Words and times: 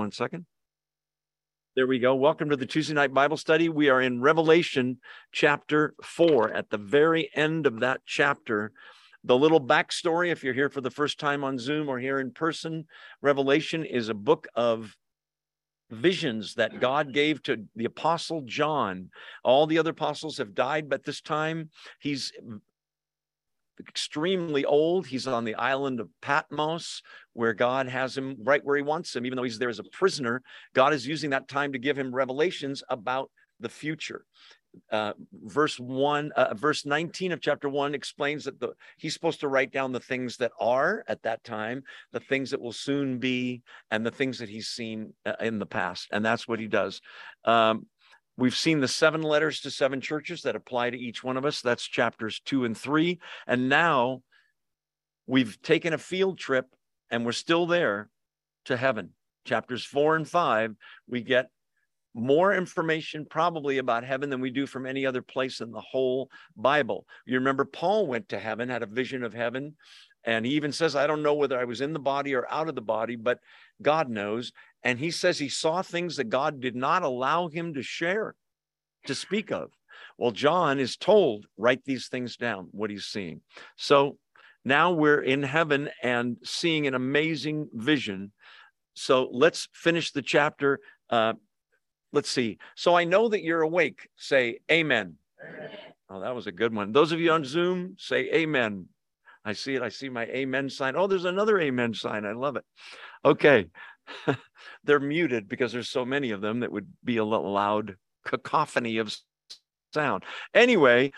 One 0.00 0.12
second. 0.12 0.46
There 1.76 1.86
we 1.86 1.98
go. 1.98 2.14
Welcome 2.14 2.48
to 2.48 2.56
the 2.56 2.64
Tuesday 2.64 2.94
night 2.94 3.12
Bible 3.12 3.36
study. 3.36 3.68
We 3.68 3.90
are 3.90 4.00
in 4.00 4.22
Revelation 4.22 4.96
chapter 5.30 5.92
four. 6.02 6.50
At 6.50 6.70
the 6.70 6.78
very 6.78 7.28
end 7.34 7.66
of 7.66 7.80
that 7.80 8.00
chapter, 8.06 8.72
the 9.24 9.36
little 9.36 9.60
backstory, 9.60 10.32
if 10.32 10.42
you're 10.42 10.54
here 10.54 10.70
for 10.70 10.80
the 10.80 10.90
first 10.90 11.20
time 11.20 11.44
on 11.44 11.58
Zoom 11.58 11.90
or 11.90 11.98
here 11.98 12.18
in 12.18 12.30
person, 12.30 12.86
Revelation 13.20 13.84
is 13.84 14.08
a 14.08 14.14
book 14.14 14.48
of 14.54 14.96
visions 15.90 16.54
that 16.54 16.80
God 16.80 17.12
gave 17.12 17.42
to 17.42 17.66
the 17.76 17.84
apostle 17.84 18.40
John. 18.46 19.10
All 19.44 19.66
the 19.66 19.78
other 19.78 19.90
apostles 19.90 20.38
have 20.38 20.54
died, 20.54 20.88
but 20.88 21.04
this 21.04 21.20
time 21.20 21.68
he's 21.98 22.32
extremely 23.88 24.64
old. 24.64 25.06
He's 25.06 25.26
on 25.26 25.44
the 25.44 25.54
island 25.54 26.00
of 26.00 26.08
Patmos, 26.20 27.02
where 27.32 27.54
God 27.54 27.88
has 27.88 28.16
him 28.16 28.36
right 28.42 28.64
where 28.64 28.76
he 28.76 28.82
wants 28.82 29.14
him, 29.14 29.26
even 29.26 29.36
though 29.36 29.42
he's 29.42 29.58
there 29.58 29.68
as 29.68 29.78
a 29.78 29.84
prisoner. 29.84 30.42
God 30.74 30.92
is 30.92 31.06
using 31.06 31.30
that 31.30 31.48
time 31.48 31.72
to 31.72 31.78
give 31.78 31.98
him 31.98 32.14
revelations 32.14 32.82
about 32.88 33.30
the 33.58 33.68
future. 33.68 34.24
Uh, 34.92 35.12
verse 35.32 35.80
1 35.80 36.30
uh, 36.36 36.54
verse 36.54 36.86
19 36.86 37.32
of 37.32 37.40
chapter 37.40 37.68
1 37.68 37.92
explains 37.92 38.44
that 38.44 38.60
the 38.60 38.72
he's 38.98 39.12
supposed 39.12 39.40
to 39.40 39.48
write 39.48 39.72
down 39.72 39.90
the 39.90 39.98
things 39.98 40.36
that 40.36 40.52
are 40.60 41.02
at 41.08 41.20
that 41.24 41.42
time 41.42 41.82
the 42.12 42.20
things 42.20 42.52
that 42.52 42.60
will 42.60 42.72
soon 42.72 43.18
be 43.18 43.62
and 43.90 44.06
the 44.06 44.12
things 44.12 44.38
that 44.38 44.48
he's 44.48 44.68
seen 44.68 45.12
uh, 45.26 45.32
in 45.40 45.58
the 45.58 45.66
past 45.66 46.06
and 46.12 46.24
that's 46.24 46.46
what 46.46 46.60
he 46.60 46.68
does 46.68 47.00
um, 47.46 47.84
We've 48.40 48.56
seen 48.56 48.80
the 48.80 48.88
seven 48.88 49.20
letters 49.20 49.60
to 49.60 49.70
seven 49.70 50.00
churches 50.00 50.40
that 50.42 50.56
apply 50.56 50.88
to 50.88 50.98
each 50.98 51.22
one 51.22 51.36
of 51.36 51.44
us. 51.44 51.60
That's 51.60 51.86
chapters 51.86 52.40
two 52.42 52.64
and 52.64 52.74
three. 52.74 53.20
And 53.46 53.68
now 53.68 54.22
we've 55.26 55.60
taken 55.60 55.92
a 55.92 55.98
field 55.98 56.38
trip 56.38 56.64
and 57.10 57.26
we're 57.26 57.32
still 57.32 57.66
there 57.66 58.08
to 58.64 58.78
heaven. 58.78 59.10
Chapters 59.44 59.84
four 59.84 60.16
and 60.16 60.26
five, 60.26 60.74
we 61.06 61.20
get 61.20 61.50
more 62.14 62.54
information 62.54 63.26
probably 63.28 63.76
about 63.76 64.04
heaven 64.04 64.30
than 64.30 64.40
we 64.40 64.50
do 64.50 64.66
from 64.66 64.86
any 64.86 65.04
other 65.04 65.20
place 65.20 65.60
in 65.60 65.70
the 65.70 65.80
whole 65.82 66.30
Bible. 66.56 67.06
You 67.26 67.34
remember 67.34 67.66
Paul 67.66 68.06
went 68.06 68.30
to 68.30 68.38
heaven, 68.38 68.70
had 68.70 68.82
a 68.82 68.86
vision 68.86 69.22
of 69.22 69.34
heaven, 69.34 69.76
and 70.24 70.46
he 70.46 70.52
even 70.52 70.72
says, 70.72 70.96
I 70.96 71.06
don't 71.06 71.22
know 71.22 71.34
whether 71.34 71.58
I 71.58 71.64
was 71.64 71.82
in 71.82 71.92
the 71.92 71.98
body 71.98 72.34
or 72.34 72.50
out 72.50 72.68
of 72.68 72.74
the 72.74 72.80
body, 72.80 73.16
but 73.16 73.38
God 73.82 74.08
knows. 74.08 74.52
And 74.82 74.98
he 74.98 75.10
says 75.10 75.38
he 75.38 75.48
saw 75.48 75.82
things 75.82 76.16
that 76.16 76.30
God 76.30 76.60
did 76.60 76.74
not 76.74 77.02
allow 77.02 77.48
him 77.48 77.74
to 77.74 77.82
share, 77.82 78.34
to 79.06 79.14
speak 79.14 79.50
of. 79.52 79.70
Well, 80.16 80.30
John 80.30 80.78
is 80.78 80.96
told, 80.96 81.46
write 81.56 81.84
these 81.84 82.08
things 82.08 82.36
down, 82.36 82.68
what 82.72 82.90
he's 82.90 83.06
seeing. 83.06 83.40
So 83.76 84.16
now 84.64 84.92
we're 84.92 85.22
in 85.22 85.42
heaven 85.42 85.90
and 86.02 86.36
seeing 86.44 86.86
an 86.86 86.94
amazing 86.94 87.68
vision. 87.72 88.32
So 88.94 89.28
let's 89.32 89.68
finish 89.72 90.12
the 90.12 90.22
chapter. 90.22 90.80
Uh, 91.08 91.34
let's 92.12 92.30
see. 92.30 92.58
So 92.74 92.94
I 92.94 93.04
know 93.04 93.28
that 93.28 93.42
you're 93.42 93.62
awake. 93.62 94.08
Say 94.16 94.60
amen. 94.70 95.16
amen. 95.42 95.70
Oh, 96.08 96.20
that 96.20 96.34
was 96.34 96.46
a 96.46 96.52
good 96.52 96.74
one. 96.74 96.92
Those 96.92 97.12
of 97.12 97.20
you 97.20 97.30
on 97.30 97.44
Zoom, 97.44 97.96
say 97.98 98.30
amen. 98.32 98.86
I 99.44 99.52
see 99.52 99.74
it. 99.74 99.82
I 99.82 99.88
see 99.88 100.08
my 100.08 100.26
amen 100.26 100.68
sign. 100.68 100.96
Oh, 100.96 101.06
there's 101.06 101.24
another 101.24 101.58
amen 101.58 101.94
sign. 101.94 102.26
I 102.26 102.32
love 102.32 102.56
it. 102.56 102.64
Okay. 103.24 103.68
they're 104.84 105.00
muted 105.00 105.48
because 105.48 105.72
there's 105.72 105.88
so 105.88 106.04
many 106.04 106.30
of 106.30 106.40
them 106.40 106.60
that 106.60 106.72
would 106.72 106.88
be 107.04 107.16
a 107.18 107.24
loud 107.24 107.96
cacophony 108.24 108.98
of 108.98 109.14
sound. 109.92 110.24
Anyway, 110.54 111.12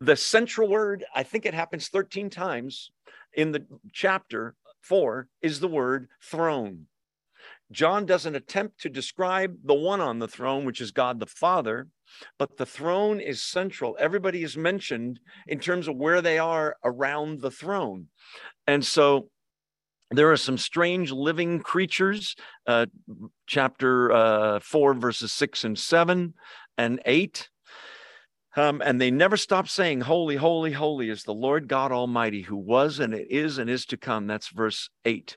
the 0.00 0.16
central 0.16 0.68
word, 0.68 1.04
I 1.14 1.22
think 1.22 1.46
it 1.46 1.54
happens 1.54 1.88
13 1.88 2.30
times 2.30 2.90
in 3.32 3.52
the 3.52 3.66
chapter 3.92 4.54
four, 4.82 5.28
is 5.40 5.60
the 5.60 5.68
word 5.68 6.08
throne. 6.22 6.86
John 7.72 8.06
doesn't 8.06 8.36
attempt 8.36 8.80
to 8.80 8.88
describe 8.88 9.56
the 9.64 9.74
one 9.74 10.00
on 10.00 10.18
the 10.18 10.28
throne, 10.28 10.64
which 10.64 10.80
is 10.80 10.92
God 10.92 11.18
the 11.18 11.26
Father, 11.26 11.88
but 12.38 12.56
the 12.56 12.66
throne 12.66 13.20
is 13.20 13.42
central. 13.42 13.96
Everybody 13.98 14.42
is 14.42 14.56
mentioned 14.56 15.18
in 15.46 15.58
terms 15.58 15.88
of 15.88 15.96
where 15.96 16.20
they 16.20 16.38
are 16.38 16.76
around 16.84 17.40
the 17.40 17.50
throne. 17.50 18.08
And 18.66 18.84
so 18.84 19.30
there 20.16 20.32
are 20.32 20.36
some 20.36 20.58
strange 20.58 21.10
living 21.10 21.60
creatures, 21.60 22.36
uh, 22.66 22.86
chapter 23.46 24.12
uh, 24.12 24.60
4, 24.60 24.94
verses 24.94 25.32
6 25.32 25.64
and 25.64 25.78
7 25.78 26.34
and 26.76 27.00
8. 27.04 27.48
Um, 28.56 28.82
and 28.84 29.00
they 29.00 29.10
never 29.10 29.36
stop 29.36 29.68
saying, 29.68 30.02
Holy, 30.02 30.36
holy, 30.36 30.72
holy 30.72 31.10
is 31.10 31.24
the 31.24 31.34
Lord 31.34 31.68
God 31.68 31.90
Almighty, 31.90 32.42
who 32.42 32.56
was 32.56 33.00
and 33.00 33.12
it 33.12 33.28
is 33.30 33.58
and 33.58 33.68
is 33.68 33.86
to 33.86 33.96
come. 33.96 34.26
That's 34.26 34.48
verse 34.48 34.90
8. 35.04 35.36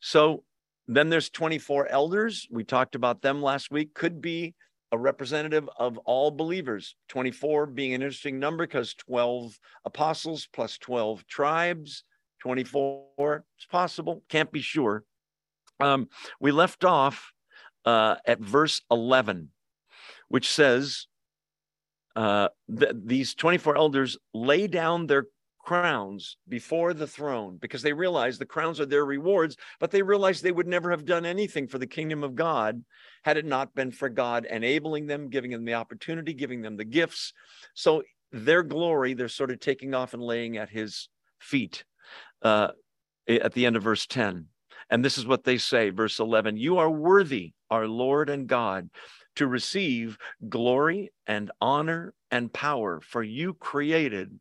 So 0.00 0.42
then 0.88 1.10
there's 1.10 1.30
24 1.30 1.88
elders. 1.88 2.46
We 2.50 2.64
talked 2.64 2.94
about 2.94 3.22
them 3.22 3.42
last 3.42 3.70
week. 3.70 3.92
Could 3.94 4.22
be 4.22 4.54
a 4.92 4.98
representative 4.98 5.68
of 5.78 5.98
all 5.98 6.30
believers. 6.30 6.96
24 7.08 7.66
being 7.66 7.92
an 7.92 8.02
interesting 8.02 8.38
number 8.38 8.66
because 8.66 8.94
12 8.94 9.58
apostles 9.84 10.48
plus 10.52 10.78
12 10.78 11.26
tribes 11.26 12.04
24. 12.40 13.44
It's 13.56 13.66
possible, 13.66 14.22
can't 14.28 14.52
be 14.52 14.60
sure. 14.60 15.04
Um, 15.80 16.08
we 16.40 16.52
left 16.52 16.84
off 16.84 17.32
uh, 17.84 18.16
at 18.26 18.40
verse 18.40 18.82
11, 18.90 19.50
which 20.28 20.50
says, 20.50 21.06
uh, 22.14 22.48
these 22.68 23.34
24 23.34 23.76
elders 23.76 24.16
lay 24.32 24.66
down 24.66 25.06
their 25.06 25.26
crowns 25.66 26.36
before 26.48 26.94
the 26.94 27.06
throne 27.06 27.58
because 27.60 27.82
they 27.82 27.92
realize 27.92 28.38
the 28.38 28.46
crowns 28.46 28.80
are 28.80 28.86
their 28.86 29.04
rewards, 29.04 29.56
but 29.80 29.90
they 29.90 30.00
realize 30.00 30.40
they 30.40 30.52
would 30.52 30.66
never 30.66 30.90
have 30.92 31.04
done 31.04 31.26
anything 31.26 31.66
for 31.66 31.78
the 31.78 31.86
kingdom 31.86 32.22
of 32.22 32.36
God 32.36 32.82
had 33.24 33.36
it 33.36 33.44
not 33.44 33.74
been 33.74 33.90
for 33.90 34.08
God 34.08 34.46
enabling 34.46 35.06
them, 35.06 35.28
giving 35.28 35.50
them 35.50 35.64
the 35.64 35.74
opportunity, 35.74 36.32
giving 36.32 36.62
them 36.62 36.76
the 36.76 36.84
gifts. 36.84 37.32
So 37.74 38.04
their 38.32 38.62
glory, 38.62 39.14
they're 39.14 39.28
sort 39.28 39.50
of 39.50 39.58
taking 39.58 39.92
off 39.92 40.14
and 40.14 40.22
laying 40.22 40.56
at 40.56 40.70
his 40.70 41.08
feet 41.40 41.84
uh, 42.42 42.68
at 43.28 43.52
the 43.52 43.66
end 43.66 43.76
of 43.76 43.82
verse 43.82 44.06
10. 44.06 44.46
And 44.90 45.04
this 45.04 45.18
is 45.18 45.26
what 45.26 45.44
they 45.44 45.58
say, 45.58 45.90
verse 45.90 46.18
11 46.18 46.56
You 46.56 46.78
are 46.78 46.90
worthy, 46.90 47.52
our 47.70 47.88
Lord 47.88 48.30
and 48.30 48.46
God, 48.46 48.88
to 49.36 49.46
receive 49.46 50.18
glory 50.48 51.12
and 51.26 51.50
honor 51.60 52.14
and 52.30 52.52
power, 52.52 53.00
for 53.00 53.22
you 53.22 53.54
created 53.54 54.38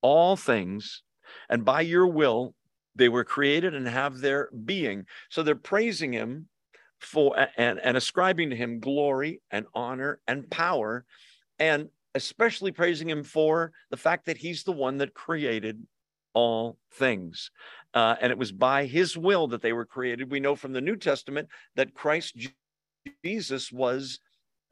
all 0.00 0.36
things, 0.36 1.02
and 1.48 1.64
by 1.64 1.80
your 1.80 2.06
will 2.06 2.54
they 2.94 3.08
were 3.08 3.24
created 3.24 3.74
and 3.74 3.86
have 3.86 4.18
their 4.18 4.50
being. 4.64 5.06
So 5.30 5.42
they're 5.42 5.54
praising 5.54 6.12
him 6.12 6.48
for 6.98 7.46
and, 7.56 7.78
and 7.82 7.96
ascribing 7.96 8.50
to 8.50 8.56
him 8.56 8.80
glory 8.80 9.40
and 9.50 9.66
honor 9.74 10.20
and 10.26 10.50
power, 10.50 11.04
and 11.58 11.88
especially 12.14 12.72
praising 12.72 13.08
him 13.08 13.22
for 13.22 13.72
the 13.90 13.96
fact 13.96 14.26
that 14.26 14.38
he's 14.38 14.64
the 14.64 14.72
one 14.72 14.98
that 14.98 15.14
created 15.14 15.80
all 16.38 16.78
things. 16.92 17.50
Uh, 17.94 18.14
and 18.20 18.30
it 18.30 18.38
was 18.38 18.52
by 18.52 18.86
his 18.86 19.18
will 19.18 19.48
that 19.48 19.60
they 19.60 19.72
were 19.72 19.84
created. 19.84 20.30
We 20.30 20.38
know 20.38 20.54
from 20.54 20.72
the 20.72 20.80
New 20.80 20.94
Testament 20.94 21.48
that 21.74 21.94
Christ 21.94 22.36
Jesus 23.24 23.72
was 23.72 24.20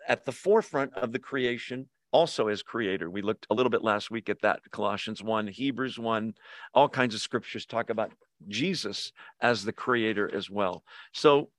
at 0.07 0.25
the 0.25 0.31
forefront 0.31 0.95
of 0.95 1.11
the 1.11 1.19
creation 1.19 1.89
also 2.13 2.47
as 2.47 2.63
creator. 2.63 3.11
We 3.11 3.21
looked 3.21 3.49
a 3.51 3.55
little 3.55 3.69
bit 3.69 3.83
last 3.83 4.13
week 4.13 4.29
at 4.29 4.41
that 4.43 4.61
Colossians 4.71 5.25
1, 5.25 5.49
Hebrews 5.49 5.99
1, 5.99 6.35
all 6.73 6.89
kinds 6.89 7.17
of 7.17 7.21
scriptures 7.21 7.67
talk 7.67 7.91
about 7.91 8.13
Jesus 8.47 9.11
as 9.41 9.65
the 9.65 9.73
creator 9.73 10.33
as 10.33 10.49
well. 10.49 10.85
So, 11.13 11.51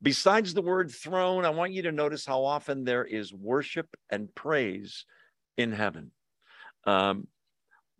besides 0.00 0.54
the 0.54 0.62
word 0.62 0.90
throne, 0.90 1.44
I 1.44 1.50
want 1.50 1.72
you 1.72 1.82
to 1.82 1.92
notice 1.92 2.24
how 2.24 2.44
often 2.44 2.84
there 2.84 3.04
is 3.04 3.34
worship 3.34 3.88
and 4.08 4.34
praise 4.34 5.04
in 5.58 5.72
heaven. 5.72 6.12
Um, 6.84 7.26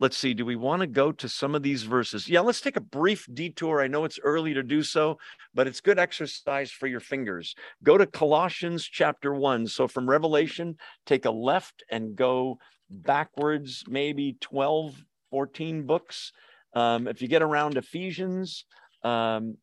let's 0.01 0.17
see, 0.17 0.35
do 0.35 0.45
we 0.45 0.57
want 0.57 0.81
to 0.81 0.87
go 0.87 1.11
to 1.13 1.29
some 1.29 1.55
of 1.55 1.63
these 1.63 1.83
verses? 1.83 2.29
Yeah, 2.29 2.41
let's 2.41 2.61
take 2.61 2.77
a 2.77 2.81
brief 2.81 3.27
detour. 3.33 3.81
I 3.81 3.89
know 3.89 4.05
it's 4.05 4.21
early 4.23 4.55
to 4.55 4.63
do 4.63 4.83
so, 4.83 5.19
but 5.55 5.67
it's 5.67 5.81
good 5.81 5.99
exercise 5.99 6.71
for 6.71 6.87
your 6.87 7.01
fingers. 7.01 7.55
Go 7.83 7.99
to 7.99 8.07
Colossians 8.07 8.85
chapter 8.85 9.35
1. 9.35 9.67
So 9.67 9.89
from 9.89 10.09
Revelation, 10.09 10.77
take 11.07 11.25
a 11.25 11.31
left 11.31 11.83
and 11.91 12.15
go 12.15 12.59
backwards, 12.91 13.85
maybe 13.89 14.37
12, 14.41 14.95
14 15.31 15.87
books. 15.87 16.33
Um, 16.75 17.09
if 17.09 17.21
you 17.21 17.29
get 17.29 17.43
around 17.43 17.77
Ephesians, 17.77 18.65
um, 19.03 19.57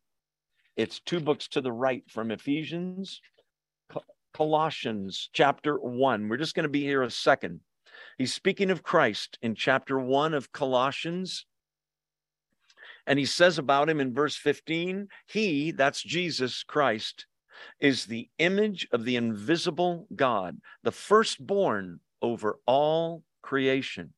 it's 0.76 1.00
two 1.00 1.20
books 1.20 1.48
to 1.48 1.60
the 1.60 1.72
right 1.72 2.02
from 2.08 2.30
Ephesians. 2.30 3.20
Colossians 4.34 5.30
chapter 5.32 5.76
1. 5.76 6.28
We're 6.28 6.36
just 6.36 6.54
going 6.54 6.64
to 6.64 6.68
be 6.68 6.82
here 6.82 7.02
a 7.02 7.10
second. 7.10 7.60
He's 8.16 8.32
speaking 8.32 8.70
of 8.70 8.82
Christ 8.82 9.38
in 9.42 9.54
chapter 9.54 9.98
1 9.98 10.32
of 10.32 10.52
Colossians. 10.52 11.44
And 13.06 13.18
he 13.18 13.26
says 13.26 13.58
about 13.58 13.88
him 13.88 14.00
in 14.00 14.14
verse 14.14 14.36
15, 14.36 15.08
He, 15.26 15.70
that's 15.70 16.02
Jesus 16.02 16.62
Christ, 16.62 17.26
is 17.78 18.06
the 18.06 18.28
image 18.38 18.88
of 18.92 19.04
the 19.04 19.16
invisible 19.16 20.06
God, 20.14 20.58
the 20.82 20.92
firstborn 20.92 22.00
over 22.22 22.58
all 22.66 23.22
creation. 23.42 24.12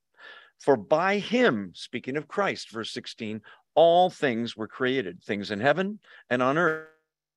For 0.59 0.77
by 0.77 1.19
him, 1.19 1.73
speaking 1.75 2.17
of 2.17 2.29
Christ, 2.29 2.71
verse 2.71 2.93
16, 2.93 3.41
all 3.75 4.11
things 4.11 4.57
were 4.57 4.69
created, 4.69 5.23
things 5.23 5.51
in 5.51 5.61
heaven 5.61 6.01
and 6.31 6.43
on 6.43 6.57
earth, 6.57 6.89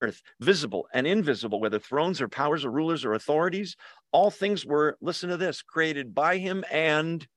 earth, 0.01 0.21
visible 0.39 0.87
and 0.93 1.05
invisible, 1.05 1.59
whether 1.59 1.79
thrones 1.79 2.21
or 2.21 2.27
powers 2.27 2.65
or 2.65 2.71
rulers 2.71 3.05
or 3.05 3.13
authorities, 3.13 3.75
all 4.11 4.29
things 4.29 4.65
were, 4.65 4.97
listen 5.01 5.29
to 5.29 5.37
this, 5.37 5.61
created 5.61 6.13
by 6.13 6.37
him 6.37 6.63
and 6.71 7.27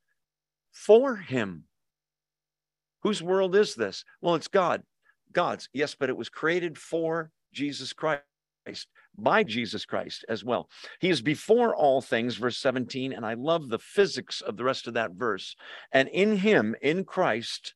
for 0.72 1.16
him. 1.16 1.64
Whose 3.02 3.22
world 3.22 3.54
is 3.54 3.74
this? 3.74 4.04
Well, 4.20 4.34
it's 4.34 4.48
God. 4.48 4.82
God's, 5.32 5.68
yes, 5.72 5.94
but 5.94 6.08
it 6.08 6.16
was 6.16 6.28
created 6.28 6.78
for 6.78 7.30
Jesus 7.52 7.92
Christ, 7.92 8.22
by 9.16 9.42
Jesus 9.42 9.84
Christ 9.84 10.24
as 10.28 10.44
well. 10.44 10.68
He 11.00 11.10
is 11.10 11.20
before 11.20 11.74
all 11.74 12.00
things, 12.00 12.36
verse 12.36 12.56
17, 12.58 13.12
and 13.12 13.26
I 13.26 13.34
love 13.34 13.68
the 13.68 13.78
physics 13.78 14.40
of 14.40 14.56
the 14.56 14.64
rest 14.64 14.86
of 14.86 14.94
that 14.94 15.12
verse. 15.12 15.54
And 15.92 16.08
in 16.08 16.38
him, 16.38 16.74
in 16.80 17.04
Christ, 17.04 17.74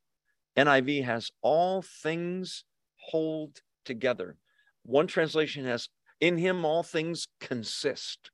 NIV 0.56 1.04
has 1.04 1.30
all 1.42 1.82
things 1.82 2.64
hold 2.96 3.60
together. 3.84 4.36
One 4.82 5.06
translation 5.06 5.64
has, 5.66 5.88
in 6.20 6.38
him 6.38 6.64
all 6.64 6.82
things 6.82 7.28
consist. 7.40 8.30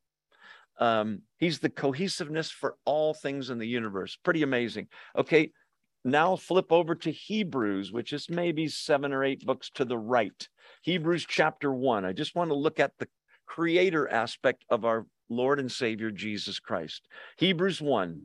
Um, 0.78 1.22
he's 1.38 1.58
the 1.58 1.70
cohesiveness 1.70 2.50
for 2.50 2.76
all 2.84 3.14
things 3.14 3.50
in 3.50 3.58
the 3.58 3.68
universe. 3.68 4.18
Pretty 4.22 4.42
amazing. 4.42 4.88
Okay, 5.16 5.52
now 6.04 6.36
flip 6.36 6.70
over 6.70 6.94
to 6.96 7.10
Hebrews, 7.10 7.92
which 7.92 8.12
is 8.12 8.28
maybe 8.28 8.68
seven 8.68 9.12
or 9.12 9.24
eight 9.24 9.44
books 9.46 9.70
to 9.74 9.84
the 9.84 9.98
right. 9.98 10.48
Hebrews 10.82 11.26
chapter 11.28 11.72
one. 11.72 12.04
I 12.04 12.12
just 12.12 12.34
want 12.34 12.50
to 12.50 12.54
look 12.54 12.80
at 12.80 12.92
the 12.98 13.08
creator 13.46 14.10
aspect 14.10 14.64
of 14.70 14.84
our 14.84 15.06
Lord 15.28 15.60
and 15.60 15.70
Savior 15.70 16.10
Jesus 16.10 16.58
Christ. 16.58 17.08
Hebrews 17.38 17.80
1. 17.80 18.20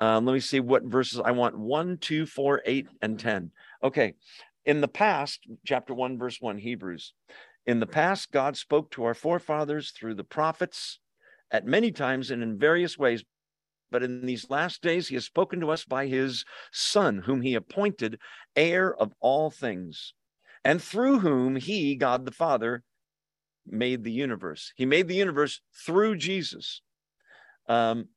Um, 0.00 0.26
let 0.26 0.32
me 0.32 0.40
see 0.40 0.60
what 0.60 0.82
verses 0.84 1.20
I 1.24 1.30
want 1.30 1.56
one, 1.56 1.98
two, 1.98 2.26
four, 2.26 2.62
eight, 2.66 2.88
and 3.00 3.18
10. 3.18 3.50
Okay. 3.82 4.14
In 4.64 4.80
the 4.80 4.88
past, 4.88 5.40
chapter 5.66 5.94
1, 5.94 6.18
verse 6.18 6.40
1, 6.40 6.58
Hebrews. 6.58 7.14
In 7.66 7.80
the 7.80 7.86
past, 7.86 8.32
God 8.32 8.56
spoke 8.56 8.90
to 8.92 9.04
our 9.04 9.14
forefathers 9.14 9.90
through 9.90 10.14
the 10.14 10.24
prophets 10.24 10.98
at 11.52 11.66
many 11.66 11.92
times 11.92 12.30
and 12.30 12.42
in 12.42 12.58
various 12.58 12.98
ways. 12.98 13.22
But 13.90 14.02
in 14.02 14.24
these 14.24 14.48
last 14.48 14.82
days, 14.82 15.08
he 15.08 15.14
has 15.16 15.26
spoken 15.26 15.60
to 15.60 15.70
us 15.70 15.84
by 15.84 16.06
his 16.06 16.44
Son, 16.72 17.18
whom 17.18 17.42
he 17.42 17.54
appointed 17.54 18.18
heir 18.56 18.94
of 18.94 19.12
all 19.20 19.50
things, 19.50 20.14
and 20.64 20.82
through 20.82 21.20
whom 21.20 21.56
he, 21.56 21.94
God 21.94 22.24
the 22.24 22.32
Father, 22.32 22.82
made 23.66 24.02
the 24.02 24.10
universe. 24.10 24.72
He 24.76 24.86
made 24.86 25.08
the 25.08 25.14
universe 25.14 25.60
through 25.86 26.16
Jesus. 26.16 26.80
Um, 27.68 28.08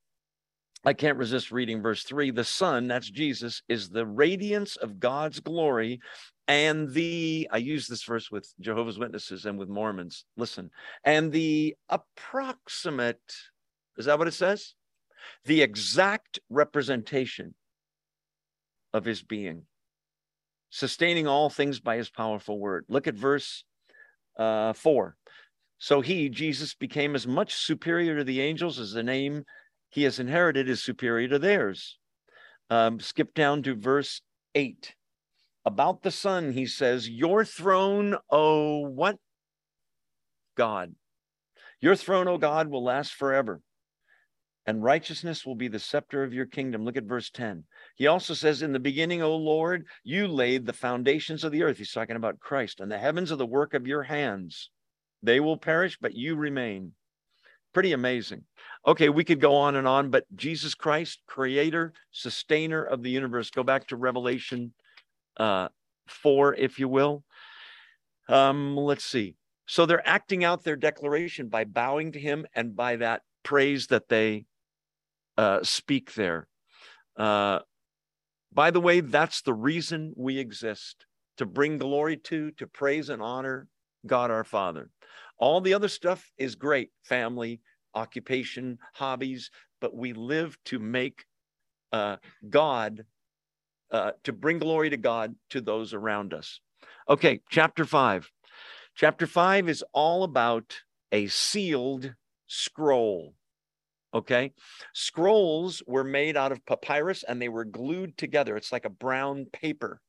I 0.86 0.94
can't 0.94 1.18
resist 1.18 1.52
reading 1.52 1.82
verse 1.82 2.04
three. 2.04 2.32
The 2.32 2.44
Son, 2.44 2.88
that's 2.88 3.10
Jesus, 3.10 3.62
is 3.68 3.90
the 3.90 4.06
radiance 4.06 4.78
of 4.78 5.00
God's 5.00 5.40
glory 5.40 6.00
and 6.48 6.90
the, 6.92 7.48
I 7.52 7.58
use 7.58 7.88
this 7.88 8.04
verse 8.04 8.30
with 8.30 8.54
Jehovah's 8.60 9.00
Witnesses 9.00 9.46
and 9.46 9.58
with 9.58 9.70
Mormons. 9.70 10.26
Listen, 10.38 10.70
and 11.04 11.32
the 11.32 11.76
approximate, 11.90 13.20
is 13.98 14.06
that 14.06 14.20
what 14.20 14.28
it 14.28 14.34
says? 14.34 14.76
The 15.46 15.62
exact 15.62 16.40
representation 16.50 17.56
of 18.94 19.06
his 19.06 19.24
being, 19.24 19.64
sustaining 20.70 21.28
all 21.28 21.50
things 21.50 21.80
by 21.80 21.98
his 21.98 22.10
powerful 22.10 22.60
word. 22.60 22.86
Look 22.88 23.08
at 23.08 23.16
verse 23.16 23.64
uh, 24.38 24.74
four. 24.74 25.18
So 25.78 26.02
he, 26.02 26.30
Jesus, 26.30 26.74
became 26.74 27.16
as 27.16 27.28
much 27.28 27.56
superior 27.56 28.18
to 28.18 28.24
the 28.24 28.42
angels 28.42 28.80
as 28.80 28.94
the 28.94 29.04
name 29.04 29.46
he 29.90 30.04
has 30.04 30.20
inherited 30.20 30.70
is 30.70 30.84
superior 30.84 31.28
to 31.30 31.40
theirs. 31.40 31.98
Um, 32.70 33.00
skip 33.00 33.34
down 33.34 33.64
to 33.64 33.76
verse 33.76 34.22
8. 34.54 34.96
About 35.66 36.04
the 36.04 36.12
Son, 36.12 36.52
he 36.52 36.68
says, 36.68 37.10
Your 37.10 37.44
throne, 37.44 38.16
oh, 38.30 38.88
what? 38.88 39.18
God. 40.56 40.94
Your 41.82 41.96
throne, 41.96 42.28
oh 42.28 42.38
God, 42.38 42.68
will 42.68 42.84
last 42.84 43.14
forever, 43.14 43.62
and 44.66 44.84
righteousness 44.84 45.46
will 45.46 45.56
be 45.56 45.68
the 45.68 45.80
scepter 45.80 46.24
of 46.24 46.34
your 46.34 46.46
kingdom. 46.46 46.86
Look 46.86 46.98
at 46.98 47.04
verse 47.04 47.30
10. 47.30 47.64
He 47.96 48.08
also 48.08 48.34
says, 48.34 48.62
In 48.62 48.74
the 48.74 48.80
beginning, 48.80 49.22
O 49.22 49.36
Lord, 49.36 49.86
you 50.04 50.28
laid 50.28 50.66
the 50.66 50.74
foundations 50.74 51.44
of 51.44 51.52
the 51.52 51.64
earth. 51.64 51.78
He's 51.78 51.92
talking 51.92 52.16
about 52.16 52.40
Christ, 52.40 52.80
and 52.80 52.92
the 52.92 52.98
heavens 52.98 53.32
are 53.32 53.36
the 53.36 53.46
work 53.46 53.74
of 53.74 53.88
your 53.88 54.04
hands. 54.04 54.70
They 55.22 55.40
will 55.40 55.58
perish, 55.58 55.98
but 56.00 56.14
you 56.14 56.36
remain. 56.36 56.94
Pretty 57.74 57.92
amazing. 57.92 58.44
Okay, 58.88 59.10
we 59.10 59.24
could 59.24 59.42
go 59.42 59.56
on 59.56 59.76
and 59.76 59.88
on, 59.88 60.10
but 60.10 60.24
Jesus 60.36 60.76
Christ, 60.76 61.22
creator, 61.28 61.94
sustainer 62.12 62.84
of 62.84 63.04
the 63.04 63.10
universe. 63.10 63.50
Go 63.50 63.64
back 63.64 63.88
to 63.88 63.98
Revelation 63.98 64.74
uh, 65.38 65.70
4, 66.08 66.56
if 66.56 66.80
you 66.80 66.88
will. 66.88 67.24
Um, 68.28 68.76
let's 68.76 69.06
see. 69.06 69.36
So 69.68 69.86
they're 69.86 70.08
acting 70.08 70.44
out 70.44 70.64
their 70.64 70.76
declaration 70.76 71.50
by 71.50 71.64
bowing 71.64 72.12
to 72.12 72.20
him 72.20 72.46
and 72.56 72.76
by 72.76 72.98
that 72.98 73.22
praise 73.44 73.88
that 73.88 74.10
they 74.10 74.46
uh, 75.38 75.64
speak 75.64 76.14
there. 76.14 76.48
Uh, 77.18 77.60
by 78.54 78.72
the 78.72 78.82
way, 78.82 79.02
that's 79.02 79.42
the 79.42 79.54
reason 79.54 80.14
we 80.16 80.38
exist 80.38 81.06
to 81.38 81.46
bring 81.46 81.78
glory 81.78 82.18
to, 82.18 82.52
to 82.52 82.68
praise 82.68 83.10
and 83.10 83.22
honor 83.22 83.68
God 84.06 84.32
our 84.32 84.44
Father. 84.44 84.90
All 85.38 85.60
the 85.62 85.74
other 85.74 85.90
stuff 85.90 86.32
is 86.38 86.56
great 86.56 86.92
family, 87.04 87.60
occupation, 87.94 88.78
hobbies, 88.94 89.52
but 89.82 89.96
we 89.96 90.14
live 90.14 90.58
to 90.66 90.80
make 90.80 91.26
uh, 91.92 92.18
God, 92.50 93.04
uh, 93.92 94.12
to 94.24 94.34
bring 94.34 94.60
glory 94.60 94.90
to 94.90 94.98
God 94.98 95.36
to 95.52 95.62
those 95.62 95.94
around 95.94 96.34
us. 96.34 96.60
Okay, 97.10 97.42
chapter 97.50 97.86
five. 97.86 98.30
Chapter 98.96 99.28
five 99.28 99.70
is 99.70 99.84
all 99.94 100.24
about 100.24 100.78
a 101.12 101.28
sealed 101.28 102.16
scroll. 102.48 103.36
Okay, 104.14 104.54
scrolls 104.94 105.84
were 105.86 106.04
made 106.04 106.38
out 106.38 106.52
of 106.52 106.66
papyrus 106.66 107.24
and 107.24 107.42
they 107.42 107.50
were 107.50 107.66
glued 107.66 108.18
together. 108.18 108.56
It's 108.56 108.72
like 108.72 108.86
a 108.86 108.90
brown 108.90 109.48
paper. 109.52 110.02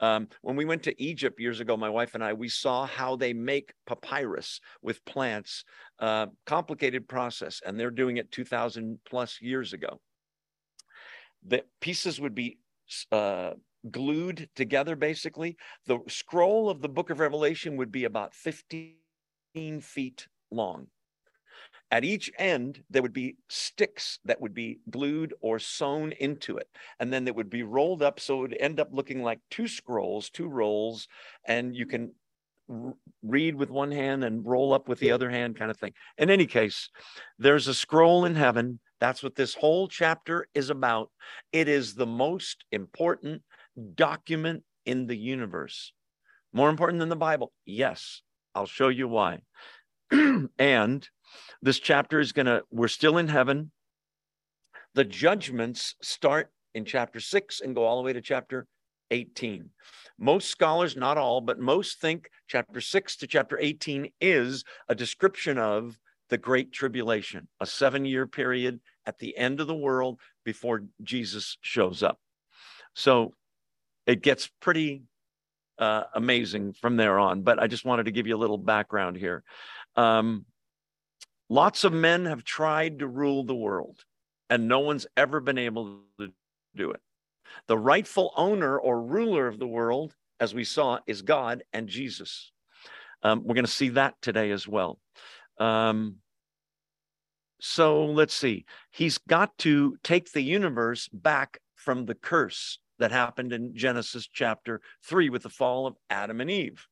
Um, 0.00 0.28
when 0.42 0.56
we 0.56 0.66
went 0.66 0.82
to 0.82 1.02
Egypt 1.02 1.40
years 1.40 1.60
ago, 1.60 1.76
my 1.76 1.88
wife 1.88 2.14
and 2.14 2.22
I, 2.22 2.34
we 2.34 2.48
saw 2.48 2.86
how 2.86 3.16
they 3.16 3.32
make 3.32 3.72
papyrus 3.86 4.60
with 4.82 5.04
plants, 5.06 5.64
uh, 6.00 6.26
complicated 6.44 7.08
process, 7.08 7.62
and 7.64 7.80
they're 7.80 7.90
doing 7.90 8.18
it 8.18 8.30
2,000 8.30 8.98
plus 9.08 9.40
years 9.40 9.72
ago. 9.72 10.00
The 11.46 11.64
pieces 11.80 12.20
would 12.20 12.34
be 12.34 12.58
uh, 13.12 13.52
glued 13.90 14.48
together, 14.54 14.96
basically. 14.96 15.56
The 15.86 15.98
scroll 16.08 16.70
of 16.70 16.82
the 16.82 16.88
book 16.88 17.10
of 17.10 17.20
Revelation 17.20 17.76
would 17.76 17.92
be 17.92 18.04
about 18.04 18.34
15 18.34 18.94
feet 19.80 20.28
long. 20.50 20.88
At 21.90 22.04
each 22.04 22.30
end, 22.38 22.82
there 22.90 23.02
would 23.02 23.12
be 23.12 23.36
sticks 23.48 24.18
that 24.24 24.40
would 24.40 24.54
be 24.54 24.80
glued 24.90 25.34
or 25.40 25.58
sewn 25.58 26.12
into 26.12 26.56
it. 26.56 26.68
And 26.98 27.12
then 27.12 27.28
it 27.28 27.34
would 27.34 27.48
be 27.48 27.62
rolled 27.62 28.02
up. 28.02 28.18
So 28.18 28.38
it 28.38 28.40
would 28.40 28.56
end 28.58 28.80
up 28.80 28.88
looking 28.92 29.22
like 29.22 29.38
two 29.50 29.68
scrolls, 29.68 30.28
two 30.28 30.48
rolls. 30.48 31.06
And 31.46 31.76
you 31.76 31.86
can 31.86 32.12
read 33.22 33.54
with 33.54 33.70
one 33.70 33.92
hand 33.92 34.24
and 34.24 34.44
roll 34.44 34.72
up 34.72 34.88
with 34.88 34.98
the 34.98 35.12
other 35.12 35.30
hand, 35.30 35.56
kind 35.56 35.70
of 35.70 35.76
thing. 35.76 35.92
In 36.18 36.28
any 36.28 36.46
case, 36.46 36.90
there's 37.38 37.68
a 37.68 37.74
scroll 37.74 38.24
in 38.24 38.34
heaven. 38.34 38.80
That's 39.00 39.22
what 39.22 39.34
this 39.34 39.54
whole 39.54 39.88
chapter 39.88 40.48
is 40.54 40.70
about. 40.70 41.10
It 41.52 41.68
is 41.68 41.94
the 41.94 42.06
most 42.06 42.64
important 42.72 43.42
document 43.94 44.62
in 44.84 45.06
the 45.06 45.16
universe. 45.16 45.92
More 46.52 46.70
important 46.70 47.00
than 47.00 47.08
the 47.08 47.16
Bible? 47.16 47.52
Yes. 47.64 48.22
I'll 48.54 48.66
show 48.66 48.88
you 48.88 49.06
why. 49.08 49.40
and 50.58 51.08
this 51.60 51.78
chapter 51.78 52.20
is 52.20 52.32
going 52.32 52.46
to, 52.46 52.62
we're 52.70 52.88
still 52.88 53.18
in 53.18 53.28
heaven. 53.28 53.70
The 54.94 55.04
judgments 55.04 55.94
start 56.00 56.50
in 56.74 56.86
chapter 56.86 57.20
six 57.20 57.60
and 57.60 57.74
go 57.74 57.84
all 57.84 57.98
the 57.98 58.02
way 58.02 58.14
to 58.14 58.22
chapter 58.22 58.66
18. 59.10 59.70
Most 60.18 60.48
scholars, 60.48 60.96
not 60.96 61.18
all, 61.18 61.40
but 61.40 61.58
most 61.58 62.00
think 62.00 62.30
chapter 62.48 62.80
6 62.80 63.16
to 63.16 63.26
chapter 63.26 63.58
18 63.58 64.10
is 64.20 64.64
a 64.88 64.94
description 64.94 65.58
of 65.58 65.98
the 66.28 66.38
Great 66.38 66.72
Tribulation, 66.72 67.48
a 67.60 67.66
seven 67.66 68.04
year 68.04 68.26
period 68.26 68.80
at 69.04 69.18
the 69.18 69.36
end 69.36 69.60
of 69.60 69.66
the 69.66 69.74
world 69.74 70.20
before 70.44 70.82
Jesus 71.02 71.56
shows 71.60 72.02
up. 72.02 72.18
So 72.94 73.34
it 74.06 74.22
gets 74.22 74.50
pretty 74.60 75.02
uh, 75.78 76.04
amazing 76.14 76.72
from 76.72 76.96
there 76.96 77.18
on, 77.18 77.42
but 77.42 77.60
I 77.60 77.66
just 77.66 77.84
wanted 77.84 78.04
to 78.04 78.12
give 78.12 78.26
you 78.26 78.36
a 78.36 78.38
little 78.38 78.58
background 78.58 79.16
here. 79.16 79.44
Um, 79.96 80.46
lots 81.48 81.84
of 81.84 81.92
men 81.92 82.24
have 82.26 82.44
tried 82.44 83.00
to 83.00 83.06
rule 83.06 83.44
the 83.44 83.54
world, 83.54 84.04
and 84.48 84.68
no 84.68 84.80
one's 84.80 85.06
ever 85.16 85.40
been 85.40 85.58
able 85.58 86.00
to 86.18 86.32
do 86.74 86.90
it. 86.90 87.00
The 87.68 87.78
rightful 87.78 88.32
owner 88.36 88.78
or 88.78 89.02
ruler 89.02 89.46
of 89.46 89.58
the 89.58 89.66
world, 89.66 90.14
as 90.40 90.54
we 90.54 90.64
saw, 90.64 90.98
is 91.06 91.22
God 91.22 91.62
and 91.72 91.88
Jesus. 91.88 92.52
Um, 93.22 93.42
we're 93.44 93.54
going 93.54 93.64
to 93.64 93.70
see 93.70 93.90
that 93.90 94.14
today 94.20 94.50
as 94.50 94.68
well. 94.68 94.98
Um, 95.58 96.16
so 97.60 98.04
let's 98.04 98.34
see. 98.34 98.66
He's 98.90 99.18
got 99.18 99.56
to 99.58 99.96
take 100.02 100.32
the 100.32 100.42
universe 100.42 101.08
back 101.12 101.58
from 101.74 102.06
the 102.06 102.14
curse 102.14 102.78
that 102.98 103.12
happened 103.12 103.52
in 103.52 103.74
Genesis 103.74 104.28
chapter 104.32 104.80
3 105.04 105.30
with 105.30 105.42
the 105.42 105.48
fall 105.48 105.86
of 105.86 105.96
Adam 106.10 106.40
and 106.40 106.50
Eve. 106.50 106.86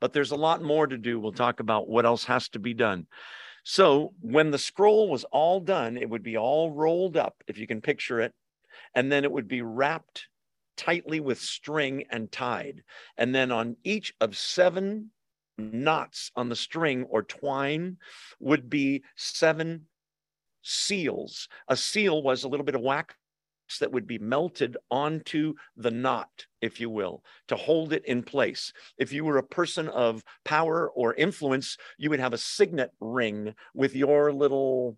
but 0.00 0.12
there's 0.12 0.32
a 0.32 0.36
lot 0.36 0.60
more 0.60 0.88
to 0.88 0.98
do. 0.98 1.20
We'll 1.20 1.32
talk 1.32 1.60
about 1.60 1.88
what 1.88 2.04
else 2.04 2.24
has 2.24 2.48
to 2.48 2.58
be 2.58 2.74
done. 2.74 3.06
So 3.62 4.12
when 4.20 4.50
the 4.50 4.58
scroll 4.58 5.08
was 5.08 5.24
all 5.24 5.60
done, 5.60 5.96
it 5.96 6.10
would 6.10 6.22
be 6.22 6.36
all 6.36 6.72
rolled 6.72 7.16
up, 7.16 7.44
if 7.46 7.58
you 7.58 7.66
can 7.66 7.80
picture 7.80 8.20
it, 8.20 8.32
and 8.94 9.12
then 9.12 9.24
it 9.24 9.30
would 9.30 9.46
be 9.46 9.62
wrapped 9.62 10.26
tightly 10.76 11.20
with 11.20 11.40
string 11.40 12.04
and 12.10 12.32
tied. 12.32 12.82
And 13.16 13.34
then 13.34 13.52
on 13.52 13.76
each 13.84 14.14
of 14.20 14.36
seven 14.36 15.10
knots 15.58 16.30
on 16.36 16.48
the 16.48 16.56
string 16.56 17.04
or 17.04 17.22
twine 17.22 17.98
would 18.40 18.70
be 18.70 19.02
seven 19.16 19.86
seals. 20.62 21.48
A 21.68 21.76
seal 21.76 22.22
was 22.22 22.44
a 22.44 22.48
little 22.48 22.64
bit 22.64 22.74
of 22.74 22.80
wax 22.80 23.14
that 23.80 23.92
would 23.92 24.06
be 24.06 24.18
melted 24.18 24.76
onto 24.90 25.54
the 25.76 25.90
knot, 25.90 26.46
if 26.62 26.80
you 26.80 26.88
will, 26.88 27.22
to 27.48 27.56
hold 27.56 27.92
it 27.92 28.04
in 28.06 28.22
place. 28.22 28.72
If 28.96 29.12
you 29.12 29.24
were 29.24 29.38
a 29.38 29.42
person 29.42 29.88
of 29.88 30.24
power 30.44 30.90
or 30.90 31.14
influence, 31.14 31.76
you 31.98 32.08
would 32.10 32.20
have 32.20 32.32
a 32.32 32.38
signet 32.38 32.92
ring 33.00 33.54
with 33.74 33.94
your 33.94 34.32
little 34.32 34.96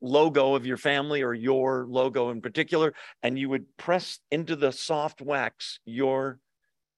logo 0.00 0.54
of 0.54 0.66
your 0.66 0.76
family 0.76 1.22
or 1.22 1.34
your 1.34 1.86
logo 1.88 2.30
in 2.30 2.40
particular, 2.40 2.94
and 3.22 3.38
you 3.38 3.48
would 3.48 3.76
press 3.76 4.18
into 4.30 4.56
the 4.56 4.72
soft 4.72 5.20
wax 5.20 5.80
your 5.84 6.38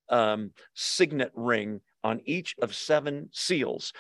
um, 0.09 0.53
signet 0.75 1.33
ring 1.35 1.81
on 2.05 2.21
each 2.25 2.55
of 2.61 2.75
seven 2.75 3.29
seals. 3.33 3.93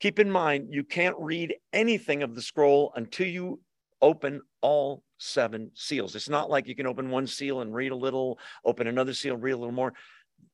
Keep 0.00 0.18
in 0.18 0.30
mind, 0.30 0.68
you 0.70 0.82
can't 0.82 1.16
read 1.18 1.54
anything 1.72 2.22
of 2.22 2.34
the 2.34 2.42
scroll 2.42 2.92
until 2.96 3.26
you 3.26 3.60
open 4.00 4.40
all 4.62 5.02
seven 5.18 5.70
seals. 5.74 6.16
It's 6.16 6.28
not 6.28 6.50
like 6.50 6.66
you 6.66 6.74
can 6.74 6.86
open 6.86 7.10
one 7.10 7.26
seal 7.26 7.60
and 7.60 7.74
read 7.74 7.92
a 7.92 7.96
little, 7.96 8.38
open 8.64 8.86
another 8.86 9.12
seal, 9.12 9.36
read 9.36 9.52
a 9.52 9.58
little 9.58 9.74
more. 9.74 9.92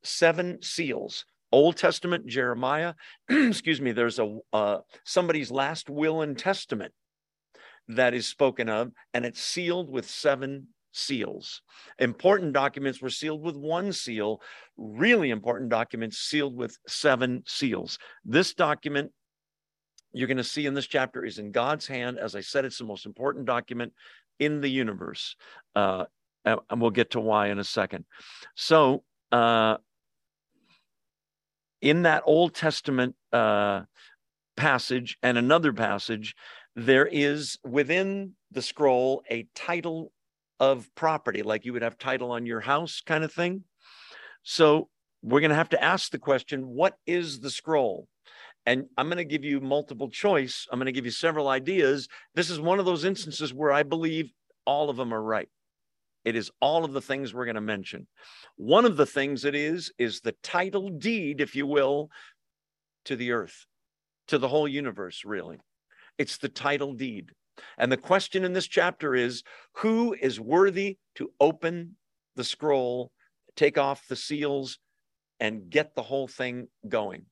Seven 0.03 0.61
seals. 0.63 1.25
Old 1.53 1.77
Testament, 1.77 2.27
Jeremiah, 2.27 2.95
excuse 3.29 3.81
me, 3.81 3.93
there's 3.93 4.19
a 4.19 4.39
uh, 4.53 4.79
somebody's 5.05 5.51
last 5.51 5.89
will 5.89 6.23
and 6.23 6.37
testament 6.37 6.93
that 7.89 8.15
is 8.15 8.27
spoken 8.27 8.69
of, 8.69 8.91
and 9.15 9.25
it's 9.25 9.41
sealed 9.41 9.89
with 9.89 10.11
seven 10.11 10.67
seals. 10.97 11.63
Important 11.99 12.53
documents 12.53 13.01
were 13.01 13.11
sealed 13.11 13.43
with 13.43 13.57
one 13.57 13.93
seal, 13.93 14.41
really 14.77 15.31
important 15.31 15.71
documents 15.71 16.19
sealed 16.19 16.57
with 16.57 16.77
seven 16.87 17.43
seals. 17.47 17.99
This 18.25 18.55
document 18.55 19.13
you're 20.13 20.29
going 20.29 20.39
to 20.39 20.45
see 20.45 20.65
in 20.65 20.73
this 20.73 20.87
chapter 20.87 21.25
is 21.25 21.39
in 21.39 21.53
God's 21.53 21.87
hand. 21.87 22.19
As 22.19 22.35
I 22.35 22.41
said, 22.41 22.65
it's 22.65 22.79
the 22.79 22.85
most 22.85 23.05
important 23.05 23.45
document 23.45 23.93
in 24.39 24.63
the 24.63 24.69
universe. 24.69 25.37
Uh, 25.75 26.07
and 26.45 26.81
we'll 26.81 26.91
get 26.91 27.11
to 27.11 27.21
why 27.21 27.49
in 27.49 27.59
a 27.59 27.65
second. 27.65 28.05
So, 28.55 29.03
uh, 29.31 29.77
in 31.83 32.03
that 32.03 32.23
Old 32.25 32.55
Testament 32.55 33.15
uh, 33.33 33.83
passage 34.57 35.19
and 35.23 35.37
another 35.37 35.73
passage, 35.73 36.35
there 36.75 37.07
is 37.07 37.59
within 37.65 38.33
the 38.53 38.63
scroll 38.63 39.23
a 39.31 39.47
title 39.55 40.13
of 40.61 40.89
property, 40.95 41.43
like 41.43 41.65
you 41.65 41.73
would 41.73 41.83
have 41.83 41.99
title 41.99 42.33
on 42.33 42.47
your 42.47 42.61
house 42.61 43.03
kind 43.05 43.25
of 43.25 43.33
thing. 43.33 43.65
So, 44.43 44.89
we're 45.23 45.41
going 45.41 45.51
to 45.51 45.57
have 45.57 45.71
to 45.71 45.83
ask 45.83 46.11
the 46.11 46.19
question 46.19 46.69
what 46.69 46.95
is 47.07 47.41
the 47.41 47.51
scroll? 47.51 48.07
and 48.67 48.87
I'm 48.99 49.07
going 49.07 49.19
to 49.19 49.25
give 49.25 49.45
you 49.45 49.61
multiple 49.61 50.11
choice. 50.11 50.67
I'm 50.71 50.79
going 50.79 50.87
to 50.87 50.93
give 50.93 51.05
you 51.05 51.13
several 51.13 51.49
ideas. 51.49 52.09
This 52.35 52.51
is 52.51 52.61
one 52.61 52.81
of 52.81 52.85
those 52.85 53.05
instances 53.05 53.55
where 53.55 53.73
I 53.73 53.85
believe 53.85 54.33
all 54.67 54.91
of 54.91 54.97
them 54.97 55.15
are 55.15 55.23
right. 55.23 55.49
It 56.25 56.35
is 56.35 56.51
all 56.61 56.85
of 56.85 56.93
the 56.93 57.01
things 57.01 57.33
we're 57.33 57.45
going 57.45 57.55
to 57.55 57.61
mention. 57.61 58.09
One 58.57 58.85
of 58.85 58.97
the 58.97 59.07
things 59.07 59.45
it 59.45 59.55
is, 59.55 59.93
is 59.97 60.21
the 60.21 60.35
title 60.43 60.91
deed, 60.91 61.41
if 61.41 61.55
you 61.55 61.69
will, 61.69 62.11
to 63.05 63.15
the 63.15 63.31
earth, 63.31 63.65
to 64.27 64.39
the 64.39 64.49
whole 64.49 64.67
universe, 64.67 65.23
really. 65.25 65.59
It's 66.19 66.39
the 66.39 66.49
title 66.49 66.95
deed. 66.95 67.31
And 67.79 67.91
the 67.91 67.97
question 67.97 68.45
in 68.45 68.53
this 68.53 68.67
chapter 68.67 69.15
is 69.15 69.43
who 69.77 70.15
is 70.15 70.41
worthy 70.41 70.99
to 71.17 71.31
open 71.41 71.97
the 72.35 72.45
scroll, 72.45 73.11
take 73.55 73.79
off 73.79 74.07
the 74.09 74.17
seals, 74.17 74.79
and 75.41 75.71
get 75.71 75.95
the 75.95 76.03
whole 76.03 76.29
thing 76.29 76.69
going? 76.89 77.27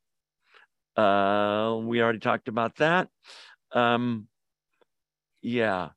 Uh, 0.96 1.78
we 1.82 2.02
already 2.02 2.20
talked 2.20 2.48
about 2.48 2.76
that. 2.76 3.08
Um, 3.72 4.28
yeah. 5.42 5.90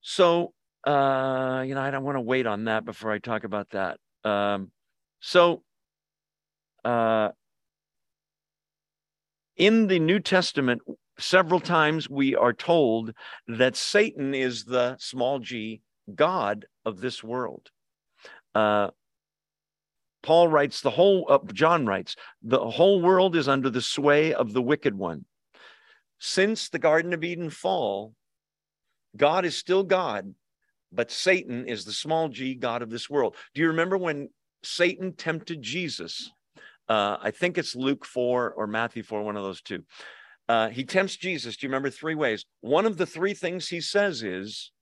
So, 0.00 0.52
uh, 0.86 1.64
you 1.66 1.74
know, 1.74 1.80
I 1.80 1.90
don't 1.90 2.04
want 2.04 2.16
to 2.16 2.22
wait 2.22 2.46
on 2.46 2.64
that 2.64 2.84
before 2.84 3.12
I 3.12 3.18
talk 3.18 3.44
about 3.44 3.70
that. 3.70 3.98
Um, 4.24 4.70
so, 5.20 5.62
uh, 6.84 7.30
in 9.56 9.88
the 9.88 9.98
New 9.98 10.20
Testament, 10.20 10.80
several 11.20 11.60
times 11.60 12.08
we 12.08 12.34
are 12.34 12.52
told 12.52 13.12
that 13.46 13.76
Satan 13.76 14.34
is 14.34 14.64
the 14.64 14.96
small 14.98 15.38
g 15.38 15.82
God 16.14 16.66
of 16.84 17.00
this 17.00 17.22
world. 17.22 17.70
Uh, 18.54 18.88
Paul 20.22 20.48
writes, 20.48 20.80
the 20.80 20.90
whole, 20.90 21.26
uh, 21.28 21.38
John 21.52 21.86
writes, 21.86 22.16
the 22.42 22.58
whole 22.58 23.00
world 23.00 23.36
is 23.36 23.48
under 23.48 23.70
the 23.70 23.80
sway 23.80 24.34
of 24.34 24.52
the 24.52 24.62
wicked 24.62 24.94
one. 24.94 25.24
Since 26.18 26.68
the 26.68 26.78
Garden 26.78 27.12
of 27.14 27.24
Eden 27.24 27.48
fall, 27.48 28.14
God 29.16 29.44
is 29.44 29.56
still 29.56 29.82
God, 29.82 30.34
but 30.92 31.10
Satan 31.10 31.66
is 31.66 31.84
the 31.84 31.92
small 31.92 32.28
g 32.28 32.54
God 32.54 32.82
of 32.82 32.90
this 32.90 33.08
world. 33.08 33.36
Do 33.54 33.62
you 33.62 33.68
remember 33.68 33.96
when 33.96 34.28
Satan 34.62 35.14
tempted 35.14 35.62
Jesus? 35.62 36.30
Uh, 36.88 37.16
I 37.20 37.30
think 37.30 37.56
it's 37.56 37.74
Luke 37.74 38.04
4 38.04 38.52
or 38.52 38.66
Matthew 38.66 39.02
4, 39.02 39.22
one 39.22 39.36
of 39.36 39.44
those 39.44 39.62
two. 39.62 39.84
Uh, 40.50 40.68
he 40.68 40.82
tempts 40.82 41.14
Jesus. 41.14 41.56
Do 41.56 41.64
you 41.64 41.68
remember 41.68 41.90
three 41.90 42.16
ways? 42.16 42.44
One 42.60 42.84
of 42.84 42.96
the 42.96 43.06
three 43.06 43.34
things 43.34 43.68
he 43.68 43.80
says 43.80 44.24
is, 44.24 44.72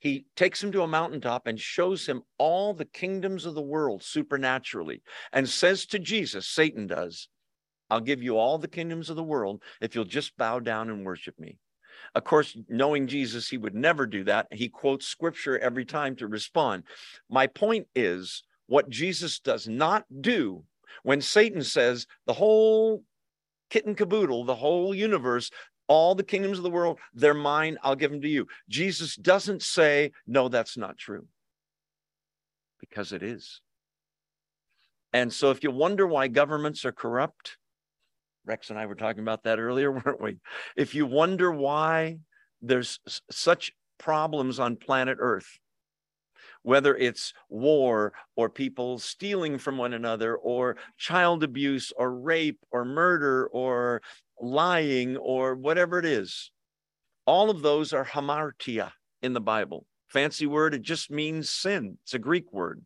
he 0.00 0.26
takes 0.34 0.60
him 0.60 0.72
to 0.72 0.82
a 0.82 0.88
mountaintop 0.88 1.46
and 1.46 1.60
shows 1.60 2.06
him 2.06 2.24
all 2.36 2.74
the 2.74 2.86
kingdoms 2.86 3.46
of 3.46 3.54
the 3.54 3.62
world 3.62 4.02
supernaturally 4.02 5.00
and 5.32 5.48
says 5.48 5.86
to 5.86 6.00
Jesus, 6.00 6.48
Satan 6.48 6.88
does, 6.88 7.28
I'll 7.88 8.00
give 8.00 8.20
you 8.20 8.36
all 8.36 8.58
the 8.58 8.66
kingdoms 8.66 9.10
of 9.10 9.14
the 9.14 9.22
world 9.22 9.62
if 9.80 9.94
you'll 9.94 10.04
just 10.04 10.36
bow 10.36 10.58
down 10.58 10.90
and 10.90 11.06
worship 11.06 11.38
me. 11.38 11.58
Of 12.16 12.24
course, 12.24 12.58
knowing 12.68 13.06
Jesus, 13.06 13.48
he 13.48 13.58
would 13.58 13.76
never 13.76 14.06
do 14.06 14.24
that. 14.24 14.48
He 14.50 14.68
quotes 14.68 15.06
scripture 15.06 15.56
every 15.60 15.84
time 15.84 16.16
to 16.16 16.26
respond. 16.26 16.82
My 17.30 17.46
point 17.46 17.86
is 17.94 18.42
what 18.66 18.90
Jesus 18.90 19.38
does 19.38 19.68
not 19.68 20.04
do 20.20 20.64
when 21.04 21.20
Satan 21.20 21.62
says 21.62 22.08
the 22.26 22.34
whole 22.34 23.04
kit 23.70 23.86
and 23.86 23.96
caboodle, 23.96 24.44
the 24.44 24.54
whole 24.54 24.94
universe 24.94 25.50
all 25.88 26.14
the 26.14 26.22
kingdoms 26.22 26.58
of 26.58 26.64
the 26.64 26.70
world, 26.70 26.98
they're 27.14 27.34
mine. 27.34 27.78
I'll 27.82 27.94
give 27.94 28.10
them 28.10 28.20
to 28.22 28.28
you. 28.28 28.46
Jesus 28.68 29.16
doesn't 29.16 29.62
say, 29.62 30.12
no, 30.26 30.48
that's 30.48 30.76
not 30.76 30.98
true, 30.98 31.26
because 32.80 33.12
it 33.12 33.22
is. 33.22 33.60
And 35.12 35.32
so 35.32 35.50
if 35.50 35.62
you 35.62 35.70
wonder 35.70 36.06
why 36.06 36.28
governments 36.28 36.84
are 36.84 36.92
corrupt, 36.92 37.56
Rex 38.44 38.70
and 38.70 38.78
I 38.78 38.86
were 38.86 38.94
talking 38.94 39.22
about 39.22 39.44
that 39.44 39.58
earlier, 39.58 39.90
weren't 40.04 40.20
we? 40.20 40.38
If 40.76 40.94
you 40.94 41.06
wonder 41.06 41.50
why 41.50 42.18
there's 42.62 42.98
such 43.30 43.72
problems 43.98 44.58
on 44.58 44.76
planet 44.76 45.18
Earth, 45.20 45.58
whether 46.66 46.96
it's 46.96 47.32
war 47.48 48.12
or 48.34 48.50
people 48.50 48.98
stealing 48.98 49.56
from 49.56 49.78
one 49.78 49.92
another 49.92 50.34
or 50.34 50.76
child 50.98 51.44
abuse 51.44 51.92
or 51.96 52.10
rape 52.12 52.58
or 52.72 52.84
murder 52.84 53.46
or 53.52 54.02
lying, 54.40 55.16
or 55.16 55.54
whatever 55.54 56.00
it 56.00 56.04
is. 56.04 56.50
All 57.24 57.50
of 57.50 57.62
those 57.62 57.92
are 57.92 58.04
hamartia 58.04 58.90
in 59.22 59.32
the 59.32 59.40
Bible. 59.40 59.86
Fancy 60.08 60.44
word, 60.44 60.74
it 60.74 60.82
just 60.82 61.08
means 61.08 61.50
sin. 61.50 61.98
It's 62.02 62.14
a 62.14 62.18
Greek 62.18 62.52
word. 62.52 62.84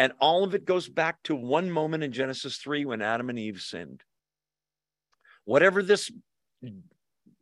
And 0.00 0.12
all 0.18 0.42
of 0.42 0.52
it 0.52 0.64
goes 0.64 0.88
back 0.88 1.22
to 1.22 1.36
one 1.36 1.70
moment 1.70 2.02
in 2.02 2.10
Genesis 2.10 2.56
3 2.56 2.84
when 2.84 3.00
Adam 3.00 3.30
and 3.30 3.38
Eve 3.38 3.60
sinned. 3.60 4.02
Whatever 5.44 5.84
this 5.84 6.10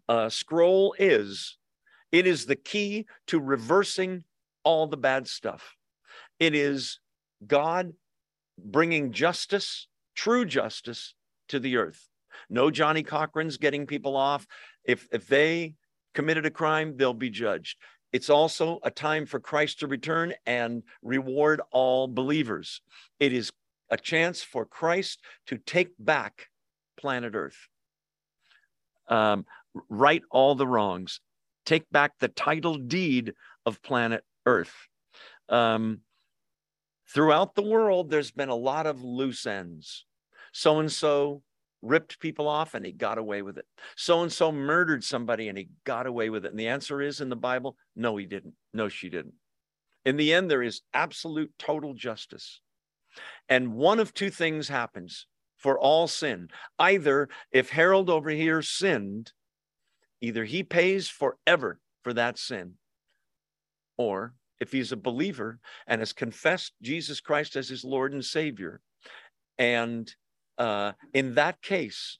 uh, 0.07 0.29
scroll 0.29 0.95
is, 0.99 1.57
it 2.13 2.27
is 2.27 2.45
the 2.45 2.57
key 2.57 3.07
to 3.29 3.41
reversing 3.41 4.25
all 4.65 4.87
the 4.87 4.97
bad 4.97 5.27
stuff. 5.27 5.77
It 6.39 6.55
is 6.55 6.99
God 7.47 7.93
bringing 8.59 9.13
justice, 9.13 9.89
true 10.15 10.45
justice, 10.45 11.15
to 11.49 11.59
the 11.59 11.77
earth. 11.77 12.09
No 12.49 12.71
Johnnie 12.71 13.03
Cochran's 13.03 13.57
getting 13.57 13.87
people 13.87 14.17
off. 14.17 14.47
If, 14.85 15.09
if 15.13 15.27
they 15.27 15.75
committed 16.15 16.47
a 16.47 16.51
crime, 16.51 16.97
they'll 16.97 17.15
be 17.15 17.31
judged. 17.31 17.79
It's 18.13 18.31
also 18.31 18.81
a 18.83 18.91
time 18.91 19.27
for 19.27 19.39
Christ 19.39 19.81
to 19.81 19.87
return 19.87 20.35
and 20.47 20.83
reward 21.03 21.61
all 21.71 22.09
believers. 22.09 22.83
It 23.21 23.33
is 23.33 23.53
a 23.91 23.97
chance 23.97 24.43
for 24.43 24.65
Christ 24.65 25.21
to 25.47 25.59
take 25.59 25.91
back 25.99 26.49
planet 26.97 27.35
Earth, 27.35 27.69
um, 29.09 29.47
right 29.89 30.23
all 30.31 30.55
the 30.55 30.67
wrongs, 30.67 31.21
take 31.65 31.89
back 31.91 32.13
the 32.19 32.29
title 32.29 32.77
deed 32.77 33.33
of 33.65 33.83
planet 33.83 34.25
Earth. 34.47 34.75
Um, 35.49 36.01
throughout 37.13 37.55
the 37.55 37.63
world, 37.63 38.11
there's 38.11 38.31
been 38.31 38.49
a 38.49 38.55
lot 38.55 38.87
of 38.87 39.03
loose 39.03 39.47
ends 39.47 40.07
So 40.53 40.79
and 40.79 40.91
so 40.91 41.43
ripped 41.83 42.21
people 42.21 42.47
off 42.47 42.75
and 42.75 42.85
he 42.85 42.93
got 42.93 43.19
away 43.19 43.43
with 43.43 43.59
it. 43.59 43.65
So 43.97 44.23
and 44.23 44.33
so 44.33 44.53
murdered 44.53 45.03
somebody 45.03 45.49
and 45.49 45.57
he 45.57 45.69
got 45.85 46.07
away 46.07 46.31
with 46.31 46.45
it. 46.45 46.51
And 46.51 46.61
the 46.61 46.69
answer 46.69 47.01
is 47.01 47.21
in 47.21 47.29
the 47.29 47.37
Bible 47.37 47.77
no, 47.97 48.17
he 48.17 48.27
didn't. 48.27 48.55
No, 48.73 48.89
she 48.89 49.09
didn't. 49.09 49.35
In 50.05 50.17
the 50.17 50.33
end, 50.33 50.51
there 50.51 50.63
is 50.63 50.83
absolute 50.95 51.53
total 51.59 51.95
justice. 51.95 52.61
And 53.49 53.75
one 53.75 53.99
of 53.99 54.15
two 54.15 54.31
things 54.31 54.69
happens 54.69 55.27
for 55.59 55.79
all 55.79 56.09
sin. 56.09 56.49
Either 56.79 57.29
if 57.53 57.71
Harold 57.71 58.09
over 58.09 58.31
here 58.31 58.63
sinned, 58.63 59.33
either 60.21 60.45
he 60.45 60.63
pays 60.63 61.09
forever 61.09 61.81
for 62.03 62.13
that 62.15 62.39
sin, 62.39 62.75
or 64.01 64.33
if 64.61 64.73
he's 64.73 64.93
a 64.93 64.97
believer 64.97 65.59
and 65.87 66.01
has 66.01 66.15
confessed 66.15 66.73
Jesus 66.81 67.21
Christ 67.21 67.55
as 67.55 67.69
his 67.69 67.85
Lord 67.85 68.15
and 68.15 68.25
Savior, 68.25 68.81
and 69.59 70.11
uh, 70.57 70.93
in 71.13 71.35
that 71.35 71.61
case, 71.61 72.19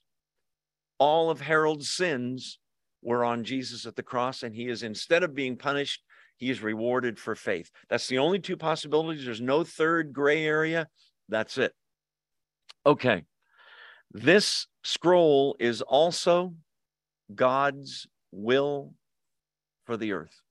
all 0.99 1.31
of 1.31 1.41
Harold's 1.41 1.89
sins 1.89 2.59
were 3.01 3.25
on 3.25 3.43
Jesus 3.43 3.87
at 3.87 3.95
the 3.95 4.03
cross, 4.03 4.43
and 4.43 4.55
he 4.55 4.67
is 4.67 4.83
instead 4.83 5.23
of 5.23 5.33
being 5.33 5.57
punished, 5.57 6.03
he 6.37 6.51
is 6.51 6.61
rewarded 6.61 7.17
for 7.17 7.33
faith. 7.33 7.71
That's 7.89 8.07
the 8.07 8.19
only 8.19 8.37
two 8.37 8.57
possibilities. 8.57 9.25
There's 9.25 9.41
no 9.41 9.63
third 9.63 10.13
gray 10.13 10.45
area. 10.45 10.87
That's 11.29 11.57
it. 11.57 11.73
Okay. 12.85 13.23
This 14.11 14.67
scroll 14.83 15.55
is 15.59 15.81
also 15.81 16.53
God's 17.33 18.05
will 18.31 18.93
for 19.85 19.97
the 19.97 20.11
earth. 20.11 20.41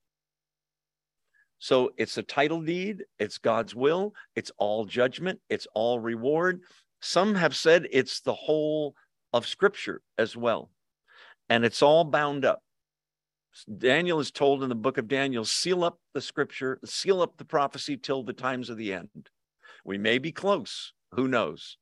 So 1.61 1.91
it's 1.95 2.17
a 2.17 2.23
title 2.23 2.59
deed, 2.59 3.03
it's 3.19 3.37
God's 3.37 3.75
will, 3.75 4.15
it's 4.35 4.51
all 4.57 4.83
judgment, 4.83 5.39
it's 5.47 5.67
all 5.75 5.99
reward. 5.99 6.61
Some 7.01 7.35
have 7.35 7.55
said 7.55 7.87
it's 7.91 8.21
the 8.21 8.33
whole 8.33 8.95
of 9.31 9.45
Scripture 9.45 10.01
as 10.17 10.35
well. 10.35 10.71
And 11.49 11.63
it's 11.63 11.83
all 11.83 12.03
bound 12.03 12.45
up. 12.45 12.63
Daniel 13.77 14.19
is 14.19 14.31
told 14.31 14.63
in 14.63 14.69
the 14.69 14.75
book 14.75 14.97
of 14.97 15.07
Daniel, 15.07 15.45
seal 15.45 15.83
up 15.83 15.99
the 16.13 16.21
scripture, 16.21 16.79
seal 16.85 17.21
up 17.21 17.37
the 17.37 17.45
prophecy 17.45 17.97
till 17.97 18.23
the 18.23 18.33
times 18.33 18.69
of 18.69 18.77
the 18.77 18.93
end. 18.93 19.29
We 19.85 19.97
may 19.97 20.17
be 20.17 20.31
close. 20.31 20.93
Who 21.11 21.27
knows? 21.27 21.77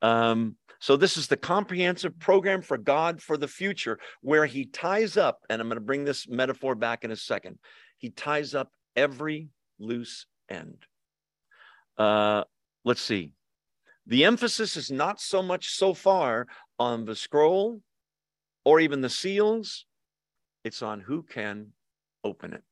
Um, 0.00 0.56
so, 0.80 0.96
this 0.96 1.16
is 1.16 1.28
the 1.28 1.36
comprehensive 1.36 2.18
program 2.18 2.62
for 2.62 2.78
God 2.78 3.20
for 3.20 3.36
the 3.36 3.48
future, 3.48 3.98
where 4.22 4.46
he 4.46 4.64
ties 4.64 5.16
up, 5.16 5.40
and 5.48 5.60
I'm 5.60 5.68
going 5.68 5.76
to 5.76 5.84
bring 5.84 6.04
this 6.04 6.26
metaphor 6.28 6.74
back 6.74 7.04
in 7.04 7.10
a 7.10 7.16
second. 7.16 7.58
He 7.98 8.10
ties 8.10 8.54
up 8.54 8.70
every 8.96 9.50
loose 9.78 10.26
end. 10.48 10.78
Uh, 11.98 12.44
let's 12.84 13.00
see. 13.00 13.32
The 14.06 14.24
emphasis 14.24 14.76
is 14.76 14.90
not 14.90 15.20
so 15.20 15.42
much 15.42 15.70
so 15.70 15.92
far 15.94 16.46
on 16.78 17.04
the 17.04 17.16
scroll 17.16 17.80
or 18.64 18.80
even 18.80 19.00
the 19.00 19.10
seals, 19.10 19.86
it's 20.64 20.82
on 20.82 21.00
who 21.00 21.22
can 21.22 21.68
open 22.24 22.52
it. 22.52 22.62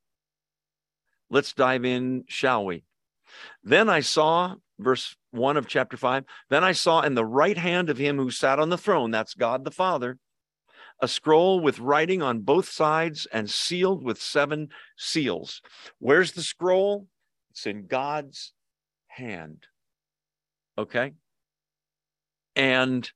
Let's 1.31 1.53
dive 1.53 1.85
in, 1.85 2.25
shall 2.27 2.65
we? 2.65 2.85
Then 3.63 3.89
I 3.89 4.01
saw, 4.01 4.57
verse 4.79 5.17
1 5.31 5.57
of 5.57 5.67
chapter 5.67 5.97
5, 5.97 6.25
then 6.51 6.65
I 6.65 6.73
saw 6.73 7.03
in 7.03 7.15
the 7.15 7.25
right 7.25 7.57
hand 7.57 7.91
of 7.91 7.99
him 7.99 8.17
who 8.17 8.31
sat 8.31 8.59
on 8.59 8.71
the 8.71 8.79
throne, 8.79 9.11
that's 9.11 9.35
God 9.35 9.65
the 9.65 9.71
Father, 9.71 10.19
a 11.01 11.09
scroll 11.09 11.61
with 11.61 11.79
writing 11.79 12.23
on 12.23 12.41
both 12.41 12.69
sides 12.69 13.27
and 13.33 13.51
sealed 13.51 14.03
with 14.03 14.21
seven 14.21 14.69
seals. 14.97 15.61
Where's 15.99 16.33
the 16.33 16.43
scroll? 16.43 17.09
It's 17.51 17.67
in 17.67 17.87
God's 17.87 18.53
hand. 19.09 19.67
Okay? 20.79 21.13
And 22.57 23.11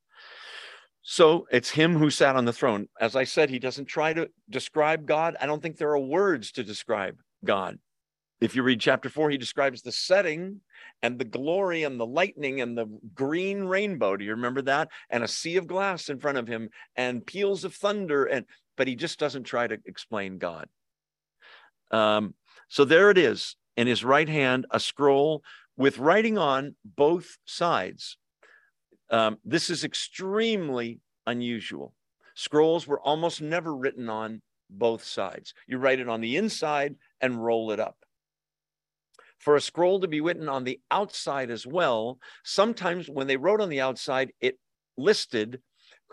so 1.02 1.46
it's 1.50 1.70
him 1.70 1.96
who 1.96 2.10
sat 2.10 2.36
on 2.36 2.44
the 2.44 2.52
throne. 2.52 2.88
As 3.00 3.16
I 3.16 3.24
said, 3.24 3.50
he 3.50 3.58
doesn't 3.58 3.86
try 3.86 4.12
to 4.12 4.28
describe 4.50 5.06
God. 5.06 5.36
I 5.40 5.46
don't 5.46 5.62
think 5.62 5.76
there 5.76 5.92
are 5.92 5.98
words 5.98 6.52
to 6.52 6.64
describe 6.64 7.16
God. 7.44 7.78
If 8.40 8.54
you 8.54 8.62
read 8.62 8.80
chapter 8.80 9.08
four, 9.08 9.30
he 9.30 9.38
describes 9.38 9.82
the 9.82 9.90
setting 9.90 10.60
and 11.02 11.18
the 11.18 11.24
glory 11.24 11.82
and 11.82 11.98
the 11.98 12.06
lightning 12.06 12.60
and 12.60 12.78
the 12.78 12.86
green 13.14 13.64
rainbow. 13.64 14.16
Do 14.16 14.24
you 14.24 14.30
remember 14.32 14.62
that? 14.62 14.88
And 15.10 15.24
a 15.24 15.28
sea 15.28 15.56
of 15.56 15.66
glass 15.66 16.08
in 16.08 16.20
front 16.20 16.38
of 16.38 16.46
him 16.46 16.70
and 16.94 17.26
peals 17.26 17.64
of 17.64 17.74
thunder. 17.74 18.24
And 18.24 18.46
but 18.76 18.86
he 18.86 18.94
just 18.94 19.18
doesn't 19.18 19.42
try 19.42 19.66
to 19.66 19.78
explain 19.86 20.38
God. 20.38 20.68
Um, 21.90 22.34
so 22.68 22.84
there 22.84 23.10
it 23.10 23.18
is 23.18 23.56
in 23.76 23.86
his 23.86 24.04
right 24.04 24.28
hand, 24.28 24.66
a 24.70 24.78
scroll 24.78 25.42
with 25.76 25.98
writing 25.98 26.38
on 26.38 26.76
both 26.84 27.38
sides. 27.44 28.18
Um, 29.10 29.38
this 29.44 29.70
is 29.70 29.84
extremely 29.84 31.00
unusual. 31.26 31.94
Scrolls 32.34 32.86
were 32.86 33.00
almost 33.00 33.40
never 33.40 33.74
written 33.74 34.08
on 34.08 34.42
both 34.70 35.02
sides. 35.02 35.54
You 35.66 35.78
write 35.78 35.98
it 35.98 36.08
on 36.08 36.20
the 36.20 36.36
inside 36.36 36.94
and 37.20 37.42
roll 37.42 37.72
it 37.72 37.80
up. 37.80 37.96
For 39.38 39.54
a 39.54 39.60
scroll 39.60 40.00
to 40.00 40.08
be 40.08 40.20
written 40.20 40.48
on 40.48 40.64
the 40.64 40.80
outside 40.90 41.50
as 41.50 41.66
well, 41.66 42.18
sometimes 42.44 43.08
when 43.08 43.26
they 43.26 43.36
wrote 43.36 43.60
on 43.60 43.68
the 43.68 43.80
outside, 43.80 44.32
it 44.40 44.58
listed 44.96 45.60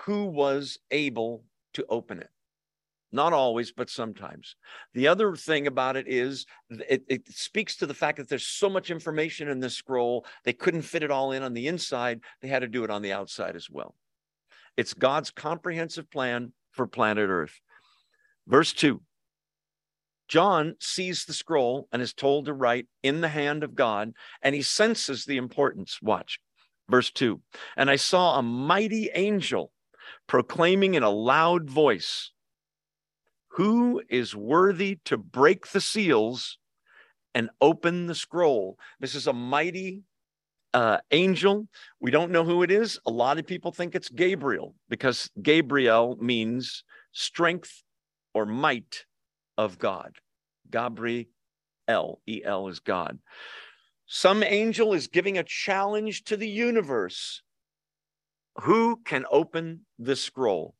who 0.06 0.26
was 0.26 0.78
able 0.92 1.44
to 1.74 1.86
open 1.90 2.20
it. 2.20 2.30
Not 3.12 3.34
always, 3.34 3.72
but 3.72 3.90
sometimes. 3.90 4.56
The 4.94 5.08
other 5.08 5.36
thing 5.36 5.68
about 5.68 5.96
it 5.96 6.06
is 6.08 6.46
it, 6.70 7.04
it, 7.08 7.28
speaks 7.30 7.78
to 7.78 7.86
the 7.86 7.94
fact 7.94 8.18
that 8.18 8.28
there's 8.28 8.46
so 8.46 8.70
much 8.70 8.92
information 8.92 9.48
in 9.48 9.60
this 9.60 9.76
scroll, 9.76 10.26
they 10.44 10.54
couldn't 10.54 10.82
fit 10.82 11.04
it 11.04 11.12
all 11.12 11.32
in 11.32 11.42
on 11.42 11.54
the 11.54 11.68
inside. 11.68 12.20
They 12.42 12.50
had 12.50 12.60
to 12.60 12.68
do 12.68 12.84
it 12.84 12.90
on 12.90 13.02
the 13.02 13.14
outside 13.14 13.56
as 13.56 13.70
well. 13.70 13.96
It's 14.76 14.94
God's 14.94 15.32
comprehensive 15.32 16.12
plan 16.12 16.52
for 16.72 16.88
planet 16.88 17.30
Earth. 17.30 17.58
Verse 18.48 18.74
2 18.74 19.02
John 20.28 20.76
sees 20.80 21.26
the 21.26 21.34
scroll 21.34 21.88
and 21.92 22.02
is 22.02 22.14
told 22.14 22.46
to 22.46 22.54
write 22.54 22.88
in 23.04 23.22
the 23.22 23.28
hand 23.28 23.64
of 23.64 23.76
God, 23.76 24.14
and 24.42 24.56
he 24.56 24.62
senses 24.62 25.26
the 25.26 25.38
importance. 25.38 26.00
Watch 26.02 26.40
verse 26.90 27.12
2 27.12 27.42
And 27.78 27.90
I 27.90 27.96
saw 27.96 28.38
a 28.38 28.44
mighty 28.44 29.10
angel 29.14 29.72
proclaiming 30.28 30.96
in 30.96 31.04
a 31.04 31.10
loud 31.10 31.70
voice, 31.70 32.32
who 33.50 34.02
is 34.10 34.36
worthy 34.36 35.00
to 35.06 35.18
break 35.18 35.68
the 35.68 35.82
seals 35.82 36.58
and 37.34 37.50
open 37.62 38.08
the 38.08 38.16
scroll? 38.16 38.78
This 39.00 39.16
is 39.16 39.28
a 39.28 39.34
mighty 39.34 40.04
uh, 40.74 40.98
angel. 41.12 41.68
We 42.00 42.12
don't 42.12 42.32
know 42.32 42.44
who 42.44 42.64
it 42.64 42.72
is. 42.72 43.00
A 43.06 43.12
lot 43.12 43.40
of 43.40 43.48
people 43.48 43.72
think 43.72 43.96
it's 43.96 44.10
Gabriel 44.10 44.76
because 44.90 45.30
Gabriel 45.42 46.18
means 46.20 46.84
strength 47.14 47.84
or 48.34 48.46
might 48.46 49.06
of 49.58 49.80
God. 49.80 50.16
Gabriel, 50.70 51.28
E 52.28 52.42
L 52.44 52.68
is 52.68 52.80
God. 52.80 53.20
Some 54.08 54.44
angel 54.44 54.94
is 54.94 55.08
giving 55.08 55.38
a 55.38 55.44
challenge 55.44 56.24
to 56.26 56.38
the 56.38 56.50
universe. 56.50 57.42
Who 58.62 59.02
can 59.04 59.26
open 59.32 59.86
the 60.00 60.16
scroll? 60.16 60.76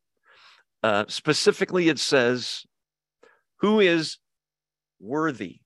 Uh, 0.82 1.04
specifically, 1.08 1.88
it 1.88 1.98
says, 1.98 2.64
Who 3.60 3.80
is 3.80 4.18
worthy? 5.00 5.60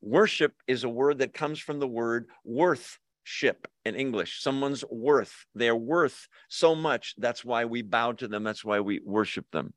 Worship 0.00 0.54
is 0.66 0.84
a 0.84 0.88
word 0.88 1.18
that 1.18 1.34
comes 1.34 1.58
from 1.58 1.78
the 1.78 1.88
word 1.88 2.28
worthship 2.44 3.68
in 3.90 4.00
English. 4.00 4.40
Someone's 4.40 4.84
worth. 4.90 5.44
They're 5.54 5.76
worth 5.76 6.28
so 6.48 6.74
much. 6.74 7.14
That's 7.18 7.44
why 7.44 7.66
we 7.66 7.82
bow 7.82 8.12
to 8.12 8.28
them. 8.28 8.44
That's 8.44 8.64
why 8.64 8.80
we 8.80 9.00
worship 9.04 9.46
them. 9.52 9.74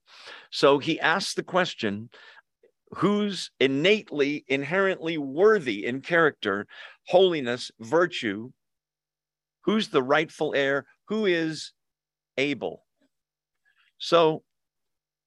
So 0.52 0.80
he 0.80 1.00
asks 1.00 1.34
the 1.34 1.44
question 1.44 2.10
who's 2.98 3.52
innately, 3.60 4.46
inherently 4.48 5.18
worthy 5.18 5.86
in 5.86 6.02
character, 6.02 6.68
holiness, 7.08 7.72
virtue? 7.80 8.52
Who's 9.62 9.88
the 9.90 10.04
rightful 10.04 10.54
heir? 10.56 10.86
Who 11.08 11.26
is 11.26 11.72
able? 12.38 12.86
So, 13.98 14.44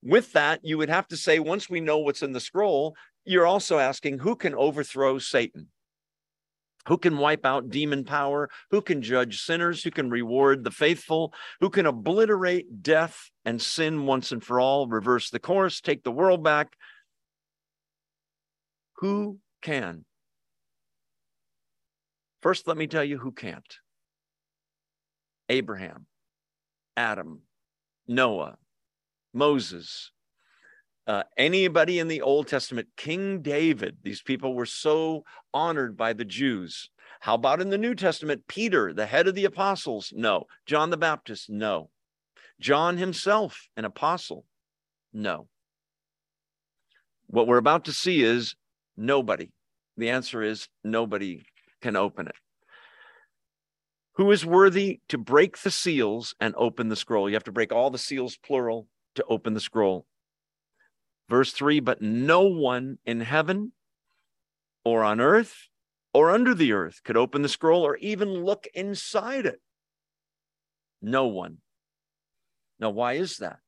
with 0.02 0.32
that, 0.34 0.60
you 0.62 0.78
would 0.78 0.90
have 0.90 1.08
to 1.08 1.16
say, 1.16 1.38
once 1.38 1.68
we 1.68 1.80
know 1.80 1.98
what's 1.98 2.22
in 2.22 2.32
the 2.32 2.40
scroll, 2.40 2.94
you're 3.24 3.46
also 3.46 3.78
asking 3.78 4.20
who 4.20 4.36
can 4.36 4.54
overthrow 4.54 5.18
Satan? 5.18 5.68
Who 6.86 6.98
can 6.98 7.18
wipe 7.18 7.44
out 7.44 7.70
demon 7.70 8.04
power? 8.04 8.48
Who 8.70 8.80
can 8.80 9.02
judge 9.02 9.42
sinners? 9.42 9.82
Who 9.82 9.90
can 9.90 10.08
reward 10.08 10.62
the 10.62 10.70
faithful? 10.70 11.34
Who 11.60 11.68
can 11.68 11.86
obliterate 11.86 12.82
death 12.82 13.30
and 13.44 13.60
sin 13.60 14.06
once 14.06 14.30
and 14.32 14.42
for 14.42 14.60
all, 14.60 14.86
reverse 14.86 15.30
the 15.30 15.40
course, 15.40 15.80
take 15.80 16.04
the 16.04 16.12
world 16.12 16.44
back? 16.44 16.76
Who 18.98 19.40
can? 19.62 20.04
First, 22.40 22.68
let 22.68 22.76
me 22.76 22.86
tell 22.86 23.04
you 23.04 23.18
who 23.18 23.32
can't 23.32 23.78
Abraham, 25.48 26.06
Adam, 26.96 27.42
Noah, 28.06 28.56
Moses, 29.34 30.12
uh, 31.06 31.22
anybody 31.36 31.98
in 31.98 32.08
the 32.08 32.22
Old 32.22 32.48
Testament, 32.48 32.88
King 32.96 33.40
David, 33.40 33.98
these 34.02 34.22
people 34.22 34.54
were 34.54 34.66
so 34.66 35.24
honored 35.54 35.96
by 35.96 36.12
the 36.12 36.24
Jews. 36.24 36.90
How 37.20 37.34
about 37.34 37.60
in 37.60 37.70
the 37.70 37.78
New 37.78 37.94
Testament? 37.94 38.46
Peter, 38.48 38.92
the 38.92 39.06
head 39.06 39.28
of 39.28 39.34
the 39.34 39.44
apostles? 39.44 40.12
No. 40.14 40.46
John 40.66 40.90
the 40.90 40.96
Baptist? 40.96 41.48
No. 41.48 41.90
John 42.60 42.96
himself, 42.96 43.68
an 43.76 43.84
apostle? 43.84 44.44
No. 45.12 45.48
What 47.28 47.46
we're 47.46 47.56
about 47.56 47.84
to 47.86 47.92
see 47.92 48.22
is 48.22 48.54
nobody. 48.96 49.50
The 49.96 50.10
answer 50.10 50.42
is 50.42 50.68
nobody 50.84 51.44
can 51.80 51.96
open 51.96 52.28
it. 52.28 52.36
Who 54.14 54.30
is 54.30 54.46
worthy 54.46 55.00
to 55.08 55.18
break 55.18 55.58
the 55.58 55.70
seals 55.70 56.34
and 56.40 56.54
open 56.56 56.88
the 56.88 56.96
scroll? 56.96 57.28
You 57.28 57.34
have 57.34 57.44
to 57.44 57.52
break 57.52 57.72
all 57.72 57.90
the 57.90 57.98
seals, 57.98 58.36
plural, 58.36 58.88
to 59.16 59.24
open 59.28 59.54
the 59.54 59.60
scroll. 59.60 60.06
Verse 61.28 61.52
3 61.52 61.80
But 61.80 62.02
no 62.02 62.42
one 62.42 62.98
in 63.04 63.20
heaven 63.20 63.72
or 64.84 65.02
on 65.02 65.20
earth 65.20 65.68
or 66.14 66.30
under 66.30 66.54
the 66.54 66.72
earth 66.72 67.00
could 67.04 67.16
open 67.16 67.42
the 67.42 67.48
scroll 67.48 67.82
or 67.82 67.96
even 67.96 68.44
look 68.44 68.66
inside 68.74 69.46
it. 69.46 69.60
No 71.02 71.26
one. 71.26 71.58
Now, 72.78 72.90
why 72.90 73.14
is 73.14 73.38
that? 73.38 73.58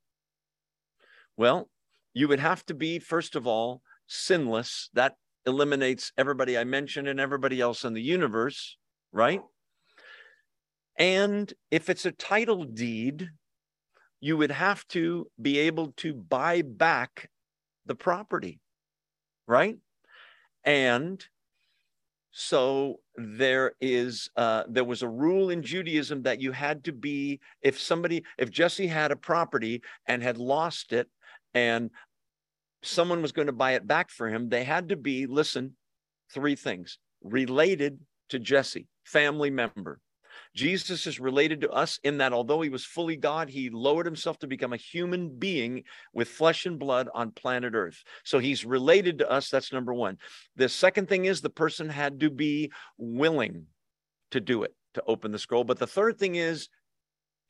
Well, 1.36 1.68
you 2.14 2.28
would 2.28 2.40
have 2.40 2.64
to 2.66 2.74
be, 2.74 2.98
first 2.98 3.36
of 3.36 3.46
all, 3.46 3.82
sinless. 4.06 4.90
That 4.94 5.14
eliminates 5.46 6.12
everybody 6.16 6.58
I 6.58 6.64
mentioned 6.64 7.08
and 7.08 7.20
everybody 7.20 7.60
else 7.60 7.84
in 7.84 7.94
the 7.94 8.02
universe, 8.02 8.76
right? 9.12 9.40
And 10.98 11.52
if 11.70 11.88
it's 11.88 12.06
a 12.06 12.12
title 12.12 12.64
deed, 12.64 13.30
you 14.20 14.36
would 14.36 14.50
have 14.50 14.86
to 14.88 15.30
be 15.40 15.58
able 15.60 15.92
to 15.98 16.12
buy 16.12 16.62
back 16.62 17.30
the 17.88 17.94
property, 17.94 18.60
right? 19.46 19.76
And 20.64 21.24
so 22.30 23.00
there 23.16 23.72
is 23.80 24.30
uh, 24.36 24.64
there 24.68 24.84
was 24.84 25.02
a 25.02 25.08
rule 25.08 25.50
in 25.50 25.62
Judaism 25.62 26.22
that 26.22 26.40
you 26.40 26.52
had 26.52 26.84
to 26.84 26.92
be 26.92 27.40
if 27.62 27.80
somebody 27.80 28.22
if 28.38 28.50
Jesse 28.50 28.86
had 28.86 29.10
a 29.10 29.16
property 29.16 29.82
and 30.06 30.22
had 30.22 30.38
lost 30.38 30.92
it 30.92 31.08
and 31.54 31.90
someone 32.82 33.22
was 33.22 33.32
going 33.32 33.46
to 33.46 33.52
buy 33.52 33.72
it 33.72 33.86
back 33.86 34.10
for 34.10 34.28
him, 34.28 34.48
they 34.48 34.62
had 34.62 34.90
to 34.90 34.96
be 34.96 35.26
listen 35.26 35.74
three 36.32 36.54
things 36.54 36.98
related 37.22 37.98
to 38.28 38.38
Jesse, 38.38 38.86
family 39.04 39.50
member. 39.50 39.98
Jesus 40.54 41.06
is 41.06 41.20
related 41.20 41.60
to 41.62 41.70
us 41.70 41.98
in 42.04 42.18
that 42.18 42.32
although 42.32 42.60
he 42.60 42.68
was 42.68 42.84
fully 42.84 43.16
God, 43.16 43.48
he 43.48 43.70
lowered 43.70 44.06
himself 44.06 44.38
to 44.40 44.46
become 44.46 44.72
a 44.72 44.76
human 44.76 45.28
being 45.38 45.84
with 46.12 46.28
flesh 46.28 46.66
and 46.66 46.78
blood 46.78 47.08
on 47.14 47.30
planet 47.30 47.74
Earth. 47.74 48.02
So 48.24 48.38
he's 48.38 48.64
related 48.64 49.18
to 49.18 49.30
us. 49.30 49.50
That's 49.50 49.72
number 49.72 49.94
one. 49.94 50.18
The 50.56 50.68
second 50.68 51.08
thing 51.08 51.24
is 51.26 51.40
the 51.40 51.50
person 51.50 51.88
had 51.88 52.20
to 52.20 52.30
be 52.30 52.70
willing 52.96 53.66
to 54.30 54.40
do 54.40 54.62
it, 54.62 54.74
to 54.94 55.02
open 55.06 55.32
the 55.32 55.38
scroll. 55.38 55.64
But 55.64 55.78
the 55.78 55.86
third 55.86 56.18
thing 56.18 56.34
is 56.34 56.68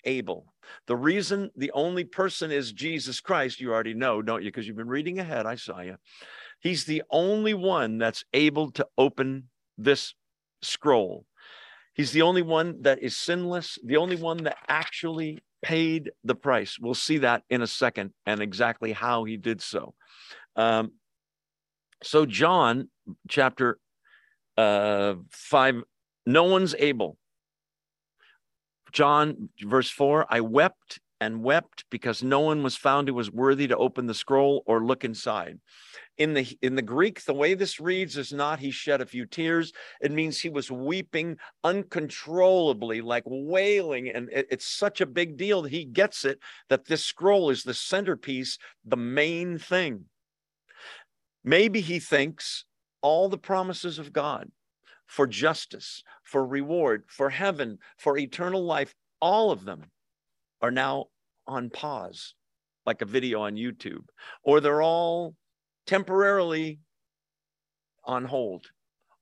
able. 0.04 0.52
The 0.86 0.96
reason 0.96 1.50
the 1.56 1.72
only 1.72 2.04
person 2.04 2.50
is 2.50 2.72
Jesus 2.72 3.20
Christ, 3.20 3.60
you 3.60 3.72
already 3.72 3.94
know, 3.94 4.22
don't 4.22 4.42
you? 4.42 4.50
Because 4.50 4.66
you've 4.66 4.76
been 4.76 4.88
reading 4.88 5.18
ahead. 5.18 5.46
I 5.46 5.56
saw 5.56 5.80
you. 5.80 5.96
He's 6.60 6.84
the 6.84 7.02
only 7.10 7.54
one 7.54 7.98
that's 7.98 8.24
able 8.32 8.70
to 8.72 8.86
open 8.96 9.48
this 9.76 10.14
scroll. 10.62 11.24
He's 11.98 12.12
the 12.12 12.22
only 12.22 12.42
one 12.42 12.82
that 12.82 13.02
is 13.02 13.16
sinless, 13.16 13.76
the 13.84 13.96
only 13.96 14.14
one 14.14 14.44
that 14.44 14.56
actually 14.68 15.40
paid 15.62 16.12
the 16.22 16.36
price. 16.36 16.78
We'll 16.80 16.94
see 16.94 17.18
that 17.18 17.42
in 17.50 17.60
a 17.60 17.66
second 17.66 18.12
and 18.24 18.40
exactly 18.40 18.92
how 18.92 19.24
he 19.24 19.36
did 19.36 19.60
so. 19.60 19.94
Um, 20.54 20.92
so, 22.04 22.24
John 22.24 22.88
chapter 23.28 23.80
uh, 24.56 25.14
5, 25.30 25.82
no 26.24 26.44
one's 26.44 26.76
able. 26.78 27.18
John, 28.92 29.48
verse 29.60 29.90
4 29.90 30.26
I 30.30 30.40
wept 30.40 31.00
and 31.20 31.42
wept 31.42 31.84
because 31.90 32.22
no 32.22 32.40
one 32.40 32.62
was 32.62 32.76
found 32.76 33.08
who 33.08 33.14
was 33.14 33.30
worthy 33.30 33.66
to 33.66 33.76
open 33.76 34.06
the 34.06 34.14
scroll 34.14 34.62
or 34.66 34.84
look 34.84 35.04
inside. 35.04 35.58
In 36.16 36.34
the 36.34 36.58
in 36.62 36.74
the 36.74 36.82
greek 36.82 37.24
the 37.24 37.34
way 37.34 37.54
this 37.54 37.80
reads 37.80 38.16
is 38.16 38.32
not 38.32 38.58
he 38.58 38.70
shed 38.70 39.00
a 39.00 39.06
few 39.06 39.26
tears. 39.26 39.72
It 40.00 40.12
means 40.12 40.40
he 40.40 40.50
was 40.50 40.70
weeping 40.70 41.36
uncontrollably 41.64 43.00
like 43.00 43.24
wailing 43.26 44.10
and 44.10 44.28
it, 44.32 44.46
it's 44.50 44.66
such 44.66 45.00
a 45.00 45.06
big 45.06 45.36
deal 45.36 45.62
that 45.62 45.72
he 45.72 45.84
gets 45.84 46.24
it 46.24 46.38
that 46.68 46.86
this 46.86 47.04
scroll 47.04 47.50
is 47.50 47.62
the 47.62 47.74
centerpiece 47.74 48.58
the 48.84 48.96
main 48.96 49.58
thing. 49.58 50.04
Maybe 51.44 51.80
he 51.80 51.98
thinks 51.98 52.64
all 53.00 53.28
the 53.28 53.38
promises 53.38 53.98
of 53.98 54.12
god 54.12 54.50
for 55.06 55.26
justice 55.26 56.02
for 56.22 56.44
reward 56.46 57.04
for 57.08 57.30
heaven 57.30 57.78
for 57.96 58.18
eternal 58.18 58.64
life 58.64 58.94
all 59.20 59.50
of 59.50 59.64
them 59.64 59.84
are 60.60 60.70
now 60.70 61.06
on 61.46 61.70
pause 61.70 62.34
like 62.86 63.02
a 63.02 63.06
video 63.06 63.42
on 63.42 63.54
youtube 63.54 64.04
or 64.42 64.60
they're 64.60 64.82
all 64.82 65.34
temporarily 65.88 66.78
on 68.04 68.24
hold, 68.24 68.66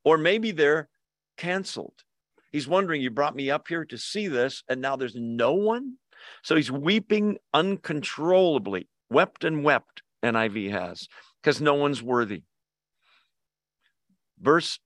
or 0.05 0.19
maybe 0.19 0.51
they're 0.51 0.89
canceled. 1.37 1.95
He's 2.53 2.69
wondering, 2.69 3.01
You 3.01 3.11
brought 3.11 3.37
me 3.37 3.51
up 3.51 3.69
here 3.69 3.85
to 3.87 3.97
see 3.97 4.29
this, 4.29 4.63
and 4.69 4.81
now 4.81 4.97
there's 4.97 5.17
no 5.17 5.55
one. 5.55 5.95
So 6.43 6.57
he's 6.57 6.71
weeping 6.71 7.39
uncontrollably, 7.55 8.89
wept 9.11 9.45
and 9.45 9.63
wept, 9.63 10.03
NIV 10.25 10.71
has, 10.73 11.09
because 11.43 11.61
no 11.61 11.75
one's 11.75 12.03
worthy. 12.03 12.43
Verse 14.41 14.79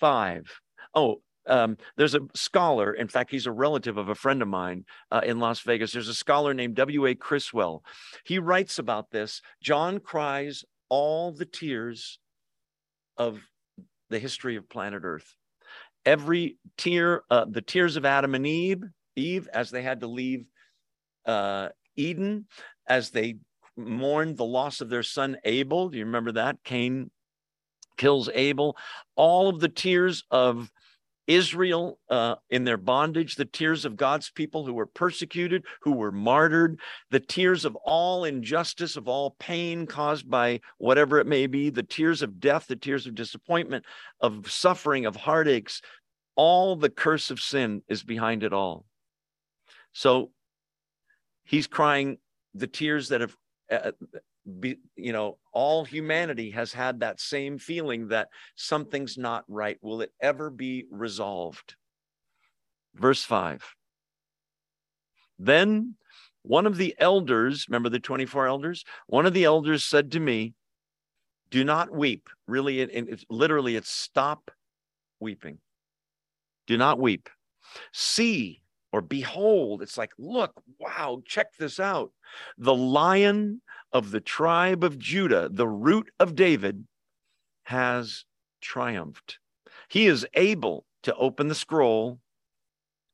five. 0.00 0.60
Oh, 0.94 1.22
um, 1.48 1.76
there's 1.96 2.14
a 2.14 2.20
scholar, 2.34 2.92
in 2.92 3.08
fact, 3.08 3.30
he's 3.30 3.46
a 3.46 3.52
relative 3.52 3.96
of 3.96 4.08
a 4.08 4.14
friend 4.14 4.42
of 4.42 4.48
mine 4.48 4.84
uh, 5.10 5.20
in 5.24 5.38
Las 5.38 5.60
Vegas. 5.60 5.92
There's 5.92 6.08
a 6.08 6.14
scholar 6.14 6.54
named 6.54 6.76
W.A. 6.76 7.14
Criswell. 7.14 7.82
He 8.24 8.38
writes 8.38 8.78
about 8.78 9.10
this. 9.10 9.40
John 9.62 9.98
cries 10.00 10.64
all 10.88 11.32
the 11.32 11.44
tears 11.44 12.18
of 13.16 13.40
the 14.10 14.18
history 14.18 14.56
of 14.56 14.68
planet 14.68 15.02
Earth. 15.04 15.34
Every 16.04 16.56
tear, 16.76 17.22
uh, 17.30 17.46
the 17.48 17.60
tears 17.60 17.96
of 17.96 18.04
Adam 18.04 18.34
and 18.34 18.46
Eve, 18.46 18.82
Eve, 19.16 19.48
as 19.52 19.70
they 19.70 19.82
had 19.82 20.00
to 20.00 20.06
leave 20.06 20.46
uh, 21.26 21.68
Eden, 21.96 22.46
as 22.88 23.10
they 23.10 23.36
mourned 23.76 24.36
the 24.36 24.44
loss 24.44 24.80
of 24.80 24.88
their 24.88 25.02
son 25.02 25.36
Abel. 25.44 25.88
Do 25.88 25.98
you 25.98 26.04
remember 26.04 26.32
that? 26.32 26.56
Cain 26.64 27.10
kills 27.96 28.30
Abel. 28.32 28.76
All 29.16 29.48
of 29.48 29.60
the 29.60 29.68
tears 29.68 30.24
of 30.30 30.70
Israel 31.28 31.98
uh, 32.08 32.36
in 32.48 32.64
their 32.64 32.78
bondage, 32.78 33.36
the 33.36 33.44
tears 33.44 33.84
of 33.84 33.96
God's 33.96 34.30
people 34.30 34.64
who 34.64 34.72
were 34.72 34.86
persecuted, 34.86 35.64
who 35.82 35.92
were 35.92 36.10
martyred, 36.10 36.80
the 37.10 37.20
tears 37.20 37.66
of 37.66 37.76
all 37.84 38.24
injustice, 38.24 38.96
of 38.96 39.06
all 39.06 39.36
pain 39.38 39.86
caused 39.86 40.28
by 40.28 40.60
whatever 40.78 41.18
it 41.18 41.26
may 41.26 41.46
be, 41.46 41.68
the 41.68 41.82
tears 41.82 42.22
of 42.22 42.40
death, 42.40 42.66
the 42.66 42.76
tears 42.76 43.06
of 43.06 43.14
disappointment, 43.14 43.84
of 44.20 44.50
suffering, 44.50 45.04
of 45.04 45.16
heartaches, 45.16 45.82
all 46.34 46.76
the 46.76 46.90
curse 46.90 47.30
of 47.30 47.40
sin 47.40 47.82
is 47.88 48.02
behind 48.02 48.42
it 48.42 48.54
all. 48.54 48.86
So 49.92 50.30
he's 51.44 51.66
crying 51.66 52.18
the 52.54 52.66
tears 52.66 53.10
that 53.10 53.20
have 53.20 53.36
uh, 53.70 53.92
be, 54.60 54.78
you 54.96 55.12
know, 55.12 55.38
all 55.52 55.84
humanity 55.84 56.50
has 56.50 56.72
had 56.72 57.00
that 57.00 57.20
same 57.20 57.58
feeling 57.58 58.08
that 58.08 58.28
something's 58.56 59.18
not 59.18 59.44
right. 59.48 59.78
Will 59.82 60.00
it 60.00 60.12
ever 60.20 60.50
be 60.50 60.86
resolved? 60.90 61.76
Verse 62.94 63.22
5. 63.24 63.74
Then 65.38 65.94
one 66.42 66.66
of 66.66 66.76
the 66.76 66.94
elders, 66.98 67.66
remember 67.68 67.88
the 67.88 68.00
24 68.00 68.46
elders? 68.46 68.84
One 69.06 69.26
of 69.26 69.34
the 69.34 69.44
elders 69.44 69.84
said 69.84 70.12
to 70.12 70.20
me, 70.20 70.54
Do 71.50 71.64
not 71.64 71.92
weep. 71.94 72.28
Really, 72.46 72.80
it, 72.80 72.90
it, 72.92 73.24
literally, 73.28 73.76
it's 73.76 73.90
stop 73.90 74.50
weeping. 75.20 75.58
Do 76.66 76.76
not 76.76 76.98
weep. 76.98 77.28
See 77.92 78.62
or 78.92 79.02
behold, 79.02 79.82
it's 79.82 79.98
like, 79.98 80.12
look, 80.18 80.52
wow, 80.78 81.22
check 81.26 81.48
this 81.58 81.78
out. 81.78 82.10
The 82.56 82.74
lion 82.74 83.60
of 83.92 84.10
the 84.10 84.20
tribe 84.20 84.84
of 84.84 84.98
Judah, 84.98 85.48
the 85.50 85.68
root 85.68 86.10
of 86.18 86.34
David, 86.34 86.86
has 87.64 88.24
triumphed. 88.60 89.38
He 89.88 90.06
is 90.06 90.26
able 90.34 90.84
to 91.02 91.14
open 91.14 91.48
the 91.48 91.54
scroll 91.54 92.20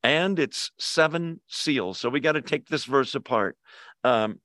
and 0.03 0.37
its 0.37 0.71
seven 0.77 1.41
seals. 1.47 1.99
So 1.99 2.09
we 2.09 2.19
got 2.19 2.33
to 2.33 2.41
take 2.41 2.67
this 2.67 2.85
verse 2.85 3.15
apart. 3.15 3.57
Um, 4.03 4.39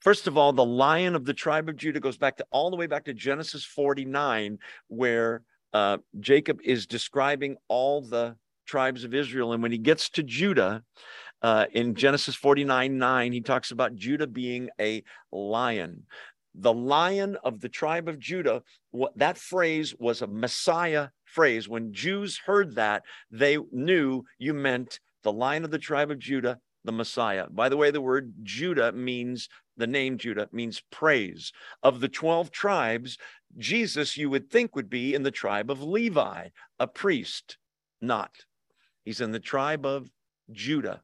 first 0.00 0.26
of 0.26 0.38
all, 0.38 0.52
the 0.52 0.64
lion 0.64 1.14
of 1.14 1.24
the 1.24 1.34
tribe 1.34 1.68
of 1.68 1.76
Judah 1.76 2.00
goes 2.00 2.16
back 2.16 2.36
to 2.38 2.46
all 2.50 2.70
the 2.70 2.76
way 2.76 2.86
back 2.86 3.04
to 3.04 3.14
Genesis 3.14 3.64
49, 3.64 4.58
where 4.88 5.42
uh, 5.72 5.98
Jacob 6.20 6.60
is 6.64 6.86
describing 6.86 7.56
all 7.68 8.00
the 8.00 8.36
tribes 8.66 9.04
of 9.04 9.14
Israel. 9.14 9.52
And 9.52 9.62
when 9.62 9.72
he 9.72 9.78
gets 9.78 10.08
to 10.10 10.22
Judah, 10.22 10.82
uh, 11.44 11.66
in 11.72 11.94
Genesis 11.94 12.34
49 12.34 12.96
9, 12.96 13.32
he 13.32 13.42
talks 13.42 13.70
about 13.70 13.94
Judah 13.94 14.26
being 14.26 14.70
a 14.80 15.04
lion. 15.30 16.04
The 16.54 16.72
lion 16.72 17.36
of 17.44 17.60
the 17.60 17.68
tribe 17.68 18.08
of 18.08 18.18
Judah, 18.18 18.62
what, 18.92 19.12
that 19.18 19.36
phrase 19.36 19.94
was 19.98 20.22
a 20.22 20.26
Messiah 20.26 21.08
phrase. 21.26 21.68
When 21.68 21.92
Jews 21.92 22.38
heard 22.38 22.76
that, 22.76 23.02
they 23.30 23.58
knew 23.72 24.22
you 24.38 24.54
meant 24.54 25.00
the 25.22 25.32
lion 25.32 25.64
of 25.64 25.70
the 25.70 25.78
tribe 25.78 26.10
of 26.10 26.18
Judah, 26.18 26.60
the 26.82 26.92
Messiah. 26.92 27.46
By 27.50 27.68
the 27.68 27.76
way, 27.76 27.90
the 27.90 28.00
word 28.00 28.32
Judah 28.42 28.92
means 28.92 29.50
the 29.76 29.86
name 29.86 30.16
Judah 30.16 30.48
means 30.50 30.82
praise. 30.90 31.52
Of 31.82 32.00
the 32.00 32.08
12 32.08 32.52
tribes, 32.52 33.18
Jesus, 33.58 34.16
you 34.16 34.30
would 34.30 34.50
think, 34.50 34.74
would 34.74 34.88
be 34.88 35.12
in 35.12 35.24
the 35.24 35.30
tribe 35.30 35.70
of 35.70 35.82
Levi, 35.82 36.48
a 36.78 36.86
priest. 36.86 37.58
Not. 38.00 38.30
He's 39.04 39.20
in 39.20 39.32
the 39.32 39.40
tribe 39.40 39.84
of 39.84 40.08
Judah, 40.50 41.02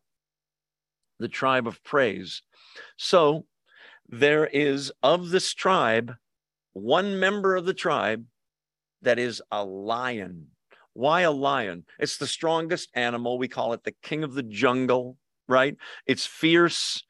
the 1.21 1.29
tribe 1.29 1.69
of 1.69 1.85
praise. 1.85 2.43
So 2.97 3.45
there 4.09 4.47
is 4.47 4.91
of 5.03 5.31
this 5.31 5.55
tribe 5.55 6.15
one 6.73 7.19
member 7.19 7.57
of 7.57 7.65
the 7.65 7.75
tribe 7.75 8.25
that 9.03 9.19
is 9.19 9.43
a 9.51 9.65
lion. 9.65 10.49
Why 10.93 11.23
a 11.23 11.31
lion? 11.31 11.85
It's 11.99 12.17
the 12.17 12.27
strongest 12.27 12.91
animal. 12.95 13.39
We 13.39 13.49
call 13.49 13.73
it 13.73 13.85
the 13.85 13.95
king 14.03 14.25
of 14.25 14.35
the 14.35 14.43
jungle, 14.43 15.17
right? 15.49 15.77
It's 16.07 16.27
fierce. 16.27 17.03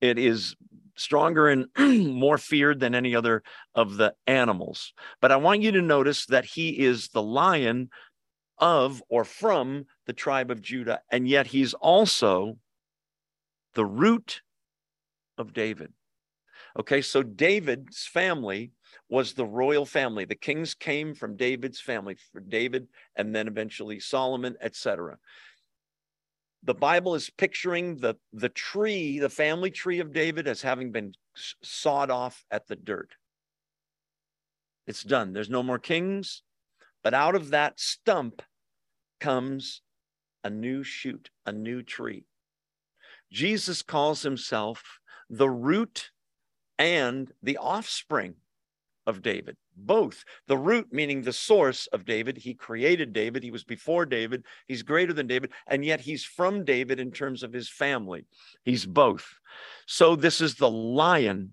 It 0.00 0.18
is 0.18 0.54
stronger 0.96 1.48
and 1.48 1.66
more 1.78 2.38
feared 2.38 2.80
than 2.80 2.94
any 2.94 3.14
other 3.14 3.42
of 3.74 3.96
the 3.96 4.14
animals. 4.26 4.92
But 5.20 5.32
I 5.32 5.36
want 5.36 5.62
you 5.62 5.72
to 5.72 5.82
notice 5.82 6.26
that 6.26 6.44
he 6.44 6.80
is 6.80 7.08
the 7.08 7.22
lion 7.22 7.90
of 8.58 9.02
or 9.08 9.24
from 9.24 9.86
the 10.06 10.12
tribe 10.12 10.50
of 10.50 10.60
Judah, 10.60 11.00
and 11.10 11.28
yet 11.28 11.48
he's 11.48 11.74
also 11.74 12.58
the 13.74 13.84
root 13.84 14.42
of 15.36 15.52
David. 15.52 15.92
Okay, 16.78 17.02
so 17.02 17.22
David's 17.22 18.06
family 18.06 18.72
was 19.08 19.32
the 19.32 19.46
royal 19.46 19.86
family. 19.86 20.24
The 20.24 20.34
kings 20.34 20.74
came 20.74 21.14
from 21.14 21.36
David's 21.36 21.80
family, 21.80 22.16
for 22.32 22.40
David 22.40 22.88
and 23.16 23.34
then 23.34 23.48
eventually 23.48 24.00
Solomon, 24.00 24.56
etc. 24.60 25.18
The 26.64 26.74
Bible 26.74 27.14
is 27.14 27.30
picturing 27.30 27.96
the, 27.96 28.16
the 28.32 28.48
tree, 28.48 29.18
the 29.18 29.30
family 29.30 29.70
tree 29.70 30.00
of 30.00 30.12
David, 30.12 30.46
as 30.46 30.62
having 30.62 30.92
been 30.92 31.14
sawed 31.62 32.10
off 32.10 32.44
at 32.50 32.66
the 32.66 32.76
dirt. 32.76 33.14
It's 34.86 35.02
done. 35.02 35.32
There's 35.32 35.50
no 35.50 35.62
more 35.62 35.78
kings, 35.78 36.42
but 37.02 37.14
out 37.14 37.34
of 37.34 37.50
that 37.50 37.78
stump 37.78 38.42
comes 39.20 39.82
a 40.44 40.50
new 40.50 40.82
shoot, 40.82 41.30
a 41.46 41.52
new 41.52 41.82
tree. 41.82 42.24
Jesus 43.30 43.82
calls 43.82 44.22
himself 44.22 44.98
the 45.28 45.50
root 45.50 46.10
and 46.78 47.32
the 47.42 47.58
offspring 47.58 48.34
of 49.06 49.22
David. 49.22 49.56
Both 49.76 50.24
the 50.48 50.58
root, 50.58 50.88
meaning 50.92 51.22
the 51.22 51.32
source 51.32 51.86
of 51.88 52.04
David. 52.04 52.36
He 52.36 52.52
created 52.52 53.12
David. 53.12 53.42
He 53.42 53.50
was 53.50 53.64
before 53.64 54.04
David. 54.04 54.44
He's 54.66 54.82
greater 54.82 55.12
than 55.12 55.26
David. 55.26 55.52
And 55.66 55.84
yet 55.84 56.00
he's 56.00 56.24
from 56.24 56.64
David 56.64 57.00
in 57.00 57.10
terms 57.10 57.42
of 57.42 57.52
his 57.52 57.68
family. 57.68 58.26
He's 58.64 58.84
both. 58.84 59.26
So 59.86 60.14
this 60.14 60.40
is 60.40 60.56
the 60.56 60.70
lion. 60.70 61.52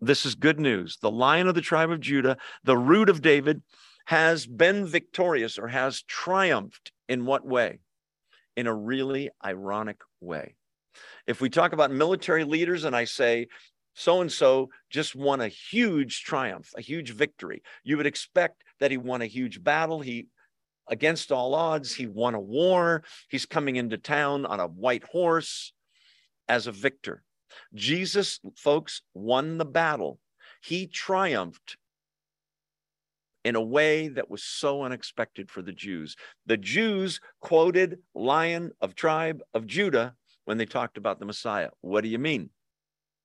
This 0.00 0.26
is 0.26 0.34
good 0.34 0.58
news. 0.58 0.98
The 1.00 1.10
lion 1.10 1.48
of 1.48 1.54
the 1.54 1.60
tribe 1.60 1.90
of 1.90 2.00
Judah, 2.00 2.38
the 2.64 2.76
root 2.76 3.08
of 3.08 3.22
David, 3.22 3.62
has 4.06 4.46
been 4.46 4.86
victorious 4.86 5.58
or 5.58 5.68
has 5.68 6.02
triumphed 6.02 6.92
in 7.08 7.24
what 7.24 7.46
way? 7.46 7.80
In 8.56 8.66
a 8.66 8.74
really 8.74 9.30
ironic 9.44 10.00
way. 10.20 10.54
If 11.26 11.40
we 11.40 11.50
talk 11.50 11.72
about 11.72 11.90
military 11.90 12.44
leaders 12.44 12.84
and 12.84 12.94
I 12.94 13.04
say, 13.04 13.48
so 13.94 14.20
and 14.20 14.30
so 14.30 14.70
just 14.90 15.14
won 15.14 15.40
a 15.40 15.48
huge 15.48 16.22
triumph, 16.22 16.70
a 16.76 16.80
huge 16.80 17.10
victory. 17.10 17.62
You 17.84 17.96
would 17.96 18.06
expect 18.06 18.62
that 18.80 18.90
he 18.90 18.96
won 18.96 19.22
a 19.22 19.26
huge 19.26 19.62
battle. 19.62 20.00
He, 20.00 20.26
against 20.88 21.32
all 21.32 21.54
odds, 21.54 21.94
he 21.94 22.06
won 22.06 22.34
a 22.34 22.40
war. 22.40 23.04
He's 23.28 23.46
coming 23.46 23.76
into 23.76 23.98
town 23.98 24.46
on 24.46 24.60
a 24.60 24.66
white 24.66 25.04
horse 25.04 25.72
as 26.48 26.66
a 26.66 26.72
victor. 26.72 27.22
Jesus, 27.72 28.40
folks, 28.56 29.02
won 29.14 29.58
the 29.58 29.64
battle. 29.64 30.18
He 30.62 30.86
triumphed 30.86 31.76
in 33.44 33.56
a 33.56 33.62
way 33.62 34.08
that 34.08 34.30
was 34.30 34.42
so 34.42 34.82
unexpected 34.82 35.50
for 35.50 35.62
the 35.62 35.72
Jews. 35.72 36.16
The 36.46 36.56
Jews 36.56 37.20
quoted 37.40 37.98
Lion 38.14 38.72
of 38.80 38.94
tribe 38.94 39.42
of 39.52 39.66
Judah 39.66 40.14
when 40.44 40.58
they 40.58 40.66
talked 40.66 40.96
about 40.96 41.18
the 41.18 41.26
Messiah. 41.26 41.70
What 41.80 42.02
do 42.02 42.08
you 42.08 42.18
mean? 42.18 42.50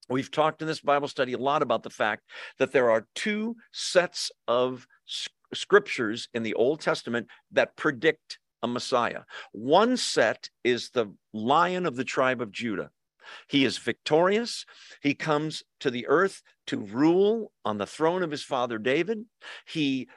We've 0.10 0.32
talked 0.32 0.62
in 0.62 0.68
this 0.68 0.82
Bible 0.82 1.08
study 1.08 1.34
a 1.34 1.38
lot 1.38 1.62
about 1.62 1.84
the 1.84 1.90
fact 1.90 2.24
that 2.58 2.72
there 2.72 2.90
are 2.90 3.08
two 3.16 3.56
sets 3.72 4.32
of 4.48 4.88
scriptures 5.54 6.28
in 6.34 6.44
the 6.44 6.56
Old 6.56 6.82
Testament 6.82 7.28
that 7.52 7.76
predict 7.76 8.40
a 8.62 8.68
Messiah. 8.68 9.22
One 9.52 9.98
set 9.98 10.50
is 10.64 10.90
the 10.90 11.14
lion 11.34 11.86
of 11.86 11.96
the 11.96 12.04
tribe 12.04 12.42
of 12.42 12.52
Judah. 12.52 12.90
He 13.48 13.66
is 13.66 13.78
victorious. 13.78 14.66
He 15.02 15.14
comes 15.14 15.64
to 15.80 15.90
the 15.90 16.08
earth 16.08 16.42
to 16.68 16.80
rule 16.80 17.52
on 17.66 17.78
the 17.78 17.86
throne 17.86 18.24
of 18.24 18.32
his 18.32 18.44
father 18.44 18.78
David. 18.78 19.26
He 19.66 20.08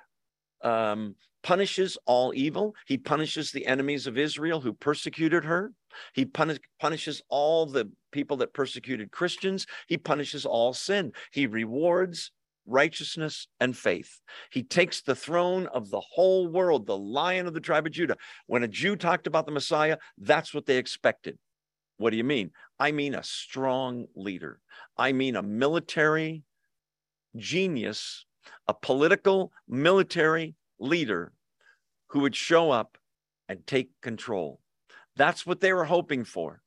um, 0.63 1.17
punishes 1.43 1.99
all 2.07 2.33
evil. 2.35 2.75
He 2.87 2.99
punishes 2.99 3.51
the 3.51 3.67
enemies 3.67 4.07
of 4.07 4.19
Israel 4.19 4.61
who 4.61 4.73
persecuted 4.73 5.45
her. 5.45 5.73
He 6.15 6.25
punish, 6.25 6.59
punishes 6.81 7.23
all 7.29 7.67
the 7.67 7.91
people 8.13 8.37
that 8.39 8.55
persecuted 8.55 9.11
Christians. 9.11 9.67
He 9.89 9.99
punishes 9.99 10.47
all 10.47 10.73
sin. 10.73 11.13
He 11.33 11.47
rewards 11.47 12.33
righteousness 12.67 13.49
and 13.61 13.77
faith. 13.77 14.21
He 14.51 14.63
takes 14.63 15.03
the 15.03 15.17
throne 15.17 15.67
of 15.69 15.91
the 15.91 16.01
whole 16.01 16.49
world, 16.49 16.87
the 16.87 16.97
lion 16.97 17.47
of 17.47 17.55
the 17.55 17.61
tribe 17.61 17.87
of 17.87 17.93
Judah. 17.93 18.17
When 18.47 18.63
a 18.63 18.69
Jew 18.69 18.97
talked 18.97 19.27
about 19.27 19.47
the 19.47 19.53
Messiah, 19.53 19.99
that's 20.19 20.55
what 20.55 20.67
they 20.67 20.77
expected. 20.77 21.39
What 22.03 22.11
do 22.11 22.17
you 22.17 22.25
mean? 22.25 22.51
I 22.81 22.91
mean 22.91 23.15
a 23.15 23.23
strong 23.23 24.07
leader. 24.17 24.59
I 24.99 25.13
mean 25.13 25.37
a 25.37 25.43
military 25.43 26.43
genius, 27.37 28.27
a 28.67 28.75
political 28.75 29.53
military 29.69 30.57
leader 30.81 31.33
who 32.09 32.19
would 32.19 32.35
show 32.35 32.73
up 32.73 32.99
and 33.49 33.65
take 33.69 33.91
control. 34.01 34.59
That's 35.15 35.47
what 35.47 35.61
they 35.61 35.73
were 35.73 35.85
hoping 35.85 36.25
for 36.25 36.61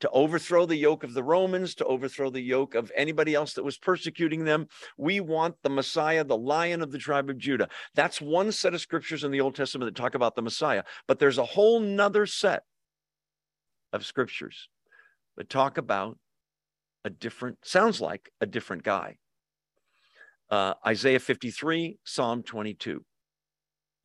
to 0.00 0.08
overthrow 0.08 0.64
the 0.64 0.76
yoke 0.76 1.04
of 1.04 1.12
the 1.12 1.22
Romans, 1.22 1.74
to 1.74 1.84
overthrow 1.84 2.30
the 2.30 2.40
yoke 2.40 2.74
of 2.74 2.90
anybody 2.96 3.34
else 3.34 3.52
that 3.52 3.64
was 3.64 3.76
persecuting 3.76 4.44
them. 4.46 4.68
We 4.96 5.20
want 5.20 5.56
the 5.62 5.68
Messiah, 5.68 6.24
the 6.24 6.38
lion 6.38 6.80
of 6.80 6.92
the 6.92 6.98
tribe 6.98 7.28
of 7.28 7.36
Judah. 7.36 7.68
That's 7.94 8.22
one 8.22 8.52
set 8.52 8.72
of 8.72 8.80
scriptures 8.80 9.22
in 9.22 9.32
the 9.32 9.42
Old 9.42 9.54
Testament 9.54 9.92
that 9.92 10.00
talk 10.00 10.14
about 10.14 10.34
the 10.34 10.40
Messiah. 10.40 10.84
But 11.06 11.18
there's 11.18 11.36
a 11.36 11.44
whole 11.44 11.78
nother 11.78 12.24
set 12.24 12.62
of 13.92 14.06
scriptures 14.06 14.68
that 15.38 15.48
talk 15.48 15.78
about 15.78 16.18
a 17.04 17.10
different, 17.10 17.58
sounds 17.62 18.00
like 18.00 18.30
a 18.40 18.46
different 18.46 18.82
guy. 18.82 19.16
Uh, 20.50 20.74
Isaiah 20.86 21.20
53, 21.20 21.98
Psalm 22.04 22.42
22. 22.42 23.04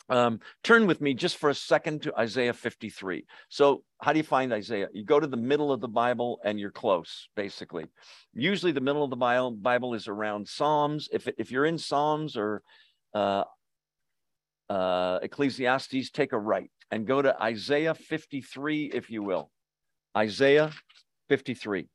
Um, 0.10 0.42
turn 0.64 0.86
with 0.86 1.02
me 1.02 1.14
just 1.14 1.38
for 1.38 1.50
a 1.50 1.56
second 1.56 2.04
to 2.04 2.16
Isaiah 2.16 2.54
53. 2.54 3.26
So, 3.50 3.84
how 4.02 4.12
do 4.12 4.20
you 4.20 4.24
find 4.24 4.54
Isaiah? 4.54 4.90
You 4.94 5.06
go 5.06 5.20
to 5.20 5.28
the 5.28 5.38
middle 5.38 5.72
of 5.72 5.82
the 5.82 5.88
Bible 5.88 6.40
and 6.44 6.60
you're 6.60 6.72
close, 6.72 7.30
basically. 7.36 7.86
Usually, 8.34 8.74
the 8.74 8.82
middle 8.82 9.04
of 9.04 9.10
the 9.10 9.16
Bible, 9.16 9.52
Bible 9.52 9.94
is 9.94 10.08
around 10.08 10.48
Psalms. 10.48 11.10
If, 11.12 11.28
if 11.38 11.52
you're 11.52 11.66
in 11.66 11.78
Psalms 11.78 12.36
or 12.36 12.62
uh, 13.16 13.46
uh, 14.70 15.20
Ecclesiastes, 15.24 16.12
take 16.12 16.34
a 16.34 16.40
right 16.40 16.70
and 16.92 17.08
go 17.08 17.22
to 17.22 17.42
Isaiah 17.42 17.96
53, 17.96 18.92
if 18.94 19.10
you 19.10 19.24
will. 19.24 19.50
Isaiah 20.16 20.72
53. 21.30 21.88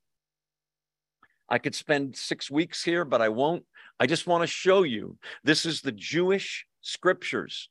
I 1.48 1.58
could 1.58 1.74
spend 1.74 2.16
six 2.16 2.50
weeks 2.50 2.84
here, 2.84 3.04
but 3.04 3.22
I 3.22 3.28
won't. 3.28 3.64
I 3.98 4.06
just 4.06 4.26
want 4.26 4.42
to 4.42 4.46
show 4.46 4.82
you 4.82 5.16
this 5.44 5.64
is 5.64 5.80
the 5.80 5.92
Jewish 5.92 6.66
scriptures 6.82 7.68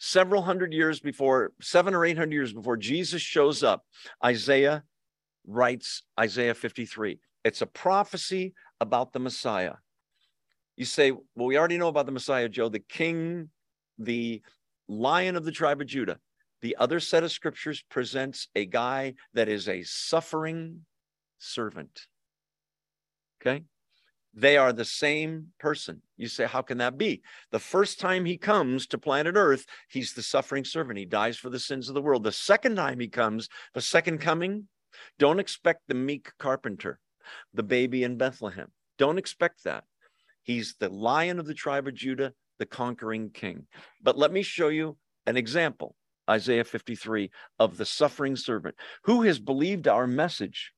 several 0.00 0.42
hundred 0.42 0.72
years 0.72 0.98
before, 0.98 1.52
seven 1.60 1.94
or 1.94 2.04
eight 2.04 2.16
hundred 2.16 2.32
years 2.32 2.52
before 2.52 2.76
Jesus 2.76 3.22
shows 3.22 3.62
up, 3.62 3.84
Isaiah 4.24 4.82
writes 5.46 6.02
Isaiah 6.18 6.54
53. 6.54 7.20
It's 7.44 7.62
a 7.62 7.66
prophecy 7.66 8.54
about 8.80 9.12
the 9.12 9.18
Messiah. 9.20 9.74
You 10.76 10.86
say, 10.86 11.12
well, 11.12 11.46
we 11.46 11.58
already 11.58 11.78
know 11.78 11.88
about 11.88 12.06
the 12.06 12.12
Messiah, 12.12 12.48
Joe, 12.48 12.68
the 12.68 12.80
king, 12.80 13.50
the 13.98 14.42
lion 14.88 15.36
of 15.36 15.44
the 15.44 15.52
tribe 15.52 15.80
of 15.80 15.86
Judah. 15.86 16.18
The 16.62 16.76
other 16.76 17.00
set 17.00 17.24
of 17.24 17.32
scriptures 17.32 17.82
presents 17.88 18.48
a 18.54 18.66
guy 18.66 19.14
that 19.34 19.48
is 19.48 19.68
a 19.68 19.82
suffering 19.82 20.84
servant. 21.38 22.06
Okay. 23.40 23.64
They 24.32 24.56
are 24.56 24.72
the 24.72 24.84
same 24.84 25.48
person. 25.58 26.02
You 26.16 26.28
say, 26.28 26.46
how 26.46 26.62
can 26.62 26.78
that 26.78 26.96
be? 26.96 27.22
The 27.50 27.58
first 27.58 27.98
time 27.98 28.24
he 28.24 28.36
comes 28.36 28.86
to 28.88 28.98
planet 28.98 29.34
Earth, 29.36 29.66
he's 29.88 30.12
the 30.12 30.22
suffering 30.22 30.64
servant. 30.64 30.98
He 30.98 31.04
dies 31.04 31.36
for 31.36 31.50
the 31.50 31.58
sins 31.58 31.88
of 31.88 31.94
the 31.94 32.02
world. 32.02 32.22
The 32.22 32.30
second 32.30 32.76
time 32.76 33.00
he 33.00 33.08
comes, 33.08 33.48
the 33.74 33.80
second 33.80 34.18
coming, 34.18 34.68
don't 35.18 35.40
expect 35.40 35.82
the 35.88 35.94
meek 35.94 36.30
carpenter, 36.38 37.00
the 37.54 37.62
baby 37.62 38.04
in 38.04 38.18
Bethlehem. 38.18 38.70
Don't 38.98 39.18
expect 39.18 39.64
that. 39.64 39.84
He's 40.42 40.76
the 40.78 40.88
lion 40.88 41.40
of 41.40 41.46
the 41.46 41.54
tribe 41.54 41.88
of 41.88 41.94
Judah, 41.94 42.32
the 42.58 42.66
conquering 42.66 43.30
king. 43.30 43.66
But 44.02 44.18
let 44.18 44.32
me 44.32 44.42
show 44.42 44.68
you 44.68 44.96
an 45.26 45.36
example 45.36 45.96
Isaiah 46.30 46.64
53 46.64 47.30
of 47.58 47.76
the 47.76 47.84
suffering 47.84 48.36
servant 48.36 48.76
who 49.02 49.22
has 49.22 49.40
believed 49.40 49.88
our 49.88 50.06
message? 50.06 50.72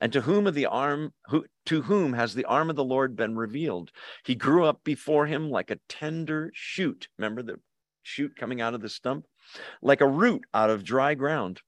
And 0.00 0.12
to 0.12 0.20
whom 0.22 0.46
of 0.46 0.54
the 0.54 0.66
arm 0.66 1.14
who 1.26 1.46
to 1.66 1.82
whom 1.82 2.12
has 2.12 2.34
the 2.34 2.44
arm 2.44 2.68
of 2.68 2.76
the 2.76 2.84
lord 2.84 3.16
been 3.16 3.36
revealed? 3.36 3.92
He 4.24 4.34
grew 4.34 4.64
up 4.64 4.84
before 4.84 5.26
him 5.26 5.50
like 5.50 5.70
a 5.70 5.78
tender 5.88 6.50
shoot. 6.52 7.08
Remember 7.16 7.42
the 7.42 7.60
shoot 8.02 8.36
coming 8.36 8.60
out 8.60 8.74
of 8.74 8.82
the 8.82 8.88
stump? 8.88 9.24
Like 9.80 10.02
a 10.02 10.08
root 10.08 10.44
out 10.52 10.68
of 10.68 10.84
dry 10.84 11.14
ground. 11.14 11.62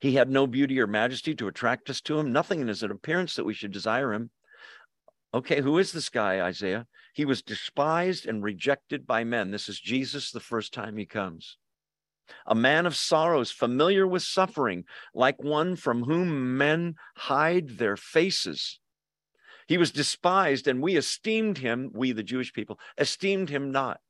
He 0.00 0.14
had 0.14 0.30
no 0.30 0.46
beauty 0.46 0.78
or 0.78 0.86
majesty 0.86 1.34
to 1.36 1.48
attract 1.48 1.90
us 1.90 2.00
to 2.02 2.18
him 2.18 2.32
nothing 2.32 2.60
in 2.60 2.68
his 2.68 2.82
appearance 2.82 3.34
that 3.34 3.46
we 3.46 3.54
should 3.54 3.72
desire 3.72 4.12
him. 4.12 4.30
Okay 5.32 5.60
who 5.60 5.78
is 5.78 5.92
this 5.92 6.10
guy 6.10 6.40
isaiah? 6.40 6.86
He 7.14 7.24
was 7.24 7.42
despised 7.42 8.26
and 8.26 8.44
rejected 8.44 9.06
by 9.06 9.24
men. 9.24 9.50
This 9.50 9.68
is 9.68 9.80
jesus 9.80 10.30
the 10.30 10.40
first 10.40 10.72
time 10.72 10.96
he 10.96 11.06
comes 11.06 11.56
a 12.46 12.54
man 12.54 12.86
of 12.86 12.96
sorrows, 12.96 13.50
familiar 13.50 14.06
with 14.06 14.22
suffering, 14.22 14.84
like 15.14 15.42
one 15.42 15.76
from 15.76 16.04
whom 16.04 16.56
men 16.56 16.94
hide 17.16 17.78
their 17.78 17.96
faces. 17.96 18.80
He 19.66 19.78
was 19.78 19.90
despised, 19.90 20.66
and 20.66 20.82
we 20.82 20.96
esteemed 20.96 21.58
him, 21.58 21.90
we 21.92 22.12
the 22.12 22.22
Jewish 22.22 22.52
people, 22.52 22.80
esteemed 22.96 23.50
him 23.50 23.70
not. 23.70 24.00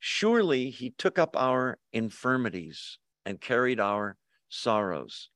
Surely 0.00 0.70
he 0.70 0.90
took 0.90 1.18
up 1.18 1.36
our 1.36 1.78
infirmities 1.92 2.98
and 3.24 3.40
carried 3.40 3.78
our 3.78 4.16
sorrows. 4.48 5.30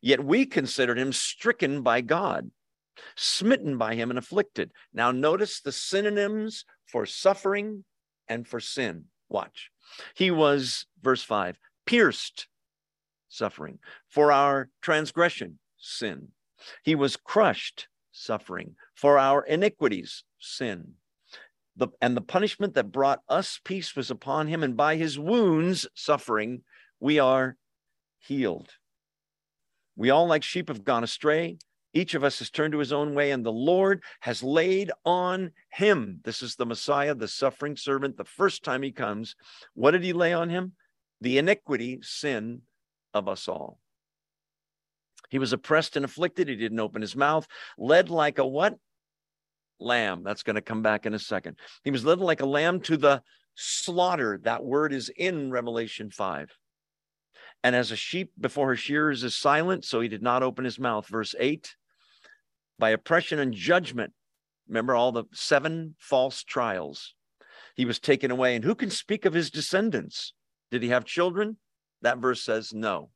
Yet 0.00 0.24
we 0.24 0.46
considered 0.46 0.98
him 0.98 1.12
stricken 1.12 1.82
by 1.82 2.00
God, 2.00 2.50
smitten 3.16 3.76
by 3.76 3.96
him, 3.96 4.10
and 4.10 4.18
afflicted. 4.18 4.72
Now, 4.92 5.10
notice 5.10 5.60
the 5.60 5.72
synonyms 5.72 6.64
for 6.86 7.06
suffering 7.06 7.84
and 8.28 8.46
for 8.46 8.60
sin. 8.60 9.06
Watch. 9.28 9.70
He 10.14 10.30
was, 10.30 10.86
verse 11.02 11.22
5, 11.22 11.58
pierced, 11.86 12.48
suffering, 13.28 13.78
for 14.08 14.32
our 14.32 14.70
transgression, 14.80 15.58
sin. 15.78 16.28
He 16.82 16.94
was 16.94 17.16
crushed, 17.16 17.88
suffering, 18.12 18.76
for 18.94 19.18
our 19.18 19.44
iniquities, 19.44 20.24
sin. 20.38 20.94
The, 21.76 21.88
and 22.00 22.16
the 22.16 22.20
punishment 22.20 22.74
that 22.74 22.92
brought 22.92 23.20
us 23.28 23.60
peace 23.64 23.96
was 23.96 24.10
upon 24.10 24.46
him, 24.46 24.62
and 24.62 24.76
by 24.76 24.96
his 24.96 25.18
wounds, 25.18 25.86
suffering, 25.94 26.62
we 27.00 27.18
are 27.18 27.56
healed. 28.18 28.70
We 29.96 30.10
all, 30.10 30.26
like 30.26 30.42
sheep, 30.42 30.68
have 30.68 30.84
gone 30.84 31.04
astray. 31.04 31.58
Each 31.94 32.14
of 32.14 32.24
us 32.24 32.40
has 32.40 32.50
turned 32.50 32.72
to 32.72 32.80
his 32.80 32.92
own 32.92 33.14
way, 33.14 33.30
and 33.30 33.46
the 33.46 33.52
Lord 33.52 34.02
has 34.20 34.42
laid 34.42 34.90
on 35.04 35.52
him. 35.70 36.20
This 36.24 36.42
is 36.42 36.56
the 36.56 36.66
Messiah, 36.66 37.14
the 37.14 37.28
suffering 37.28 37.76
servant, 37.76 38.16
the 38.16 38.24
first 38.24 38.64
time 38.64 38.82
he 38.82 38.90
comes. 38.90 39.36
What 39.74 39.92
did 39.92 40.02
he 40.02 40.12
lay 40.12 40.32
on 40.32 40.50
him? 40.50 40.72
The 41.20 41.38
iniquity, 41.38 42.00
sin 42.02 42.62
of 43.14 43.28
us 43.28 43.46
all. 43.46 43.78
He 45.30 45.38
was 45.38 45.52
oppressed 45.52 45.94
and 45.94 46.04
afflicted. 46.04 46.48
He 46.48 46.56
didn't 46.56 46.80
open 46.80 47.00
his 47.00 47.14
mouth, 47.14 47.46
led 47.78 48.10
like 48.10 48.38
a 48.38 48.46
what? 48.46 48.74
Lamb. 49.78 50.24
That's 50.24 50.42
going 50.42 50.56
to 50.56 50.62
come 50.62 50.82
back 50.82 51.06
in 51.06 51.14
a 51.14 51.18
second. 51.18 51.58
He 51.84 51.92
was 51.92 52.04
led 52.04 52.18
like 52.18 52.40
a 52.40 52.46
lamb 52.46 52.80
to 52.82 52.96
the 52.96 53.22
slaughter. 53.54 54.40
That 54.42 54.64
word 54.64 54.92
is 54.92 55.10
in 55.16 55.52
Revelation 55.52 56.10
5. 56.10 56.50
And 57.62 57.76
as 57.76 57.92
a 57.92 57.96
sheep 57.96 58.32
before 58.38 58.68
her 58.68 58.76
shearers 58.76 59.22
is 59.22 59.36
silent, 59.36 59.84
so 59.84 60.00
he 60.00 60.08
did 60.08 60.22
not 60.22 60.42
open 60.42 60.64
his 60.64 60.78
mouth. 60.78 61.06
Verse 61.06 61.34
8 61.38 61.74
by 62.78 62.90
oppression 62.90 63.38
and 63.38 63.54
judgment. 63.54 64.12
Remember 64.68 64.94
all 64.94 65.12
the 65.12 65.24
seven 65.32 65.94
false 65.98 66.42
trials. 66.42 67.14
He 67.74 67.84
was 67.84 67.98
taken 67.98 68.30
away. 68.30 68.54
And 68.54 68.64
who 68.64 68.74
can 68.74 68.90
speak 68.90 69.24
of 69.24 69.34
his 69.34 69.50
descendants? 69.50 70.32
Did 70.70 70.82
he 70.82 70.88
have 70.88 71.04
children? 71.04 71.58
That 72.02 72.18
verse 72.18 72.42
says 72.42 72.72
no. 72.72 73.10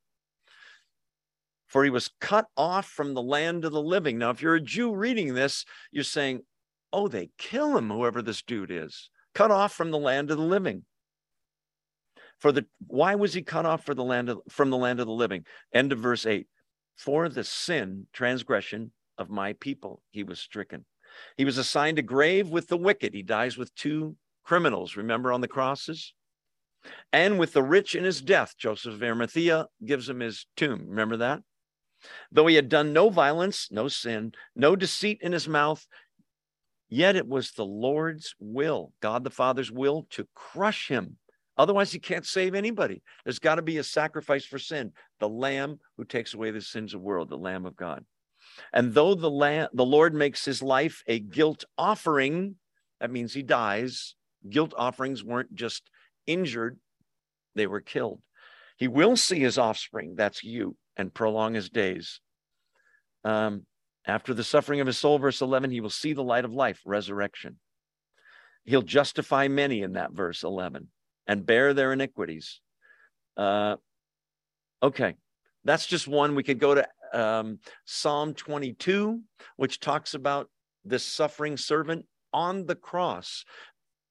For 1.67 1.83
he 1.83 1.89
was 1.89 2.09
cut 2.19 2.47
off 2.57 2.87
from 2.87 3.13
the 3.13 3.21
land 3.21 3.63
of 3.63 3.71
the 3.71 3.81
living. 3.81 4.17
Now, 4.17 4.31
if 4.31 4.41
you're 4.41 4.55
a 4.55 4.61
Jew 4.61 4.93
reading 4.93 5.33
this, 5.33 5.65
you're 5.91 6.03
saying, 6.03 6.41
oh, 6.91 7.07
they 7.07 7.29
kill 7.37 7.77
him, 7.77 7.89
whoever 7.89 8.21
this 8.21 8.41
dude 8.41 8.71
is, 8.71 9.09
cut 9.35 9.51
off 9.51 9.73
from 9.73 9.91
the 9.91 9.99
land 9.99 10.31
of 10.31 10.37
the 10.37 10.43
living. 10.43 10.83
For 12.39 12.51
the 12.51 12.65
why 12.87 13.15
was 13.15 13.33
he 13.33 13.41
cut 13.41 13.65
off 13.65 13.85
for 13.85 13.93
the 13.93 14.03
land 14.03 14.29
of, 14.29 14.39
from 14.49 14.69
the 14.69 14.77
land 14.77 14.99
of 14.99 15.07
the 15.07 15.13
living? 15.13 15.45
End 15.73 15.91
of 15.91 15.99
verse 15.99 16.25
8. 16.25 16.47
For 16.95 17.29
the 17.29 17.43
sin, 17.43 18.07
transgression 18.13 18.91
of 19.19 19.29
my 19.29 19.53
people, 19.53 20.01
he 20.09 20.23
was 20.23 20.39
stricken. 20.39 20.85
He 21.37 21.45
was 21.45 21.57
assigned 21.57 21.99
a 21.99 22.03
grave 22.03 22.49
with 22.49 22.67
the 22.67 22.77
wicked. 22.77 23.13
He 23.13 23.21
dies 23.21 23.57
with 23.57 23.75
two 23.75 24.15
criminals, 24.43 24.95
remember 24.95 25.31
on 25.31 25.41
the 25.41 25.47
crosses? 25.47 26.13
And 27.11 27.37
with 27.37 27.53
the 27.53 27.63
rich 27.63 27.93
in 27.93 28.03
his 28.03 28.21
death, 28.21 28.55
Joseph 28.57 28.93
of 28.93 29.03
Arimathea 29.03 29.67
gives 29.85 30.09
him 30.09 30.21
his 30.21 30.45
tomb. 30.55 30.85
Remember 30.87 31.17
that? 31.17 31.41
Though 32.31 32.47
he 32.47 32.55
had 32.55 32.69
done 32.69 32.93
no 32.93 33.09
violence, 33.09 33.67
no 33.69 33.89
sin, 33.89 34.31
no 34.55 34.75
deceit 34.75 35.19
in 35.21 35.33
his 35.33 35.47
mouth, 35.47 35.85
yet 36.87 37.17
it 37.17 37.27
was 37.27 37.51
the 37.51 37.65
Lord's 37.65 38.33
will, 38.39 38.93
God 39.01 39.25
the 39.25 39.29
Father's 39.29 39.71
will, 39.71 40.07
to 40.11 40.27
crush 40.33 40.87
him. 40.87 41.17
Otherwise, 41.57 41.91
he 41.91 41.99
can't 41.99 42.25
save 42.25 42.55
anybody. 42.55 43.03
There's 43.25 43.39
got 43.39 43.55
to 43.55 43.61
be 43.61 43.79
a 43.79 43.83
sacrifice 43.83 44.45
for 44.45 44.57
sin. 44.57 44.93
The 45.19 45.27
Lamb 45.27 45.79
who 45.97 46.05
takes 46.05 46.33
away 46.33 46.51
the 46.51 46.61
sins 46.61 46.93
of 46.93 47.01
the 47.01 47.05
world, 47.05 47.29
the 47.29 47.37
Lamb 47.37 47.65
of 47.65 47.75
God. 47.75 48.05
And 48.73 48.93
though 48.93 49.15
the, 49.15 49.29
lamb, 49.29 49.69
the 49.73 49.85
Lord 49.85 50.13
makes 50.13 50.45
his 50.45 50.61
life 50.61 51.03
a 51.07 51.19
guilt 51.19 51.65
offering, 51.77 52.55
that 52.99 53.11
means 53.11 53.33
he 53.33 53.43
dies. 53.43 54.15
Guilt 54.47 54.73
offerings 54.77 55.23
weren't 55.23 55.53
just 55.53 55.89
injured, 56.25 56.77
they 57.55 57.67
were 57.67 57.81
killed. 57.81 58.21
He 58.77 58.87
will 58.87 59.17
see 59.17 59.39
his 59.39 59.57
offspring, 59.57 60.15
that's 60.15 60.43
you, 60.43 60.77
and 60.95 61.13
prolong 61.13 61.53
his 61.53 61.69
days. 61.69 62.21
Um, 63.25 63.65
after 64.05 64.33
the 64.33 64.43
suffering 64.43 64.79
of 64.79 64.87
his 64.87 64.97
soul, 64.97 65.19
verse 65.19 65.41
11, 65.41 65.71
he 65.71 65.81
will 65.81 65.89
see 65.89 66.13
the 66.13 66.23
light 66.23 66.45
of 66.45 66.53
life, 66.53 66.81
resurrection. 66.85 67.59
He'll 68.63 68.81
justify 68.81 69.47
many 69.47 69.81
in 69.81 69.93
that 69.93 70.11
verse 70.13 70.43
11 70.43 70.87
and 71.27 71.45
bear 71.45 71.73
their 71.73 71.91
iniquities. 71.91 72.61
Uh, 73.35 73.75
okay, 74.81 75.15
that's 75.63 75.85
just 75.85 76.07
one. 76.07 76.35
We 76.35 76.43
could 76.43 76.59
go 76.59 76.75
to 76.75 76.87
um, 77.13 77.59
Psalm 77.85 78.33
22, 78.33 79.21
which 79.55 79.79
talks 79.79 80.13
about 80.13 80.49
this 80.83 81.03
suffering 81.03 81.57
servant 81.57 82.05
on 82.33 82.65
the 82.65 82.75
cross, 82.75 83.45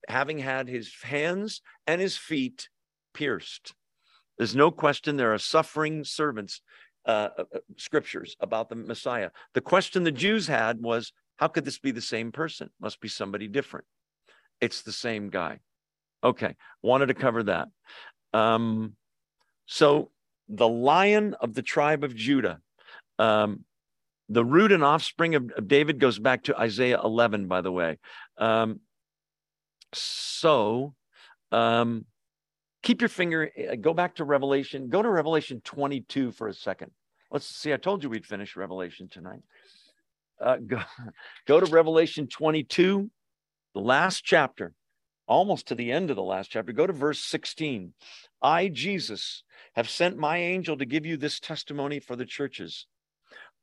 having 0.09 0.39
had 0.39 0.69
his 0.69 0.93
hands 1.03 1.63
and 1.87 2.01
his 2.01 2.17
feet 2.17 2.69
pierced. 3.15 3.75
There's 4.37 4.55
no 4.55 4.71
question 4.71 5.17
there 5.17 5.35
are 5.35 5.39
suffering 5.39 6.05
servants, 6.05 6.63
uh, 7.07 7.29
uh, 7.39 7.45
uh, 7.55 7.59
scriptures 7.77 8.37
about 8.41 8.69
the 8.69 8.77
Messiah. 8.77 9.31
The 9.55 9.61
question 9.61 10.05
the 10.05 10.13
Jews 10.13 10.47
had 10.47 10.81
was, 10.81 11.13
how 11.37 11.49
could 11.49 11.65
this 11.65 11.79
be 11.79 11.91
the 11.91 12.01
same 12.01 12.33
person? 12.33 12.71
Must 12.81 13.01
be 13.01 13.09
somebody 13.09 13.49
different. 13.49 13.87
It's 14.61 14.83
the 14.83 14.93
same 14.93 15.31
guy. 15.31 15.61
Okay, 16.23 16.55
wanted 16.83 17.07
to 17.07 17.15
cover 17.15 17.45
that. 17.45 17.69
Um, 18.33 18.95
so 19.67 20.11
the 20.49 20.69
lion 20.69 21.35
of 21.41 21.55
the 21.55 21.63
tribe 21.63 22.03
of 22.05 22.15
Judah 22.15 22.61
um, 23.19 23.65
the 24.29 24.45
root 24.45 24.73
and 24.73 24.85
offspring 24.85 25.35
of, 25.35 25.51
of, 25.57 25.69
David 25.69 25.99
goes 25.99 26.19
back 26.19 26.45
to 26.45 26.59
Isaiah 26.59 27.01
11, 27.03 27.49
by 27.49 27.61
the 27.61 27.73
way. 27.73 27.99
Um, 28.37 28.81
so 29.95 30.95
um, 31.51 32.05
keep 32.83 33.01
your 33.01 33.09
finger, 33.09 33.51
uh, 33.71 33.77
go 33.77 33.95
back 33.95 34.17
to 34.17 34.25
Revelation, 34.25 34.89
go 34.89 35.03
to 35.03 35.09
Revelation 35.09 35.61
22 35.65 36.33
for 36.33 36.49
a 36.49 36.55
second. 36.55 36.91
Let's 37.31 37.47
see, 37.47 37.73
I 37.73 37.77
told 37.77 38.03
you 38.03 38.11
we'd 38.11 38.27
finish 38.27 38.57
Revelation 38.57 39.09
tonight. 39.09 39.41
Uh, 40.41 40.57
go, 40.57 40.81
go 41.47 41.61
to 41.61 41.67
Revelation 41.67 42.27
22, 42.29 43.11
the 43.75 43.81
last 43.81 44.25
chapter, 44.25 44.75
almost 45.27 45.69
to 45.69 45.75
the 45.75 45.91
end 45.91 46.11
of 46.11 46.17
the 46.17 46.23
last 46.23 46.51
chapter. 46.51 46.73
Go 46.73 46.87
to 46.87 46.93
verse 46.93 47.21
16. 47.21 47.95
I, 48.43 48.69
Jesus, 48.69 49.43
have 49.75 49.91
sent 49.91 50.17
my 50.17 50.39
angel 50.39 50.77
to 50.77 50.87
give 50.87 51.05
you 51.05 51.17
this 51.17 51.41
testimony 51.41 51.99
for 52.01 52.17
the 52.17 52.27
churches. 52.27 52.87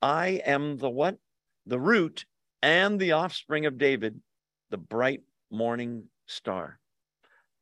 I 0.05 0.39
am 0.45 0.77
the 0.77 0.89
what? 0.89 1.17
The 1.65 1.79
root 1.79 2.25
and 2.61 2.99
the 2.99 3.13
offspring 3.13 3.65
of 3.65 3.79
David, 3.79 4.21
the 4.69 4.77
bright 4.77 5.21
morning 5.49 6.03
star. 6.27 6.79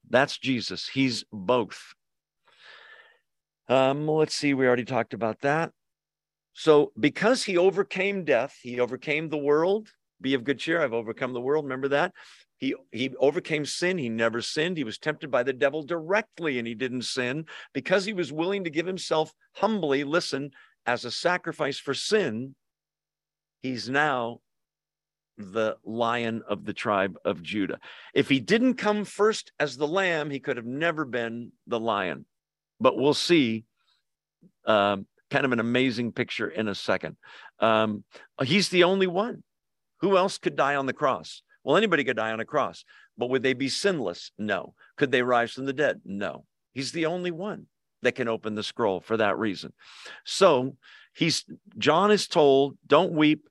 That's 0.09 0.37
Jesus. 0.37 0.89
He's 0.89 1.23
both. 1.31 1.93
Um, 3.69 4.09
let's 4.09 4.35
see, 4.35 4.53
we 4.53 4.67
already 4.67 4.83
talked 4.83 5.13
about 5.13 5.39
that. 5.43 5.71
So, 6.51 6.91
because 6.99 7.43
he 7.43 7.57
overcame 7.57 8.25
death, 8.25 8.57
he 8.61 8.81
overcame 8.81 9.29
the 9.29 9.37
world. 9.37 9.87
Be 10.19 10.33
of 10.33 10.43
good 10.43 10.59
cheer. 10.59 10.81
I've 10.81 10.91
overcome 10.91 11.31
the 11.31 11.39
world. 11.39 11.63
Remember 11.63 11.87
that? 11.87 12.11
He, 12.57 12.75
he 12.91 13.15
overcame 13.19 13.65
sin. 13.65 13.97
He 13.97 14.09
never 14.09 14.41
sinned. 14.41 14.75
He 14.75 14.83
was 14.83 14.97
tempted 14.97 15.31
by 15.31 15.43
the 15.43 15.53
devil 15.53 15.81
directly 15.81 16.59
and 16.59 16.67
he 16.67 16.75
didn't 16.75 17.03
sin 17.03 17.45
because 17.73 18.03
he 18.03 18.11
was 18.11 18.33
willing 18.33 18.65
to 18.65 18.69
give 18.69 18.85
himself 18.85 19.31
humbly, 19.53 20.03
listen, 20.03 20.51
as 20.86 21.05
a 21.05 21.11
sacrifice 21.11 21.77
for 21.77 21.93
sin, 21.93 22.55
he's 23.61 23.89
now 23.89 24.39
the 25.38 25.77
lion 25.84 26.43
of 26.47 26.65
the 26.65 26.73
tribe 26.73 27.17
of 27.25 27.41
Judah. 27.41 27.79
If 28.13 28.29
he 28.29 28.39
didn't 28.39 28.75
come 28.75 29.03
first 29.05 29.51
as 29.59 29.77
the 29.77 29.88
lamb, 29.88 30.29
he 30.29 30.39
could 30.39 30.57
have 30.57 30.65
never 30.65 31.05
been 31.05 31.51
the 31.65 31.79
lion. 31.79 32.25
But 32.79 32.97
we'll 32.97 33.13
see 33.13 33.65
um, 34.65 35.07
kind 35.31 35.45
of 35.45 35.51
an 35.51 35.59
amazing 35.59 36.11
picture 36.11 36.47
in 36.47 36.67
a 36.67 36.75
second. 36.75 37.17
Um, 37.59 38.03
he's 38.43 38.69
the 38.69 38.84
only 38.84 39.07
one. 39.07 39.43
Who 40.01 40.17
else 40.17 40.38
could 40.38 40.55
die 40.55 40.75
on 40.75 40.86
the 40.86 40.93
cross? 40.93 41.41
Well, 41.63 41.77
anybody 41.77 42.03
could 42.03 42.17
die 42.17 42.31
on 42.31 42.41
a 42.41 42.45
cross, 42.45 42.84
but 43.17 43.29
would 43.29 43.41
they 43.41 43.53
be 43.53 43.69
sinless? 43.69 44.31
No. 44.38 44.75
Could 44.97 45.11
they 45.11 45.23
rise 45.23 45.53
from 45.53 45.65
the 45.65 45.73
dead? 45.73 46.01
No. 46.03 46.45
He's 46.73 46.91
the 46.91 47.05
only 47.05 47.31
one 47.31 47.67
that 48.03 48.15
can 48.15 48.27
open 48.27 48.55
the 48.55 48.63
scroll 48.63 49.01
for 49.01 49.17
that 49.17 49.37
reason. 49.37 49.73
So 50.25 50.77
he's 51.13 51.45
John 51.77 52.11
is 52.11 52.27
told, 52.27 52.77
don't 52.85 53.13
weep. 53.13 53.47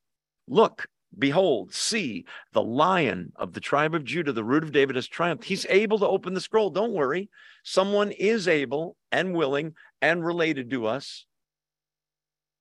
Look, 0.49 0.89
behold, 1.19 1.73
see, 1.75 2.25
the 2.53 2.63
lion 2.63 3.33
of 3.37 3.53
the 3.53 3.61
tribe 3.61 3.95
of 3.95 4.05
Judah, 4.05 4.33
the 4.33 4.45
root 4.45 4.65
of 4.65 4.73
David 4.73 4.97
has 4.97 5.09
triumphed. 5.09 5.45
He's 5.45 5.67
able 5.69 5.99
to 5.99 6.07
open 6.07 6.35
the 6.35 6.41
scroll. 6.41 6.71
Don't 6.71 6.93
worry. 6.93 7.29
Someone 7.63 8.11
is 8.13 8.49
able 8.49 8.97
and 9.11 9.35
willing 9.35 9.75
and 10.01 10.25
related 10.25 10.71
to 10.71 10.87
us. 10.87 11.27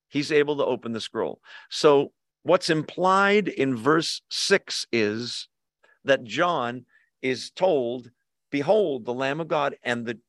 He's 0.09 0.31
able 0.31 0.57
to 0.57 0.65
open 0.65 0.91
the 0.91 1.01
scroll. 1.01 1.39
So 1.69 2.11
what's 2.43 2.69
implied 2.69 3.47
in 3.47 3.75
verse 3.75 4.21
six 4.29 4.85
is 4.91 5.47
that 6.03 6.23
John 6.23 6.85
is 7.21 7.51
told, 7.51 8.11
Behold, 8.51 9.05
the 9.05 9.13
Lamb 9.13 9.39
of 9.39 9.47
God, 9.47 9.75
and 9.83 10.05
the 10.05 10.19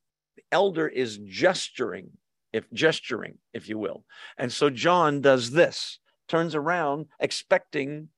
elder 0.53 0.87
is 0.87 1.19
gesturing, 1.19 2.11
if 2.53 2.71
gesturing, 2.73 3.39
if 3.53 3.69
you 3.69 3.79
will. 3.79 4.05
And 4.39 4.53
so 4.53 4.71
John 4.71 5.21
does 5.21 5.51
this, 5.51 5.99
turns 6.29 6.55
around, 6.55 7.07
expecting. 7.19 8.09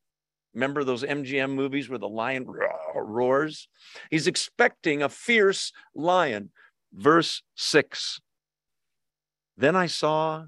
Remember 0.53 0.85
those 0.85 1.03
MGM 1.03 1.55
movies 1.55 1.89
where 1.89 1.99
the 1.99 2.09
lion 2.09 2.47
roars? 2.95 3.69
He's 4.11 4.27
expecting 4.27 5.03
a 5.03 5.09
fierce 5.09 5.73
lion. 5.95 6.51
Verse 6.93 7.43
six. 7.57 8.21
Then 9.57 9.75
I 9.75 9.87
saw 9.87 10.45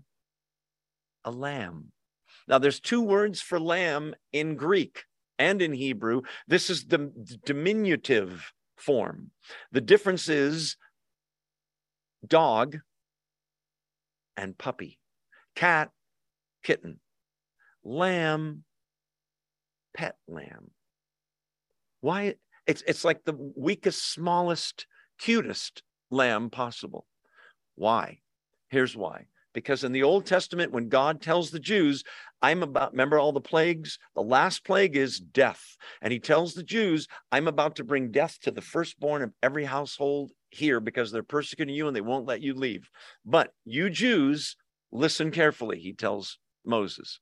a 1.25 1.31
lamb. 1.31 1.93
Now, 2.49 2.59
there's 2.59 2.79
two 2.79 3.03
words 3.03 3.41
for 3.41 3.59
lamb 3.59 4.15
in 4.33 4.55
Greek 4.55 5.05
and 5.39 5.61
in 5.61 5.73
Hebrew. 5.73 6.23
This 6.47 6.71
is 6.71 6.85
the 6.85 7.11
diminutive 7.45 8.53
form. 8.77 9.33
The 9.73 9.81
difference 9.81 10.29
is 10.29 10.77
dog 12.27 12.79
and 14.37 14.57
puppy, 14.57 14.99
cat, 15.55 15.91
kitten, 16.63 17.01
lamb, 17.85 18.65
pet 19.95 20.17
lamb. 20.29 20.71
Why? 22.01 22.35
It's, 22.67 22.83
it's 22.87 23.05
like 23.05 23.25
the 23.25 23.37
weakest, 23.57 24.13
smallest, 24.13 24.87
cutest 25.19 25.83
lamb 26.11 26.51
possible. 26.51 27.07
Why? 27.75 28.19
Here's 28.69 28.97
why. 28.97 29.27
Because 29.55 29.85
in 29.85 29.93
the 29.93 30.03
Old 30.03 30.27
Testament, 30.27 30.73
when 30.73 30.91
God 30.91 31.23
tells 31.23 31.51
the 31.51 31.59
Jews, 31.59 32.05
I'm 32.43 32.63
about, 32.63 32.93
remember 32.93 33.19
all 33.19 33.33
the 33.33 33.41
plagues? 33.41 33.99
The 34.15 34.23
last 34.23 34.67
plague 34.67 34.97
is 34.97 35.19
death. 35.19 35.77
And 36.03 36.13
he 36.13 36.19
tells 36.19 36.53
the 36.53 36.63
Jews, 36.63 37.09
I'm 37.33 37.49
about 37.49 37.77
to 37.77 37.85
bring 37.85 38.11
death 38.11 38.39
to 38.43 38.51
the 38.51 38.61
firstborn 38.61 39.23
of 39.23 39.33
every 39.43 39.65
household 39.65 40.33
here 40.57 40.81
because 40.81 41.13
they're 41.13 41.23
persecuting 41.23 41.75
you 41.75 41.87
and 41.87 41.97
they 41.97 42.01
won't 42.01 42.27
let 42.27 42.43
you 42.43 42.55
leave. 42.55 42.89
But 43.25 43.53
you 43.65 43.91
Jews, 43.91 44.57
listen 44.91 45.31
carefully, 45.31 45.79
he 45.79 45.93
tells 45.93 46.39
Moses. 46.65 47.21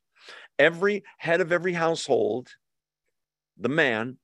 Every 0.58 1.02
head 1.18 1.40
of 1.40 1.52
every 1.52 1.74
household, 1.74 2.48
the 3.58 3.68
man, 3.68 4.18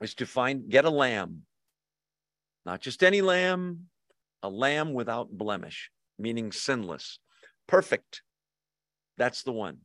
is 0.00 0.14
to 0.16 0.26
find, 0.26 0.68
get 0.68 0.84
a 0.84 0.90
lamb, 0.90 1.42
not 2.64 2.80
just 2.80 3.02
any 3.02 3.22
lamb, 3.22 3.86
a 4.42 4.48
lamb 4.48 4.92
without 4.92 5.30
blemish, 5.30 5.90
meaning 6.18 6.52
sinless, 6.52 7.18
perfect. 7.66 8.22
That's 9.16 9.42
the 9.42 9.52
one 9.52 9.78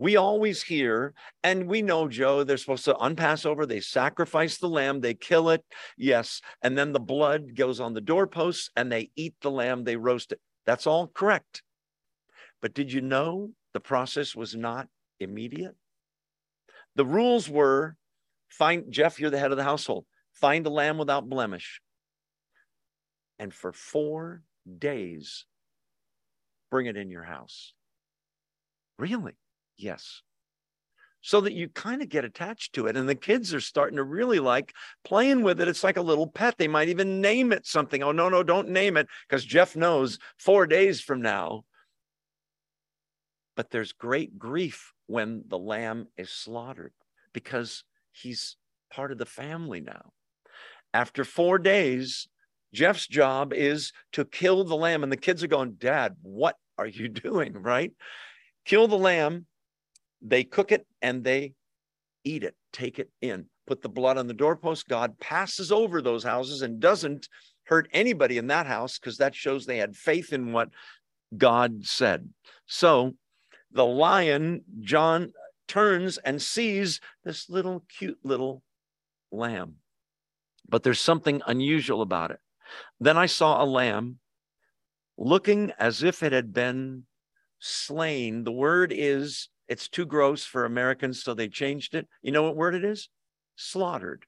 we 0.00 0.16
always 0.16 0.62
hear, 0.62 1.12
and 1.44 1.68
we 1.68 1.82
know, 1.82 2.08
Joe, 2.08 2.42
they're 2.42 2.56
supposed 2.56 2.86
to 2.86 2.96
on 2.96 3.16
Passover, 3.16 3.66
they 3.66 3.80
sacrifice 3.80 4.56
the 4.56 4.66
lamb, 4.66 5.02
they 5.02 5.12
kill 5.12 5.50
it, 5.50 5.62
yes, 5.98 6.40
and 6.62 6.76
then 6.76 6.92
the 6.92 6.98
blood 6.98 7.54
goes 7.54 7.80
on 7.80 7.92
the 7.92 8.00
doorposts 8.00 8.70
and 8.74 8.90
they 8.90 9.10
eat 9.14 9.34
the 9.42 9.50
lamb, 9.50 9.84
they 9.84 9.96
roast 9.96 10.32
it. 10.32 10.40
That's 10.64 10.86
all 10.86 11.06
correct. 11.06 11.62
But 12.62 12.72
did 12.72 12.90
you 12.90 13.02
know 13.02 13.50
the 13.74 13.80
process 13.80 14.34
was 14.34 14.56
not 14.56 14.88
immediate? 15.20 15.76
The 16.96 17.04
rules 17.04 17.50
were 17.50 17.96
find, 18.48 18.90
Jeff, 18.90 19.20
you're 19.20 19.28
the 19.28 19.38
head 19.38 19.50
of 19.50 19.58
the 19.58 19.64
household, 19.64 20.06
find 20.32 20.64
a 20.64 20.70
lamb 20.70 20.96
without 20.96 21.28
blemish. 21.28 21.82
And 23.38 23.52
for 23.52 23.74
four 23.74 24.44
days, 24.78 25.44
bring 26.70 26.86
it 26.86 26.96
in 26.96 27.10
your 27.10 27.24
house. 27.24 27.74
Really? 28.98 29.34
Yes. 29.80 30.22
So 31.22 31.40
that 31.42 31.52
you 31.52 31.68
kind 31.68 32.00
of 32.00 32.08
get 32.08 32.24
attached 32.24 32.74
to 32.74 32.86
it. 32.86 32.96
And 32.96 33.08
the 33.08 33.14
kids 33.14 33.52
are 33.52 33.60
starting 33.60 33.96
to 33.96 34.04
really 34.04 34.38
like 34.38 34.72
playing 35.04 35.42
with 35.42 35.60
it. 35.60 35.68
It's 35.68 35.84
like 35.84 35.98
a 35.98 36.02
little 36.02 36.26
pet. 36.26 36.56
They 36.56 36.68
might 36.68 36.88
even 36.88 37.20
name 37.20 37.52
it 37.52 37.66
something. 37.66 38.02
Oh, 38.02 38.12
no, 38.12 38.28
no, 38.28 38.42
don't 38.42 38.70
name 38.70 38.96
it 38.96 39.06
because 39.28 39.44
Jeff 39.44 39.76
knows 39.76 40.18
four 40.38 40.66
days 40.66 41.00
from 41.00 41.20
now. 41.20 41.64
But 43.54 43.70
there's 43.70 43.92
great 43.92 44.38
grief 44.38 44.94
when 45.06 45.44
the 45.46 45.58
lamb 45.58 46.06
is 46.16 46.30
slaughtered 46.30 46.92
because 47.34 47.84
he's 48.12 48.56
part 48.90 49.12
of 49.12 49.18
the 49.18 49.26
family 49.26 49.80
now. 49.80 50.12
After 50.94 51.24
four 51.24 51.58
days, 51.58 52.28
Jeff's 52.72 53.06
job 53.06 53.52
is 53.52 53.92
to 54.12 54.24
kill 54.24 54.64
the 54.64 54.76
lamb. 54.76 55.02
And 55.02 55.12
the 55.12 55.18
kids 55.18 55.42
are 55.42 55.48
going, 55.48 55.72
Dad, 55.72 56.16
what 56.22 56.56
are 56.78 56.86
you 56.86 57.08
doing? 57.08 57.52
Right? 57.54 57.92
Kill 58.64 58.88
the 58.88 58.98
lamb 58.98 59.46
they 60.22 60.44
cook 60.44 60.72
it 60.72 60.86
and 61.02 61.24
they 61.24 61.54
eat 62.24 62.44
it, 62.44 62.54
take 62.72 62.98
it 62.98 63.10
in, 63.20 63.46
put 63.66 63.82
the 63.82 63.88
blood 63.88 64.18
on 64.18 64.26
the 64.26 64.34
doorpost. 64.34 64.88
God 64.88 65.18
passes 65.18 65.72
over 65.72 66.02
those 66.02 66.24
houses 66.24 66.62
and 66.62 66.80
doesn't 66.80 67.28
hurt 67.64 67.88
anybody 67.92 68.38
in 68.38 68.48
that 68.48 68.66
house 68.66 68.98
because 68.98 69.18
that 69.18 69.34
shows 69.34 69.64
they 69.64 69.78
had 69.78 69.96
faith 69.96 70.32
in 70.32 70.52
what 70.52 70.70
God 71.36 71.84
said. 71.86 72.28
So 72.66 73.14
the 73.72 73.86
lion, 73.86 74.62
John 74.80 75.32
turns 75.68 76.18
and 76.18 76.42
sees 76.42 77.00
this 77.24 77.48
little 77.48 77.84
cute 77.88 78.18
little 78.24 78.62
lamb. 79.30 79.76
But 80.68 80.82
there's 80.82 81.00
something 81.00 81.42
unusual 81.46 82.02
about 82.02 82.30
it. 82.30 82.40
Then 82.98 83.16
I 83.16 83.26
saw 83.26 83.62
a 83.62 83.66
lamb 83.66 84.18
looking 85.16 85.72
as 85.78 86.02
if 86.02 86.22
it 86.22 86.32
had 86.32 86.52
been 86.52 87.04
slain. 87.58 88.44
The 88.44 88.52
word 88.52 88.92
is 88.94 89.48
it's 89.70 89.88
too 89.88 90.04
gross 90.04 90.44
for 90.44 90.64
Americans, 90.64 91.22
so 91.22 91.32
they 91.32 91.46
changed 91.46 91.94
it. 91.94 92.08
You 92.22 92.32
know 92.32 92.42
what 92.42 92.56
word 92.56 92.74
it 92.74 92.84
is? 92.84 93.08
Slaughtered. 93.54 94.26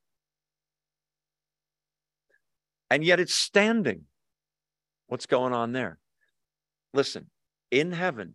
And 2.88 3.02
yet 3.02 3.18
it's 3.18 3.34
standing. 3.34 4.02
What's 5.08 5.26
going 5.26 5.52
on 5.52 5.72
there? 5.72 5.98
Listen, 6.94 7.28
in 7.72 7.90
heaven, 7.90 8.34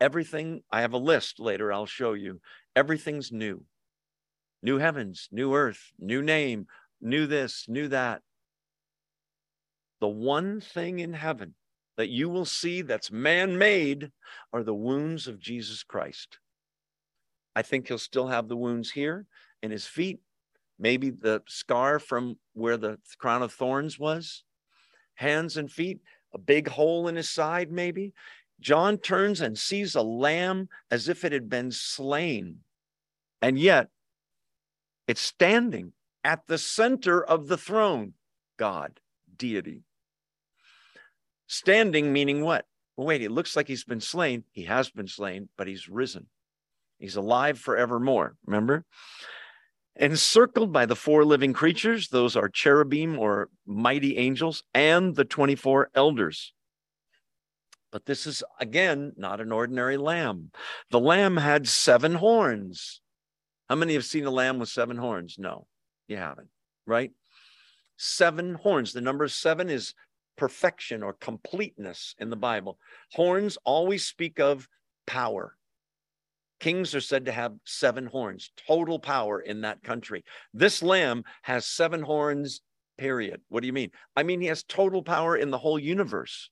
everything, 0.00 0.62
I 0.72 0.80
have 0.80 0.94
a 0.94 0.98
list 0.98 1.38
later, 1.38 1.70
I'll 1.70 1.84
show 1.84 2.14
you. 2.14 2.40
Everything's 2.74 3.30
new. 3.30 3.62
New 4.62 4.78
heavens, 4.78 5.28
new 5.30 5.54
earth, 5.54 5.92
new 5.98 6.22
name, 6.22 6.68
new 7.02 7.26
this, 7.26 7.66
new 7.68 7.88
that. 7.88 8.22
The 10.00 10.08
one 10.08 10.62
thing 10.62 11.00
in 11.00 11.12
heaven 11.12 11.54
that 11.96 12.08
you 12.08 12.28
will 12.28 12.44
see 12.44 12.82
that's 12.82 13.10
man 13.10 13.58
made 13.58 14.10
are 14.52 14.62
the 14.62 14.74
wounds 14.74 15.28
of 15.28 15.38
Jesus 15.38 15.82
Christ. 15.82 16.38
I 17.54 17.62
think 17.62 17.88
he'll 17.88 17.98
still 17.98 18.28
have 18.28 18.48
the 18.48 18.56
wounds 18.56 18.90
here 18.90 19.26
in 19.62 19.70
his 19.70 19.86
feet, 19.86 20.20
maybe 20.78 21.10
the 21.10 21.42
scar 21.46 21.98
from 21.98 22.38
where 22.54 22.76
the 22.76 22.98
crown 23.18 23.42
of 23.42 23.52
thorns 23.52 23.98
was, 23.98 24.44
hands 25.14 25.56
and 25.56 25.70
feet, 25.70 26.00
a 26.32 26.38
big 26.38 26.68
hole 26.68 27.08
in 27.08 27.16
his 27.16 27.28
side, 27.28 27.70
maybe. 27.70 28.14
John 28.60 28.96
turns 28.96 29.40
and 29.40 29.58
sees 29.58 29.94
a 29.94 30.02
lamb 30.02 30.68
as 30.90 31.08
if 31.08 31.24
it 31.24 31.32
had 31.32 31.48
been 31.48 31.70
slain. 31.70 32.60
And 33.42 33.58
yet, 33.58 33.88
it's 35.06 35.20
standing 35.20 35.92
at 36.24 36.46
the 36.46 36.58
center 36.58 37.22
of 37.22 37.48
the 37.48 37.58
throne 37.58 38.14
God, 38.56 39.00
deity. 39.36 39.82
Standing 41.52 42.14
meaning 42.14 42.42
what? 42.42 42.64
Well, 42.96 43.06
wait, 43.06 43.20
it 43.20 43.30
looks 43.30 43.56
like 43.56 43.68
he's 43.68 43.84
been 43.84 44.00
slain. 44.00 44.44
He 44.52 44.64
has 44.64 44.88
been 44.88 45.06
slain, 45.06 45.50
but 45.58 45.66
he's 45.66 45.86
risen. 45.86 46.28
He's 46.98 47.14
alive 47.14 47.58
forevermore. 47.58 48.36
Remember? 48.46 48.86
Encircled 49.94 50.72
by 50.72 50.86
the 50.86 50.96
four 50.96 51.26
living 51.26 51.52
creatures, 51.52 52.08
those 52.08 52.36
are 52.36 52.48
cherubim 52.48 53.18
or 53.18 53.50
mighty 53.66 54.16
angels, 54.16 54.62
and 54.72 55.14
the 55.14 55.26
24 55.26 55.90
elders. 55.94 56.54
But 57.90 58.06
this 58.06 58.26
is, 58.26 58.42
again, 58.58 59.12
not 59.18 59.42
an 59.42 59.52
ordinary 59.52 59.98
lamb. 59.98 60.52
The 60.88 61.00
lamb 61.00 61.36
had 61.36 61.68
seven 61.68 62.14
horns. 62.14 63.02
How 63.68 63.74
many 63.74 63.92
have 63.92 64.06
seen 64.06 64.24
a 64.24 64.30
lamb 64.30 64.58
with 64.58 64.70
seven 64.70 64.96
horns? 64.96 65.36
No, 65.38 65.66
you 66.08 66.16
haven't, 66.16 66.48
right? 66.86 67.10
Seven 67.98 68.54
horns. 68.54 68.94
The 68.94 69.02
number 69.02 69.28
seven 69.28 69.68
is 69.68 69.92
perfection 70.36 71.02
or 71.02 71.14
completeness 71.14 72.14
in 72.18 72.30
the 72.30 72.36
Bible. 72.36 72.78
Horns 73.12 73.58
always 73.64 74.06
speak 74.06 74.40
of 74.40 74.68
power. 75.06 75.56
Kings 76.60 76.94
are 76.94 77.00
said 77.00 77.24
to 77.26 77.32
have 77.32 77.54
seven 77.64 78.06
horns, 78.06 78.50
total 78.68 78.98
power 78.98 79.40
in 79.40 79.62
that 79.62 79.82
country. 79.82 80.24
This 80.54 80.82
lamb 80.82 81.24
has 81.42 81.66
seven 81.66 82.02
horns, 82.02 82.60
period. 82.98 83.40
What 83.48 83.60
do 83.62 83.66
you 83.66 83.72
mean? 83.72 83.90
I 84.14 84.22
mean, 84.22 84.40
he 84.40 84.46
has 84.46 84.62
total 84.62 85.02
power 85.02 85.36
in 85.36 85.50
the 85.50 85.58
whole 85.58 85.78
universe. 85.78 86.50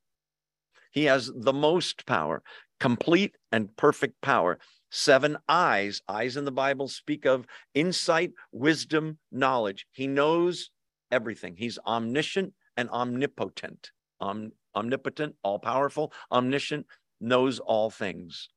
He 0.91 1.05
has 1.05 1.31
the 1.33 1.53
most 1.53 2.07
power, 2.07 2.43
complete 2.81 3.37
and 3.53 3.77
perfect 3.77 4.21
power. 4.21 4.59
Seven 4.91 5.37
eyes, 5.49 6.03
eyes 6.09 6.37
in 6.37 6.45
the 6.45 6.51
Bible 6.51 6.89
speak 6.89 7.25
of 7.25 7.47
insight, 7.75 8.33
wisdom, 8.51 9.19
knowledge. 9.31 9.87
He 9.93 10.09
knows 10.09 10.71
everything. 11.13 11.55
He's 11.57 11.79
omniscient 11.87 12.53
and 12.81 12.91
omnipotent. 12.91 13.93
Om, 14.21 14.53
omnipotent, 14.75 15.37
all 15.43 15.59
powerful, 15.59 16.13
omniscient, 16.33 16.87
knows 17.21 17.59
all 17.59 17.91
things. 17.91 18.49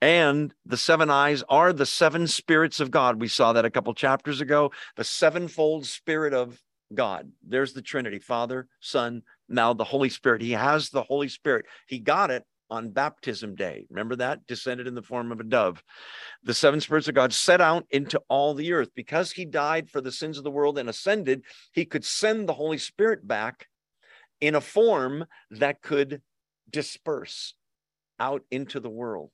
And 0.00 0.52
the 0.66 0.76
seven 0.76 1.08
eyes 1.08 1.44
are 1.48 1.72
the 1.72 1.86
seven 1.86 2.26
spirits 2.26 2.80
of 2.80 2.90
God. 2.90 3.20
We 3.20 3.28
saw 3.28 3.52
that 3.52 3.64
a 3.64 3.70
couple 3.70 3.94
chapters 3.94 4.40
ago. 4.40 4.72
The 4.96 5.04
sevenfold 5.04 5.86
spirit 5.86 6.34
of 6.34 6.60
God. 6.92 7.30
There's 7.46 7.72
the 7.72 7.82
Trinity 7.82 8.18
Father, 8.18 8.66
Son, 8.80 9.22
now 9.48 9.72
the 9.72 9.84
Holy 9.84 10.08
Spirit. 10.08 10.42
He 10.42 10.52
has 10.52 10.90
the 10.90 11.02
Holy 11.02 11.28
Spirit. 11.28 11.66
He 11.86 12.00
got 12.00 12.30
it 12.30 12.44
on 12.72 12.88
baptism 12.88 13.54
day. 13.54 13.84
Remember 13.90 14.16
that? 14.16 14.46
Descended 14.46 14.86
in 14.86 14.94
the 14.94 15.02
form 15.02 15.30
of 15.30 15.40
a 15.40 15.44
dove. 15.44 15.84
The 16.42 16.54
seven 16.54 16.80
spirits 16.80 17.06
of 17.06 17.14
God 17.14 17.34
set 17.34 17.60
out 17.60 17.84
into 17.90 18.18
all 18.28 18.54
the 18.54 18.72
earth. 18.72 18.88
Because 18.96 19.30
he 19.30 19.44
died 19.44 19.90
for 19.90 20.00
the 20.00 20.10
sins 20.10 20.38
of 20.38 20.44
the 20.44 20.50
world 20.50 20.78
and 20.78 20.88
ascended, 20.88 21.44
he 21.72 21.84
could 21.84 22.04
send 22.04 22.48
the 22.48 22.54
Holy 22.54 22.78
Spirit 22.78 23.28
back 23.28 23.68
in 24.40 24.54
a 24.54 24.60
form 24.60 25.26
that 25.50 25.82
could 25.82 26.22
disperse 26.70 27.54
out 28.18 28.42
into 28.50 28.80
the 28.80 28.90
world. 28.90 29.32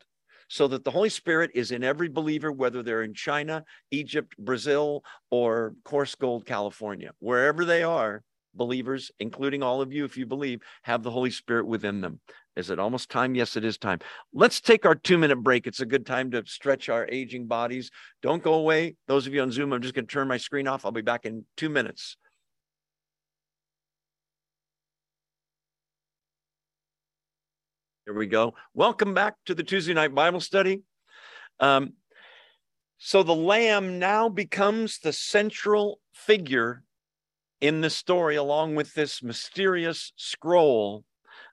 So 0.48 0.66
that 0.68 0.82
the 0.82 0.90
Holy 0.90 1.10
Spirit 1.10 1.52
is 1.54 1.70
in 1.70 1.84
every 1.84 2.08
believer, 2.08 2.50
whether 2.50 2.82
they're 2.82 3.02
in 3.02 3.14
China, 3.14 3.64
Egypt, 3.92 4.34
Brazil, 4.36 5.04
or 5.30 5.74
Coarsegold, 5.84 6.44
California, 6.44 7.12
wherever 7.20 7.64
they 7.64 7.84
are, 7.84 8.24
believers, 8.54 9.10
including 9.20 9.62
all 9.62 9.80
of 9.80 9.92
you, 9.92 10.04
if 10.04 10.16
you 10.16 10.26
believe, 10.26 10.60
have 10.82 11.02
the 11.02 11.10
Holy 11.10 11.30
Spirit 11.30 11.66
within 11.66 12.00
them. 12.00 12.20
Is 12.58 12.70
it 12.70 12.80
almost 12.80 13.08
time? 13.08 13.36
Yes, 13.36 13.56
it 13.56 13.64
is 13.64 13.78
time. 13.78 14.00
Let's 14.32 14.60
take 14.60 14.84
our 14.84 14.96
two 14.96 15.16
minute 15.16 15.36
break. 15.36 15.68
It's 15.68 15.78
a 15.78 15.86
good 15.86 16.04
time 16.04 16.32
to 16.32 16.42
stretch 16.44 16.88
our 16.88 17.06
aging 17.08 17.46
bodies. 17.46 17.88
Don't 18.20 18.42
go 18.42 18.54
away. 18.54 18.96
Those 19.06 19.28
of 19.28 19.32
you 19.32 19.42
on 19.42 19.52
Zoom, 19.52 19.72
I'm 19.72 19.80
just 19.80 19.94
going 19.94 20.08
to 20.08 20.12
turn 20.12 20.26
my 20.26 20.38
screen 20.38 20.66
off. 20.66 20.84
I'll 20.84 20.90
be 20.90 21.00
back 21.00 21.24
in 21.24 21.44
two 21.56 21.68
minutes. 21.68 22.16
Here 28.06 28.14
we 28.14 28.26
go. 28.26 28.54
Welcome 28.74 29.14
back 29.14 29.36
to 29.46 29.54
the 29.54 29.62
Tuesday 29.62 29.94
night 29.94 30.12
Bible 30.12 30.40
study. 30.40 30.82
Um, 31.60 31.92
so 32.98 33.22
the 33.22 33.36
lamb 33.36 34.00
now 34.00 34.28
becomes 34.28 34.98
the 34.98 35.12
central 35.12 36.00
figure 36.12 36.82
in 37.60 37.82
the 37.82 37.90
story, 37.90 38.34
along 38.34 38.74
with 38.74 38.94
this 38.94 39.22
mysterious 39.22 40.12
scroll. 40.16 41.04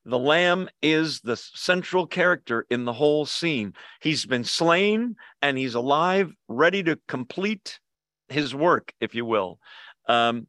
The 0.05 0.19
lamb 0.19 0.69
is 0.83 1.21
the 1.21 1.35
central 1.35 2.05
character 2.05 2.67
in 2.69 2.85
the 2.85 2.93
whole 2.93 3.25
scene. 3.25 3.73
He's 4.01 4.25
been 4.25 4.43
slain 4.43 5.15
and 5.41 5.57
he's 5.57 5.73
alive, 5.73 6.31
ready 6.47 6.83
to 6.83 6.99
complete 7.07 7.79
his 8.29 8.53
work, 8.53 8.93
if 9.01 9.15
you 9.15 9.25
will. 9.25 9.59
Um, 10.07 10.47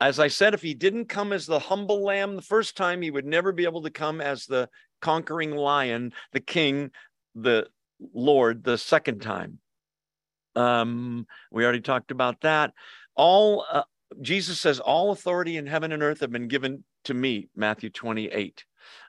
as 0.00 0.18
I 0.18 0.28
said, 0.28 0.52
if 0.52 0.60
he 0.60 0.74
didn't 0.74 1.06
come 1.06 1.32
as 1.32 1.46
the 1.46 1.60
humble 1.60 2.04
lamb 2.04 2.36
the 2.36 2.42
first 2.42 2.76
time, 2.76 3.00
he 3.00 3.10
would 3.10 3.24
never 3.24 3.52
be 3.52 3.64
able 3.64 3.82
to 3.82 3.90
come 3.90 4.20
as 4.20 4.44
the 4.44 4.68
conquering 5.00 5.52
lion, 5.52 6.12
the 6.32 6.40
king, 6.40 6.90
the 7.34 7.68
Lord, 8.12 8.64
the 8.64 8.76
second 8.76 9.22
time. 9.22 9.60
Um, 10.54 11.26
we 11.50 11.64
already 11.64 11.80
talked 11.80 12.10
about 12.10 12.42
that. 12.42 12.74
All 13.14 13.64
uh, 13.70 13.84
Jesus 14.20 14.60
says, 14.60 14.80
All 14.80 15.12
authority 15.12 15.56
in 15.56 15.66
heaven 15.66 15.92
and 15.92 16.02
earth 16.02 16.20
have 16.20 16.32
been 16.32 16.48
given 16.48 16.84
to 17.04 17.14
me, 17.14 17.48
Matthew 17.56 17.90
28. 17.90 18.64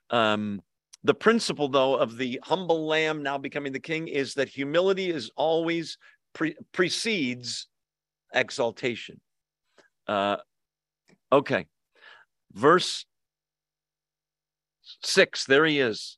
Um, 0.09 0.61
the 1.03 1.13
principle, 1.13 1.67
though, 1.67 1.95
of 1.95 2.17
the 2.17 2.39
humble 2.43 2.85
lamb 2.85 3.23
now 3.23 3.37
becoming 3.37 3.73
the 3.73 3.79
king 3.79 4.07
is 4.07 4.35
that 4.35 4.47
humility 4.47 5.09
is 5.09 5.31
always 5.35 5.97
pre- 6.33 6.55
precedes 6.71 7.67
exaltation. 8.33 9.19
Uh, 10.07 10.37
okay. 11.31 11.65
Verse 12.53 13.05
six, 15.01 15.45
there 15.45 15.65
he 15.65 15.79
is. 15.79 16.17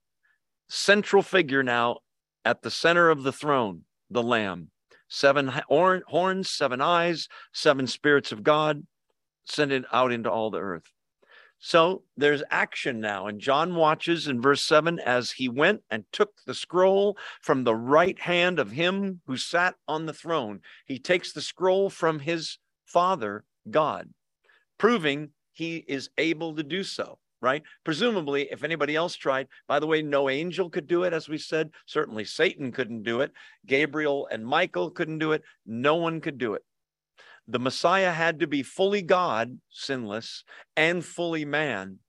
Central 0.67 1.23
figure 1.23 1.63
now 1.63 1.99
at 2.43 2.61
the 2.61 2.71
center 2.71 3.09
of 3.09 3.23
the 3.23 3.31
throne, 3.31 3.81
the 4.09 4.23
lamb 4.23 4.69
seven 5.07 5.47
horns, 5.47 6.49
seven 6.49 6.81
eyes, 6.81 7.27
seven 7.53 7.87
spirits 7.87 8.31
of 8.31 8.43
God, 8.43 8.85
sent 9.45 9.71
it 9.71 9.85
out 9.93 10.11
into 10.11 10.29
all 10.29 10.49
the 10.49 10.59
earth. 10.59 10.91
So 11.59 12.03
there's 12.17 12.43
action 12.51 12.99
now. 12.99 13.27
And 13.27 13.39
John 13.39 13.75
watches 13.75 14.27
in 14.27 14.41
verse 14.41 14.61
7 14.61 14.99
as 14.99 15.31
he 15.31 15.49
went 15.49 15.81
and 15.89 16.05
took 16.11 16.33
the 16.45 16.53
scroll 16.53 17.17
from 17.41 17.63
the 17.63 17.75
right 17.75 18.19
hand 18.19 18.59
of 18.59 18.71
him 18.71 19.21
who 19.25 19.37
sat 19.37 19.75
on 19.87 20.05
the 20.05 20.13
throne. 20.13 20.61
He 20.85 20.99
takes 20.99 21.31
the 21.31 21.41
scroll 21.41 21.89
from 21.89 22.19
his 22.19 22.59
father, 22.85 23.45
God, 23.69 24.09
proving 24.77 25.29
he 25.53 25.83
is 25.87 26.09
able 26.17 26.55
to 26.55 26.63
do 26.63 26.83
so 26.83 27.17
right? 27.41 27.61
Presumably, 27.83 28.47
if 28.49 28.63
anybody 28.63 28.95
else 28.95 29.15
tried, 29.15 29.47
by 29.67 29.79
the 29.79 29.85
way, 29.85 30.01
no 30.01 30.29
angel 30.29 30.67
could 30.67 30.87
do 30.87 31.03
it, 31.03 31.13
as 31.13 31.29
we 31.29 31.37
said. 31.37 31.69
Certainly, 31.85 32.25
Satan 32.25 32.71
couldn't 32.71 33.03
do 33.03 33.21
it. 33.21 33.31
Gabriel 33.67 34.27
and 34.31 34.43
Michael 34.43 34.89
couldn't 34.89 35.19
do 35.19 35.31
it. 35.31 35.43
No 35.63 35.95
one 35.95 36.21
could 36.21 36.39
do 36.39 36.55
it. 36.55 36.63
The 37.47 37.59
Messiah 37.59 38.11
had 38.11 38.39
to 38.39 38.47
be 38.47 38.63
fully 38.63 39.01
God, 39.01 39.59
sinless, 39.69 40.43
and 40.75 41.05
fully 41.05 41.45
man 41.45 41.99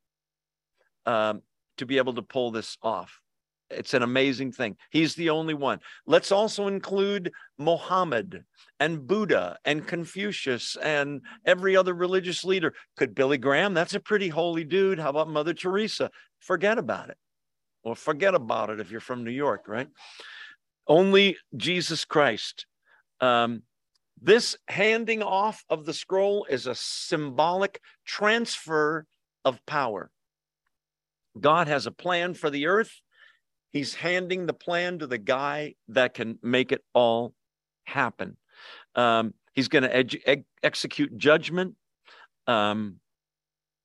um, 1.05 1.43
to 1.77 1.87
be 1.87 1.99
able 1.99 2.15
to 2.15 2.23
pull 2.23 2.51
this 2.51 2.79
off. 2.83 3.21
It's 3.69 3.95
an 3.95 4.03
amazing 4.03 4.53
thing. 4.53 4.77
He's 4.91 5.15
the 5.15 5.31
only 5.31 5.55
one. 5.55 5.81
Let's 6.07 6.31
also 6.31 6.69
include 6.69 7.33
Mohammed 7.59 8.45
and 8.79 9.07
Buddha 9.07 9.59
and 9.65 9.87
Confucius 9.87 10.77
and 10.81 11.21
every 11.45 11.77
other 11.77 11.93
religious 11.93 12.45
leader. 12.45 12.75
Could 12.97 13.15
Billy 13.15 13.39
Graham? 13.39 13.75
That's 13.75 13.95
a 13.95 14.01
pretty 14.01 14.29
holy 14.29 14.63
dude. 14.63 15.01
How 15.01 15.11
about 15.11 15.29
Mother 15.29 15.53
Teresa? 15.53 16.11
Forget 16.39 16.79
about 16.79 17.11
it. 17.11 17.17
Or 17.83 17.97
forget 17.97 18.35
about 18.35 18.71
it 18.71 18.81
if 18.81 18.91
you're 18.91 19.01
from 19.01 19.25
New 19.25 19.33
York, 19.33 19.65
right? 19.67 19.89
Only 20.87 21.37
Jesus 21.57 22.05
Christ. 22.05 22.67
Um, 23.21 23.63
this 24.21 24.57
handing 24.69 25.23
off 25.23 25.65
of 25.69 25.85
the 25.85 25.93
scroll 25.93 26.47
is 26.49 26.67
a 26.67 26.75
symbolic 26.75 27.81
transfer 28.05 29.07
of 29.45 29.65
power. 29.67 30.11
God 31.39 31.69
has 31.69 31.87
a 31.87 31.91
plan 31.91 32.35
for 32.35 32.49
the 32.49 32.67
earth 32.67 33.01
He's 33.77 33.95
handing 33.95 34.47
the 34.47 34.55
plan 34.55 35.01
to 35.01 35.07
the 35.07 35.19
guy 35.19 35.75
that 35.89 36.15
can 36.15 36.39
make 36.43 36.73
it 36.73 36.83
all 36.95 37.35
happen. 37.85 38.39
Um, 38.95 39.35
he's 39.53 39.69
going 39.69 39.83
to 39.83 40.45
execute 40.63 41.19
judgment. 41.19 41.75
Um, 42.47 43.01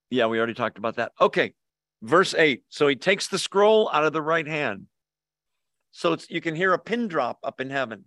yeah, 0.09 0.27
we 0.27 0.37
already 0.37 0.53
talked 0.53 0.77
about 0.77 0.95
that. 0.95 1.11
Okay, 1.19 1.55
verse 2.01 2.33
8. 2.33 2.63
So 2.69 2.87
he 2.87 2.95
takes 2.95 3.27
the 3.27 3.37
scroll 3.37 3.89
out 3.91 4.05
of 4.05 4.13
the 4.13 4.21
right 4.21 4.47
hand. 4.47 4.85
So 5.91 6.15
you 6.29 6.39
can 6.39 6.55
hear 6.55 6.71
a 6.71 6.79
pin 6.79 7.09
drop 7.09 7.39
up 7.43 7.59
in 7.59 7.69
heaven. 7.69 8.05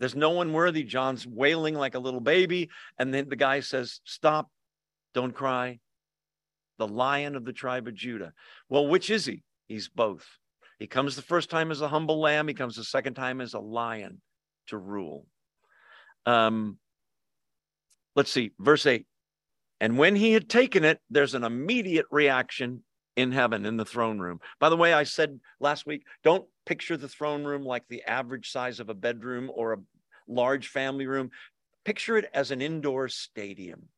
There's 0.00 0.16
no 0.16 0.30
one 0.30 0.52
worthy. 0.52 0.82
John's 0.82 1.26
wailing 1.26 1.74
like 1.74 1.94
a 1.94 2.00
little 2.00 2.20
baby. 2.20 2.70
And 2.98 3.14
then 3.14 3.28
the 3.28 3.36
guy 3.36 3.60
says, 3.60 4.00
Stop, 4.04 4.48
don't 5.14 5.34
cry. 5.34 5.78
The 6.78 6.88
lion 6.88 7.36
of 7.36 7.44
the 7.44 7.52
tribe 7.52 7.86
of 7.86 7.94
Judah. 7.94 8.32
Well, 8.70 8.88
which 8.88 9.10
is 9.10 9.26
he? 9.26 9.42
He's 9.68 9.88
both. 9.88 10.26
He 10.78 10.86
comes 10.86 11.14
the 11.14 11.22
first 11.22 11.50
time 11.50 11.70
as 11.70 11.82
a 11.82 11.88
humble 11.88 12.18
lamb, 12.18 12.48
he 12.48 12.54
comes 12.54 12.76
the 12.76 12.84
second 12.84 13.14
time 13.14 13.42
as 13.42 13.52
a 13.52 13.60
lion 13.60 14.22
to 14.68 14.78
rule. 14.78 15.26
Um, 16.24 16.78
let's 18.16 18.32
see, 18.32 18.52
verse 18.58 18.86
8. 18.86 19.06
And 19.78 19.98
when 19.98 20.16
he 20.16 20.32
had 20.32 20.48
taken 20.48 20.84
it, 20.84 20.98
there's 21.10 21.34
an 21.34 21.44
immediate 21.44 22.06
reaction 22.10 22.82
in 23.20 23.32
heaven 23.32 23.66
in 23.66 23.76
the 23.76 23.84
throne 23.84 24.18
room. 24.18 24.40
By 24.58 24.68
the 24.68 24.76
way, 24.76 24.92
I 24.92 25.04
said 25.04 25.40
last 25.60 25.86
week, 25.86 26.04
don't 26.22 26.46
picture 26.66 26.96
the 26.96 27.08
throne 27.08 27.44
room 27.44 27.62
like 27.62 27.84
the 27.88 28.02
average 28.04 28.50
size 28.50 28.80
of 28.80 28.88
a 28.88 28.94
bedroom 28.94 29.50
or 29.54 29.72
a 29.72 29.78
large 30.28 30.68
family 30.68 31.06
room. 31.06 31.30
Picture 31.84 32.16
it 32.16 32.30
as 32.34 32.50
an 32.50 32.60
indoor 32.60 33.08
stadium 33.08 33.88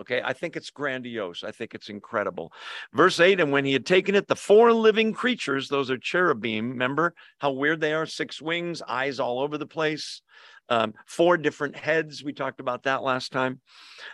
Okay, 0.00 0.22
I 0.24 0.32
think 0.32 0.56
it's 0.56 0.70
grandiose. 0.70 1.42
I 1.42 1.50
think 1.50 1.74
it's 1.74 1.88
incredible. 1.88 2.52
Verse 2.92 3.18
8 3.18 3.40
And 3.40 3.50
when 3.50 3.64
he 3.64 3.72
had 3.72 3.84
taken 3.84 4.14
it, 4.14 4.28
the 4.28 4.36
four 4.36 4.72
living 4.72 5.12
creatures, 5.12 5.68
those 5.68 5.90
are 5.90 5.98
cherubim, 5.98 6.70
remember 6.70 7.14
how 7.38 7.50
weird 7.50 7.80
they 7.80 7.92
are? 7.92 8.06
Six 8.06 8.40
wings, 8.40 8.80
eyes 8.86 9.18
all 9.18 9.40
over 9.40 9.58
the 9.58 9.66
place, 9.66 10.22
um, 10.68 10.94
four 11.06 11.36
different 11.36 11.76
heads. 11.76 12.22
We 12.22 12.32
talked 12.32 12.60
about 12.60 12.84
that 12.84 13.02
last 13.02 13.32
time. 13.32 13.60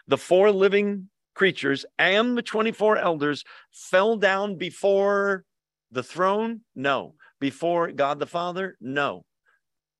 The 0.08 0.16
four 0.16 0.50
living 0.50 1.10
creatures 1.34 1.84
and 1.98 2.36
the 2.36 2.42
24 2.42 2.98
elders 2.98 3.44
fell 3.70 4.16
down 4.16 4.56
before 4.56 5.44
the 5.90 6.02
throne? 6.02 6.60
No. 6.74 7.14
Before 7.40 7.90
God 7.92 8.18
the 8.18 8.26
Father? 8.26 8.76
No. 8.80 9.24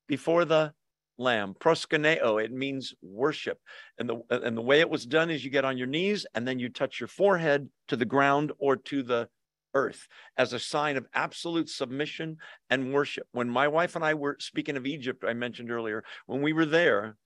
Before 0.08 0.44
the 0.44 0.72
lamb. 1.18 1.54
Proskuneo, 1.58 2.42
it 2.42 2.52
means 2.52 2.94
worship. 3.02 3.58
And 3.98 4.08
the 4.08 4.20
and 4.30 4.56
the 4.56 4.62
way 4.62 4.80
it 4.80 4.90
was 4.90 5.06
done 5.06 5.30
is 5.30 5.44
you 5.44 5.50
get 5.50 5.64
on 5.64 5.78
your 5.78 5.86
knees 5.86 6.26
and 6.34 6.46
then 6.46 6.58
you 6.58 6.68
touch 6.68 7.00
your 7.00 7.08
forehead 7.08 7.68
to 7.88 7.96
the 7.96 8.04
ground 8.04 8.52
or 8.58 8.76
to 8.76 9.02
the 9.02 9.28
earth 9.74 10.06
as 10.36 10.52
a 10.52 10.58
sign 10.58 10.96
of 10.96 11.06
absolute 11.14 11.68
submission 11.68 12.36
and 12.70 12.92
worship. 12.92 13.26
When 13.32 13.48
my 13.48 13.68
wife 13.68 13.96
and 13.96 14.04
I 14.04 14.14
were 14.14 14.36
speaking 14.38 14.76
of 14.76 14.86
Egypt, 14.86 15.24
I 15.26 15.34
mentioned 15.34 15.70
earlier, 15.70 16.04
when 16.26 16.42
we 16.42 16.52
were 16.52 16.66
there, 16.66 17.16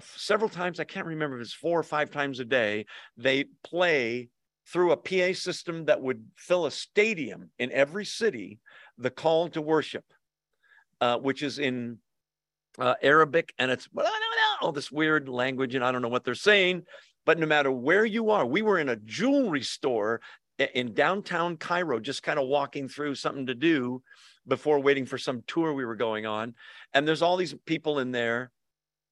several 0.00 0.48
times, 0.48 0.80
I 0.80 0.84
can't 0.84 1.06
remember 1.06 1.36
if 1.36 1.42
it's 1.42 1.52
four 1.52 1.78
or 1.78 1.84
five 1.84 2.10
times 2.10 2.40
a 2.40 2.44
day, 2.44 2.86
they 3.16 3.46
play 3.64 4.28
through 4.66 4.92
a 4.92 4.96
PA 4.96 5.32
system 5.32 5.86
that 5.86 6.00
would 6.02 6.24
fill 6.36 6.66
a 6.66 6.70
stadium 6.70 7.50
in 7.58 7.72
every 7.72 8.04
city, 8.04 8.58
the 8.98 9.10
call 9.10 9.48
to 9.48 9.62
worship, 9.62 10.04
uh, 11.00 11.18
which 11.18 11.42
is 11.42 11.58
in 11.58 11.98
uh, 12.78 12.94
Arabic, 13.02 13.54
and 13.58 13.70
it's 13.70 13.88
all 14.60 14.72
this 14.72 14.92
weird 14.92 15.28
language, 15.28 15.74
and 15.74 15.84
I 15.84 15.92
don't 15.92 16.02
know 16.02 16.08
what 16.08 16.24
they're 16.24 16.34
saying. 16.34 16.82
But 17.24 17.38
no 17.38 17.46
matter 17.46 17.70
where 17.70 18.04
you 18.04 18.30
are, 18.30 18.46
we 18.46 18.62
were 18.62 18.78
in 18.78 18.88
a 18.88 18.96
jewelry 18.96 19.62
store 19.62 20.20
in 20.58 20.94
downtown 20.94 21.56
Cairo, 21.56 22.00
just 22.00 22.22
kind 22.22 22.38
of 22.38 22.48
walking 22.48 22.88
through 22.88 23.14
something 23.14 23.46
to 23.46 23.54
do 23.54 24.02
before 24.46 24.80
waiting 24.80 25.06
for 25.06 25.18
some 25.18 25.42
tour 25.46 25.72
we 25.72 25.84
were 25.84 25.96
going 25.96 26.26
on. 26.26 26.54
And 26.94 27.06
there's 27.06 27.22
all 27.22 27.36
these 27.36 27.54
people 27.66 27.98
in 27.98 28.10
there. 28.10 28.50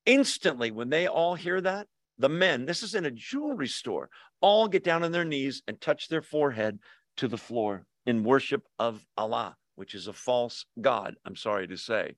Instantly, 0.07 0.70
when 0.70 0.88
they 0.88 1.07
all 1.07 1.34
hear 1.34 1.61
that, 1.61 1.88
the 2.18 2.28
men, 2.28 2.64
this 2.64 2.82
is 2.82 2.94
in 2.94 3.04
a 3.04 3.11
jewelry 3.11 3.68
store, 3.68 4.09
all 4.40 4.68
get 4.68 4.84
down 4.84 5.02
on 5.02 5.12
their 5.12 5.24
knees 5.24 5.62
and 5.66 5.80
touch 5.80 6.09
their 6.09 6.22
forehead 6.22 6.78
to 7.18 7.28
the 7.28 7.36
floor 7.36 7.84
in 8.07 8.24
worship 8.24 8.62
of 8.78 9.04
Allah, 9.16 9.57
which 9.74 9.94
is 9.94 10.07
a 10.07 10.12
false 10.12 10.64
God, 10.80 11.16
I'm 11.26 11.36
sorry 11.36 11.66
to 11.68 11.76
say. 11.76 12.14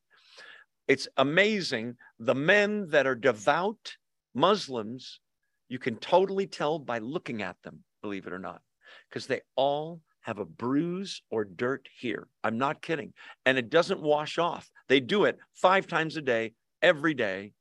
It's 0.86 1.08
amazing. 1.16 1.96
The 2.18 2.34
men 2.34 2.88
that 2.90 3.06
are 3.06 3.14
devout 3.14 3.96
Muslims, 4.34 5.20
you 5.68 5.78
can 5.78 5.96
totally 5.96 6.46
tell 6.46 6.78
by 6.78 6.98
looking 6.98 7.42
at 7.42 7.56
them, 7.62 7.84
believe 8.02 8.26
it 8.26 8.32
or 8.32 8.38
not, 8.38 8.60
because 9.08 9.26
they 9.26 9.40
all 9.56 10.00
have 10.20 10.38
a 10.38 10.44
bruise 10.44 11.22
or 11.30 11.44
dirt 11.44 11.88
here. 11.98 12.28
I'm 12.44 12.58
not 12.58 12.82
kidding. 12.82 13.12
And 13.46 13.58
it 13.58 13.70
doesn't 13.70 14.00
wash 14.00 14.38
off. 14.38 14.70
They 14.88 15.00
do 15.00 15.24
it 15.24 15.38
five 15.54 15.86
times 15.86 16.16
a 16.16 16.22
day, 16.22 16.52
every 16.82 17.14
day. 17.14 17.52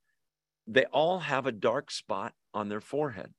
They 0.68 0.86
all 0.86 1.20
have 1.20 1.46
a 1.46 1.52
dark 1.52 1.92
spot 1.92 2.34
on 2.54 2.70
their 2.70 2.82
forehead. 2.82 3.34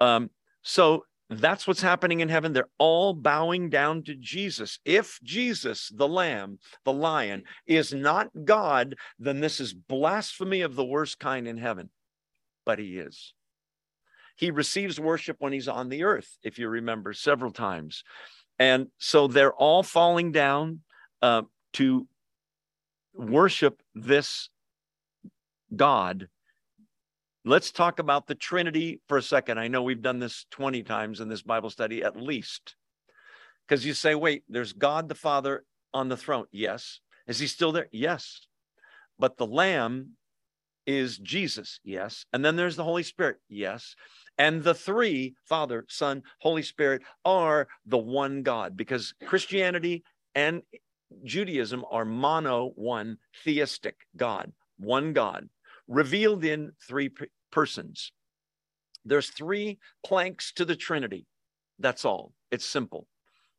Um, 0.00 0.30
so 0.62 1.04
that's 1.28 1.66
what's 1.66 1.82
happening 1.82 2.20
in 2.20 2.28
heaven. 2.28 2.52
They're 2.52 2.68
all 2.78 3.12
bowing 3.12 3.68
down 3.68 4.04
to 4.04 4.14
Jesus. 4.14 4.78
If 4.84 5.18
Jesus, 5.22 5.90
the 5.94 6.08
Lamb, 6.08 6.58
the 6.84 6.92
Lion, 6.92 7.42
is 7.66 7.92
not 7.92 8.30
God, 8.44 8.94
then 9.18 9.40
this 9.40 9.60
is 9.60 9.74
blasphemy 9.74 10.60
of 10.60 10.76
the 10.76 10.84
worst 10.84 11.18
kind 11.18 11.48
in 11.48 11.58
heaven. 11.58 11.90
But 12.64 12.78
he 12.78 12.98
is. 12.98 13.34
He 14.36 14.50
receives 14.50 15.00
worship 15.00 15.36
when 15.40 15.52
he's 15.52 15.68
on 15.68 15.88
the 15.88 16.04
earth, 16.04 16.38
if 16.42 16.58
you 16.58 16.68
remember, 16.68 17.12
several 17.12 17.50
times. 17.50 18.04
And 18.58 18.88
so 18.98 19.26
they're 19.26 19.54
all 19.54 19.82
falling 19.82 20.30
down 20.30 20.80
uh, 21.22 21.42
to 21.74 22.06
worship 23.14 23.82
this 23.94 24.48
God 25.74 26.28
Let's 27.48 27.70
talk 27.70 28.00
about 28.00 28.26
the 28.26 28.34
Trinity 28.34 29.00
for 29.06 29.18
a 29.18 29.22
second. 29.22 29.60
I 29.60 29.68
know 29.68 29.80
we've 29.84 30.02
done 30.02 30.18
this 30.18 30.46
20 30.50 30.82
times 30.82 31.20
in 31.20 31.28
this 31.28 31.42
Bible 31.42 31.70
study 31.70 32.02
at 32.02 32.16
least. 32.16 32.74
Because 33.68 33.86
you 33.86 33.94
say, 33.94 34.16
wait, 34.16 34.42
there's 34.48 34.72
God 34.72 35.08
the 35.08 35.14
Father 35.14 35.64
on 35.94 36.08
the 36.08 36.16
throne. 36.16 36.46
Yes. 36.50 36.98
Is 37.28 37.38
he 37.38 37.46
still 37.46 37.70
there? 37.70 37.86
Yes. 37.92 38.48
But 39.20 39.36
the 39.36 39.46
Lamb 39.46 40.16
is 40.88 41.18
Jesus. 41.18 41.78
Yes. 41.84 42.26
And 42.32 42.44
then 42.44 42.56
there's 42.56 42.74
the 42.74 42.82
Holy 42.82 43.04
Spirit. 43.04 43.36
Yes. 43.48 43.94
And 44.36 44.64
the 44.64 44.74
three, 44.74 45.36
Father, 45.44 45.84
Son, 45.88 46.24
Holy 46.40 46.62
Spirit, 46.62 47.02
are 47.24 47.68
the 47.86 47.96
one 47.96 48.42
God 48.42 48.76
because 48.76 49.14
Christianity 49.24 50.02
and 50.34 50.62
Judaism 51.22 51.84
are 51.92 52.04
mono 52.04 52.72
one 52.74 53.18
theistic 53.44 53.94
God, 54.16 54.50
one 54.78 55.12
God, 55.12 55.48
revealed 55.88 56.44
in 56.44 56.72
three 56.86 57.08
persons. 57.50 58.12
There's 59.04 59.28
three 59.28 59.78
planks 60.04 60.52
to 60.54 60.64
the 60.64 60.76
Trinity. 60.76 61.26
That's 61.78 62.04
all. 62.04 62.32
It's 62.50 62.66
simple. 62.66 63.06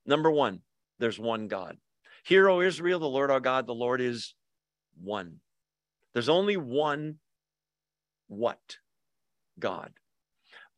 Number 0.05 0.31
one, 0.31 0.61
there's 0.99 1.19
one 1.19 1.47
God. 1.47 1.77
Hear, 2.23 2.49
O 2.49 2.61
Israel, 2.61 2.99
the 2.99 3.07
Lord 3.07 3.31
our 3.31 3.39
God, 3.39 3.67
the 3.67 3.73
Lord 3.73 4.01
is 4.01 4.33
one. 5.01 5.39
There's 6.13 6.29
only 6.29 6.57
one 6.57 7.19
what? 8.27 8.77
God. 9.59 9.93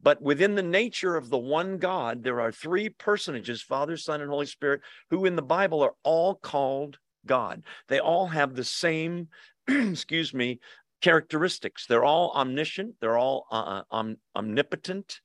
But 0.01 0.21
within 0.21 0.55
the 0.55 0.63
nature 0.63 1.15
of 1.15 1.29
the 1.29 1.37
one 1.37 1.77
God, 1.77 2.23
there 2.23 2.39
are 2.39 2.51
three 2.51 2.89
personages 2.89 3.61
Father, 3.61 3.97
Son, 3.97 4.21
and 4.21 4.29
Holy 4.29 4.45
Spirit 4.45 4.81
who 5.09 5.25
in 5.25 5.35
the 5.35 5.41
Bible 5.41 5.81
are 5.81 5.95
all 6.03 6.35
called 6.35 6.99
God. 7.25 7.63
They 7.87 7.99
all 7.99 8.27
have 8.27 8.55
the 8.55 8.63
same, 8.63 9.27
excuse 9.67 10.33
me, 10.33 10.59
characteristics. 11.01 11.85
They're 11.85 12.03
all 12.03 12.31
omniscient, 12.35 12.95
they're 12.99 13.17
all 13.17 13.47
uh, 13.51 13.55
uh, 13.55 13.83
om- 13.91 14.17
omnipotent, 14.35 15.19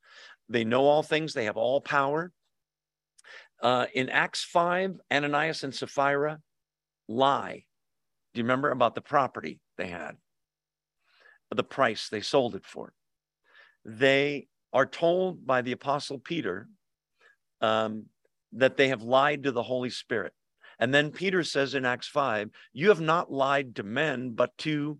they 0.48 0.64
know 0.64 0.84
all 0.84 1.02
things, 1.02 1.34
they 1.34 1.46
have 1.46 1.56
all 1.56 1.80
power. 1.80 2.32
Uh, 3.62 3.86
in 3.94 4.10
Acts 4.10 4.44
5, 4.44 4.98
Ananias 5.12 5.64
and 5.64 5.74
Sapphira 5.74 6.38
lie. 7.08 7.64
Do 8.32 8.38
you 8.38 8.44
remember 8.44 8.70
about 8.70 8.94
the 8.94 9.00
property 9.00 9.60
they 9.78 9.86
had? 9.86 10.16
The 11.54 11.62
price 11.62 12.08
they 12.08 12.20
sold 12.20 12.56
it 12.56 12.66
for. 12.66 12.92
They 13.84 14.48
are 14.72 14.86
told 14.86 15.46
by 15.46 15.62
the 15.62 15.70
Apostle 15.70 16.18
Peter 16.18 16.68
um, 17.60 18.06
that 18.52 18.76
they 18.76 18.88
have 18.88 19.02
lied 19.02 19.44
to 19.44 19.52
the 19.52 19.62
Holy 19.62 19.90
Spirit. 19.90 20.32
And 20.78 20.92
then 20.92 21.12
Peter 21.12 21.44
says 21.44 21.74
in 21.74 21.84
Acts 21.84 22.08
5, 22.08 22.50
You 22.72 22.88
have 22.88 23.00
not 23.00 23.32
lied 23.32 23.76
to 23.76 23.84
men, 23.84 24.30
but 24.30 24.50
to 24.58 24.98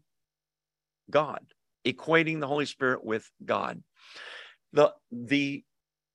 God, 1.11 1.41
equating 1.85 2.41
the 2.41 2.47
Holy 2.47 2.67
Spirit 2.67 3.05
with 3.05 3.29
God. 3.45 3.83
The, 4.73 4.93
the 5.13 5.65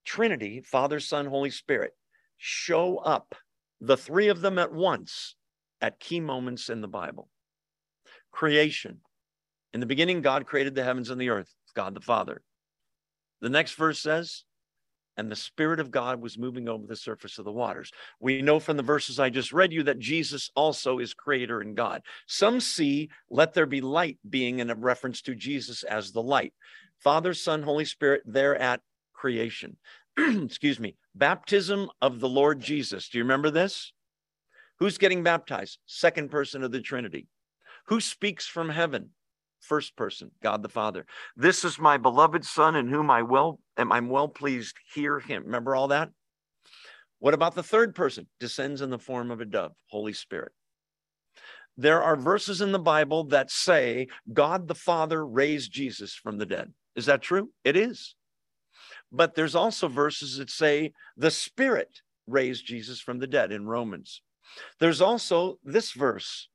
Trinity, 0.05 0.61
Father, 0.61 0.99
Son, 0.99 1.25
Holy 1.25 1.51
Spirit, 1.51 1.93
show 2.37 2.97
up, 2.97 3.35
the 3.81 3.97
three 3.97 4.27
of 4.27 4.41
them 4.41 4.57
at 4.57 4.73
once, 4.73 5.35
at 5.81 5.99
key 5.99 6.19
moments 6.19 6.69
in 6.69 6.81
the 6.81 6.87
Bible. 6.87 7.29
Creation. 8.31 8.99
In 9.73 9.79
the 9.79 9.85
beginning, 9.85 10.21
God 10.21 10.45
created 10.45 10.75
the 10.75 10.83
heavens 10.83 11.09
and 11.09 11.21
the 11.21 11.29
earth, 11.29 11.53
God 11.75 11.93
the 11.93 12.01
Father. 12.01 12.41
The 13.41 13.49
next 13.49 13.75
verse 13.75 14.01
says, 14.01 14.43
and 15.19 15.29
the 15.29 15.35
Spirit 15.35 15.79
of 15.79 15.91
God 15.91 16.21
was 16.21 16.37
moving 16.37 16.69
over 16.69 16.87
the 16.87 16.95
surface 16.95 17.37
of 17.37 17.45
the 17.45 17.51
waters. 17.51 17.91
We 18.19 18.41
know 18.41 18.59
from 18.59 18.77
the 18.77 18.83
verses 18.83 19.19
I 19.19 19.29
just 19.29 19.51
read 19.51 19.73
you 19.73 19.83
that 19.83 19.99
Jesus 19.99 20.49
also 20.55 20.99
is 20.99 21.13
creator 21.13 21.59
and 21.59 21.75
God. 21.75 22.01
Some 22.25 22.61
see, 22.61 23.09
let 23.29 23.53
there 23.53 23.65
be 23.65 23.81
light 23.81 24.17
being 24.27 24.59
in 24.59 24.69
a 24.69 24.75
reference 24.75 25.21
to 25.23 25.35
Jesus 25.35 25.83
as 25.83 26.11
the 26.11 26.21
light. 26.21 26.53
Father, 26.99 27.33
Son, 27.33 27.61
Holy 27.61 27.85
Spirit, 27.85 28.23
there 28.25 28.55
at 28.55 28.81
creation. 29.13 29.75
Excuse 30.17 30.79
me. 30.79 30.95
Baptism 31.15 31.89
of 32.01 32.21
the 32.21 32.29
Lord 32.29 32.61
Jesus. 32.61 33.09
Do 33.09 33.17
you 33.17 33.25
remember 33.25 33.51
this? 33.51 33.91
Who's 34.79 34.97
getting 34.97 35.23
baptized? 35.23 35.79
Second 35.85 36.31
person 36.31 36.63
of 36.63 36.71
the 36.71 36.79
Trinity. 36.79 37.27
Who 37.87 37.99
speaks 37.99 38.47
from 38.47 38.69
heaven? 38.69 39.09
First 39.61 39.95
person, 39.95 40.31
God 40.41 40.63
the 40.63 40.69
Father. 40.69 41.05
This 41.35 41.63
is 41.63 41.79
my 41.79 41.97
beloved 41.97 42.45
Son 42.45 42.75
in 42.75 42.87
whom 42.87 43.09
I 43.09 43.21
well 43.21 43.59
am 43.77 43.91
I'm 43.91 44.09
well 44.09 44.27
pleased. 44.27 44.75
Hear 44.93 45.19
him. 45.19 45.45
Remember 45.45 45.75
all 45.75 45.89
that? 45.89 46.09
What 47.19 47.33
about 47.33 47.55
the 47.55 47.63
third 47.63 47.95
person? 47.95 48.27
Descends 48.39 48.81
in 48.81 48.89
the 48.89 48.99
form 48.99 49.29
of 49.29 49.41
a 49.41 49.45
dove, 49.45 49.73
Holy 49.89 50.13
Spirit. 50.13 50.53
There 51.77 52.01
are 52.01 52.15
verses 52.15 52.61
in 52.61 52.71
the 52.71 52.79
Bible 52.79 53.25
that 53.25 53.51
say 53.51 54.07
God 54.33 54.67
the 54.67 54.75
Father 54.75 55.25
raised 55.25 55.71
Jesus 55.71 56.13
from 56.13 56.37
the 56.37 56.45
dead. 56.45 56.73
Is 56.95 57.05
that 57.05 57.21
true? 57.21 57.51
It 57.63 57.77
is. 57.77 58.15
But 59.11 59.35
there's 59.35 59.55
also 59.55 59.87
verses 59.87 60.37
that 60.37 60.49
say 60.49 60.93
the 61.15 61.31
Spirit 61.31 62.01
raised 62.27 62.65
Jesus 62.65 62.99
from 62.99 63.19
the 63.19 63.27
dead 63.27 63.51
in 63.51 63.65
Romans. 63.65 64.21
There's 64.79 65.01
also 65.01 65.59
this 65.63 65.91
verse 65.91 66.49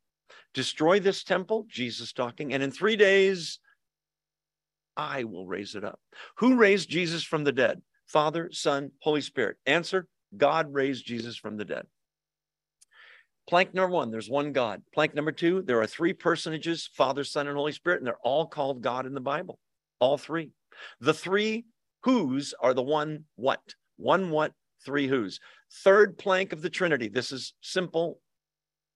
destroy 0.55 1.01
this 1.01 1.25
temple, 1.25 1.67
Jesus 1.69 2.13
talking, 2.13 2.55
and 2.55 2.63
in 2.63 2.71
three 2.71 2.97
days 2.97 3.59
I 4.97 5.25
will 5.25 5.47
raise 5.47 5.75
it 5.75 5.85
up. 5.85 6.01
Who 6.37 6.57
raised 6.57 6.89
Jesus 6.89 7.25
from 7.25 7.45
the 7.45 7.53
dead? 7.53 7.83
Father, 8.07 8.51
Son, 8.53 8.93
Holy 9.01 9.21
Spirit. 9.21 9.57
Answer 9.67 10.07
God 10.37 10.73
raised 10.73 11.07
Jesus 11.07 11.37
from 11.37 11.57
the 11.57 11.65
dead. 11.65 11.87
Plank 13.49 13.75
number 13.75 13.95
one, 13.95 14.11
there's 14.11 14.31
one 14.31 14.53
God. 14.53 14.83
Plank 14.95 15.15
number 15.15 15.33
two, 15.33 15.63
there 15.63 15.81
are 15.81 15.87
three 15.87 16.13
personages 16.13 16.89
Father, 16.95 17.25
Son, 17.25 17.47
and 17.47 17.57
Holy 17.57 17.73
Spirit, 17.73 17.99
and 17.99 18.07
they're 18.07 18.17
all 18.23 18.47
called 18.47 18.83
God 18.83 19.05
in 19.07 19.15
the 19.15 19.21
Bible. 19.21 19.59
All 19.99 20.17
three. 20.17 20.51
The 21.01 21.15
three 21.15 21.67
who's 22.03 22.55
are 22.61 22.75
the 22.75 22.83
one 22.83 23.25
what. 23.37 23.61
One 23.97 24.31
what, 24.31 24.53
three 24.85 25.09
who's. 25.09 25.41
Third 25.83 26.17
plank 26.19 26.53
of 26.53 26.63
the 26.63 26.71
Trinity. 26.71 27.09
This 27.09 27.33
is 27.33 27.55
simple, 27.61 28.21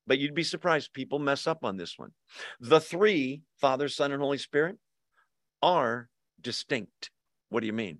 but 0.08 0.18
you'd 0.18 0.34
be 0.34 0.42
surprised 0.42 0.92
people 0.92 1.18
mess 1.18 1.46
up 1.46 1.64
on 1.64 1.76
this 1.76 1.98
one. 1.98 2.10
The 2.58 2.80
three, 2.80 3.42
Father, 3.60 3.88
Son, 3.88 4.10
and 4.10 4.20
Holy 4.20 4.38
Spirit, 4.38 4.78
are 5.62 6.08
distinct. 6.40 7.10
What 7.50 7.60
do 7.60 7.66
you 7.66 7.72
mean? 7.72 7.98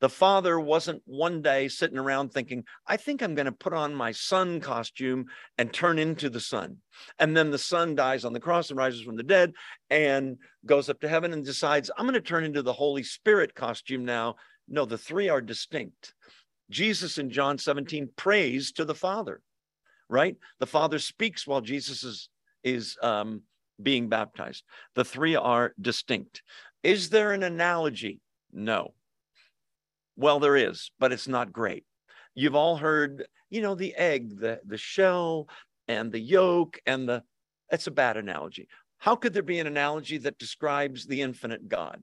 The 0.00 0.08
father 0.08 0.58
wasn't 0.58 1.02
one 1.04 1.42
day 1.42 1.68
sitting 1.68 1.98
around 1.98 2.30
thinking, 2.30 2.64
I 2.86 2.96
think 2.96 3.22
I'm 3.22 3.34
going 3.34 3.46
to 3.46 3.52
put 3.52 3.72
on 3.72 3.94
my 3.94 4.12
son 4.12 4.60
costume 4.60 5.26
and 5.58 5.72
turn 5.72 5.98
into 5.98 6.28
the 6.28 6.40
son. 6.40 6.78
And 7.18 7.36
then 7.36 7.50
the 7.50 7.58
son 7.58 7.94
dies 7.94 8.24
on 8.24 8.32
the 8.32 8.40
cross 8.40 8.70
and 8.70 8.78
rises 8.78 9.02
from 9.02 9.16
the 9.16 9.22
dead 9.22 9.52
and 9.88 10.38
goes 10.66 10.88
up 10.88 11.00
to 11.00 11.08
heaven 11.08 11.32
and 11.32 11.44
decides, 11.44 11.90
I'm 11.96 12.04
going 12.04 12.14
to 12.14 12.20
turn 12.20 12.44
into 12.44 12.62
the 12.62 12.72
Holy 12.72 13.04
Spirit 13.04 13.54
costume 13.54 14.04
now. 14.04 14.36
No, 14.68 14.84
the 14.84 14.98
three 14.98 15.28
are 15.28 15.40
distinct. 15.40 16.14
Jesus 16.70 17.18
in 17.18 17.30
John 17.30 17.58
17 17.58 18.10
prays 18.16 18.72
to 18.72 18.84
the 18.84 18.94
Father, 18.94 19.40
right? 20.10 20.36
The 20.58 20.66
Father 20.66 20.98
speaks 20.98 21.46
while 21.46 21.60
Jesus 21.60 22.02
is, 22.02 22.28
is 22.62 22.98
um, 23.02 23.42
being 23.82 24.08
baptized. 24.08 24.64
The 24.94 25.04
three 25.04 25.36
are 25.36 25.72
distinct. 25.80 26.42
Is 26.82 27.08
there 27.08 27.32
an 27.32 27.42
analogy? 27.42 28.20
No. 28.52 28.94
Well, 30.16 30.40
there 30.40 30.56
is, 30.56 30.90
but 30.98 31.12
it's 31.12 31.28
not 31.28 31.52
great. 31.52 31.84
You've 32.34 32.54
all 32.54 32.76
heard, 32.76 33.26
you 33.48 33.62
know, 33.62 33.74
the 33.74 33.94
egg, 33.94 34.38
the, 34.38 34.60
the 34.66 34.76
shell, 34.76 35.48
and 35.88 36.12
the 36.12 36.20
yolk, 36.20 36.78
and 36.86 37.08
the, 37.08 37.22
it's 37.70 37.86
a 37.86 37.92
bad 37.92 38.16
analogy. 38.16 38.68
How 38.98 39.16
could 39.16 39.32
there 39.32 39.42
be 39.42 39.60
an 39.60 39.66
analogy 39.66 40.18
that 40.18 40.38
describes 40.38 41.06
the 41.06 41.22
infinite 41.22 41.68
God? 41.68 42.02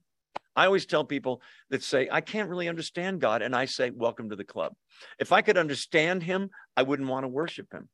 I 0.56 0.66
always 0.66 0.88
tell 0.88 1.06
people 1.06 1.42
that 1.70 1.84
say, 1.84 2.10
I 2.12 2.22
can't 2.22 2.50
really 2.50 2.68
understand 2.68 3.22
God. 3.22 3.44
And 3.44 3.56
I 3.56 3.66
say, 3.66 3.92
Welcome 3.92 4.32
to 4.32 4.36
the 4.36 4.44
club. 4.44 4.74
If 5.20 5.32
I 5.32 5.44
could 5.44 5.58
understand 5.58 6.24
him, 6.24 6.50
I 6.76 6.82
wouldn't 6.82 7.08
want 7.08 7.26
to 7.26 7.30
worship 7.30 7.72
him. 7.72 7.88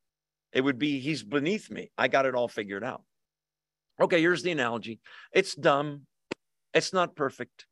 It 0.54 0.62
would 0.62 0.80
be, 0.80 1.00
He's 1.00 1.24
beneath 1.24 1.70
me. 1.72 1.92
I 1.98 2.08
got 2.08 2.26
it 2.26 2.36
all 2.36 2.48
figured 2.48 2.84
out. 2.84 3.04
Okay, 4.00 4.22
here's 4.22 4.44
the 4.44 4.52
analogy 4.52 5.00
it's 5.32 5.56
dumb, 5.56 6.08
it's 6.74 6.94
not 6.94 7.16
perfect 7.16 7.66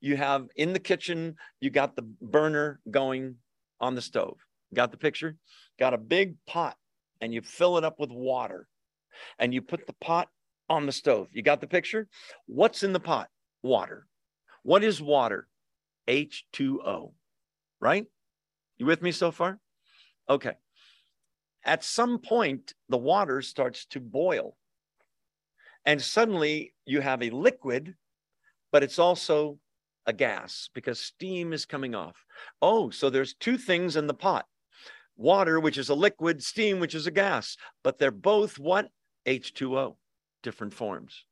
you 0.00 0.16
have 0.16 0.48
in 0.56 0.72
the 0.72 0.78
kitchen, 0.78 1.36
you 1.60 1.70
got 1.70 1.96
the 1.96 2.02
burner 2.02 2.80
going 2.90 3.36
on 3.80 3.94
the 3.94 4.02
stove. 4.02 4.38
Got 4.74 4.90
the 4.90 4.96
picture? 4.96 5.36
Got 5.78 5.94
a 5.94 5.98
big 5.98 6.34
pot 6.46 6.76
and 7.20 7.32
you 7.32 7.42
fill 7.42 7.78
it 7.78 7.84
up 7.84 7.98
with 7.98 8.10
water 8.10 8.68
and 9.38 9.52
you 9.52 9.62
put 9.62 9.86
the 9.86 9.94
pot 9.94 10.28
on 10.68 10.86
the 10.86 10.92
stove. 10.92 11.28
You 11.32 11.42
got 11.42 11.60
the 11.60 11.66
picture? 11.66 12.06
What's 12.46 12.82
in 12.82 12.92
the 12.92 13.00
pot? 13.00 13.28
Water. 13.62 14.06
What 14.62 14.84
is 14.84 15.00
water? 15.00 15.48
H2O, 16.06 17.12
right? 17.80 18.06
You 18.76 18.86
with 18.86 19.02
me 19.02 19.12
so 19.12 19.30
far? 19.30 19.58
Okay. 20.28 20.52
At 21.64 21.84
some 21.84 22.18
point, 22.18 22.74
the 22.88 22.98
water 22.98 23.42
starts 23.42 23.86
to 23.86 24.00
boil. 24.00 24.56
And 25.84 26.00
suddenly 26.00 26.74
you 26.86 27.00
have 27.00 27.22
a 27.22 27.30
liquid, 27.30 27.94
but 28.72 28.82
it's 28.82 28.98
also 28.98 29.58
a 30.06 30.12
gas 30.12 30.70
because 30.74 31.00
steam 31.00 31.52
is 31.52 31.66
coming 31.66 31.94
off. 31.94 32.24
Oh, 32.62 32.90
so 32.90 33.10
there's 33.10 33.34
two 33.34 33.58
things 33.58 33.96
in 33.96 34.06
the 34.06 34.14
pot 34.14 34.46
water, 35.18 35.58
which 35.60 35.76
is 35.76 35.90
a 35.90 35.94
liquid, 35.94 36.42
steam, 36.42 36.80
which 36.80 36.94
is 36.94 37.06
a 37.06 37.10
gas, 37.10 37.56
but 37.82 37.98
they're 37.98 38.10
both 38.10 38.58
what? 38.58 38.88
H2O, 39.26 39.96
different 40.42 40.72
forms. 40.72 41.24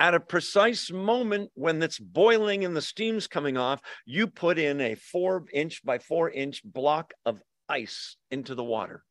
At 0.00 0.14
a 0.14 0.20
precise 0.20 0.90
moment 0.92 1.50
when 1.54 1.82
it's 1.82 1.98
boiling 1.98 2.64
and 2.64 2.74
the 2.74 2.80
steam's 2.80 3.26
coming 3.26 3.56
off, 3.56 3.80
you 4.06 4.28
put 4.28 4.56
in 4.56 4.80
a 4.80 4.94
four 4.94 5.44
inch 5.52 5.84
by 5.84 5.98
four 5.98 6.30
inch 6.30 6.62
block 6.64 7.12
of 7.26 7.42
ice 7.68 8.16
into 8.30 8.54
the 8.54 8.64
water. 8.64 9.02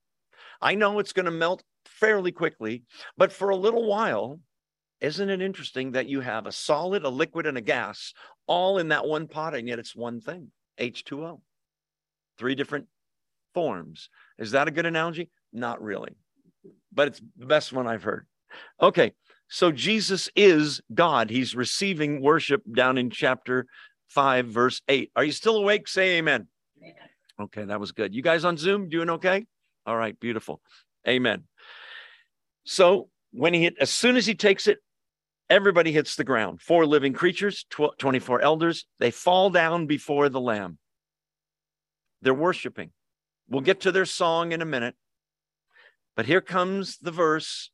I 0.61 0.75
know 0.75 0.99
it's 0.99 1.13
going 1.13 1.25
to 1.25 1.31
melt 1.31 1.63
fairly 1.85 2.31
quickly, 2.31 2.83
but 3.17 3.31
for 3.31 3.49
a 3.49 3.55
little 3.55 3.87
while, 3.87 4.39
isn't 5.01 5.29
it 5.29 5.41
interesting 5.41 5.91
that 5.91 6.07
you 6.07 6.21
have 6.21 6.45
a 6.45 6.51
solid, 6.51 7.03
a 7.03 7.09
liquid, 7.09 7.45
and 7.45 7.57
a 7.57 7.61
gas 7.61 8.13
all 8.47 8.77
in 8.77 8.89
that 8.89 9.05
one 9.05 9.27
pot, 9.27 9.55
and 9.55 9.67
yet 9.67 9.79
it's 9.79 9.95
one 9.95 10.21
thing 10.21 10.51
H2O? 10.79 11.39
Three 12.37 12.55
different 12.55 12.87
forms. 13.53 14.09
Is 14.37 14.51
that 14.51 14.67
a 14.67 14.71
good 14.71 14.85
analogy? 14.85 15.29
Not 15.53 15.81
really, 15.81 16.15
but 16.91 17.07
it's 17.07 17.21
the 17.37 17.45
best 17.45 17.73
one 17.73 17.87
I've 17.87 18.03
heard. 18.03 18.27
Okay, 18.81 19.13
so 19.49 19.71
Jesus 19.71 20.29
is 20.35 20.81
God. 20.93 21.29
He's 21.29 21.55
receiving 21.55 22.21
worship 22.21 22.61
down 22.71 22.97
in 22.97 23.09
chapter 23.09 23.65
5, 24.09 24.47
verse 24.47 24.81
8. 24.87 25.11
Are 25.15 25.23
you 25.23 25.31
still 25.31 25.57
awake? 25.57 25.87
Say 25.87 26.17
amen. 26.17 26.47
amen. 26.81 26.95
Okay, 27.39 27.65
that 27.65 27.79
was 27.79 27.91
good. 27.91 28.15
You 28.15 28.21
guys 28.21 28.45
on 28.45 28.57
Zoom 28.57 28.89
doing 28.89 29.09
okay? 29.11 29.45
All 29.87 29.97
right, 29.97 30.19
beautiful. 30.19 30.61
Amen. 31.07 31.45
So 32.65 33.09
when 33.31 33.55
he 33.55 33.63
hit, 33.63 33.75
as 33.79 33.89
soon 33.89 34.17
as 34.17 34.27
he 34.27 34.35
takes 34.35 34.67
it 34.67 34.79
Everybody 35.49 35.93
hits 35.93 36.15
the 36.15 36.25
ground. 36.25 36.61
Four 36.61 36.85
living 36.85 37.13
creatures, 37.13 37.65
24 37.69 38.41
elders, 38.41 38.85
they 38.99 39.11
fall 39.11 39.49
down 39.49 39.87
before 39.87 40.27
the 40.27 40.41
Lamb. 40.41 40.77
They're 42.21 42.33
worshiping. 42.33 42.91
We'll 43.47 43.61
get 43.61 43.81
to 43.81 43.93
their 43.93 44.05
song 44.05 44.51
in 44.51 44.61
a 44.61 44.65
minute. 44.65 44.95
But 46.17 46.25
here 46.25 46.41
comes 46.41 46.97
the 46.97 47.11
verse 47.11 47.71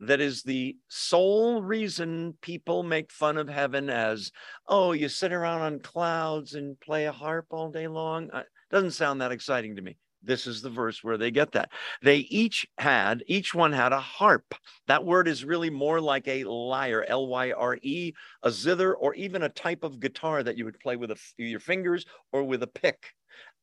that 0.00 0.20
is 0.20 0.42
the 0.42 0.76
sole 0.88 1.62
reason 1.62 2.36
people 2.42 2.82
make 2.82 3.12
fun 3.12 3.38
of 3.38 3.48
heaven 3.48 3.88
as, 3.88 4.32
oh, 4.66 4.90
you 4.90 5.08
sit 5.08 5.32
around 5.32 5.60
on 5.60 5.78
clouds 5.78 6.54
and 6.54 6.80
play 6.80 7.04
a 7.04 7.12
harp 7.12 7.46
all 7.50 7.70
day 7.70 7.86
long. 7.86 8.30
It 8.34 8.46
doesn't 8.72 8.92
sound 8.92 9.20
that 9.20 9.30
exciting 9.30 9.76
to 9.76 9.82
me. 9.82 9.98
This 10.22 10.46
is 10.46 10.62
the 10.62 10.70
verse 10.70 11.02
where 11.02 11.18
they 11.18 11.30
get 11.30 11.52
that. 11.52 11.70
They 12.02 12.18
each 12.18 12.66
had, 12.78 13.24
each 13.26 13.54
one 13.54 13.72
had 13.72 13.92
a 13.92 14.00
harp. 14.00 14.54
That 14.86 15.04
word 15.04 15.26
is 15.26 15.44
really 15.44 15.70
more 15.70 16.00
like 16.00 16.28
a 16.28 16.44
lyre, 16.44 17.04
L 17.08 17.26
Y 17.26 17.52
R 17.52 17.78
E, 17.82 18.12
a 18.42 18.50
zither, 18.50 18.94
or 18.94 19.14
even 19.14 19.42
a 19.42 19.48
type 19.48 19.82
of 19.82 20.00
guitar 20.00 20.42
that 20.42 20.56
you 20.56 20.64
would 20.64 20.78
play 20.78 20.96
with 20.96 21.10
a, 21.10 21.18
your 21.38 21.60
fingers 21.60 22.06
or 22.32 22.44
with 22.44 22.62
a 22.62 22.68
pick. 22.68 23.14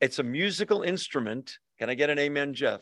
It's 0.01 0.20
a 0.20 0.24
musical 0.24 0.82
instrument. 0.82 1.57
Can 1.78 1.89
I 1.89 1.95
get 1.95 2.10
an 2.10 2.20
amen, 2.20 2.53
Jeff? 2.53 2.82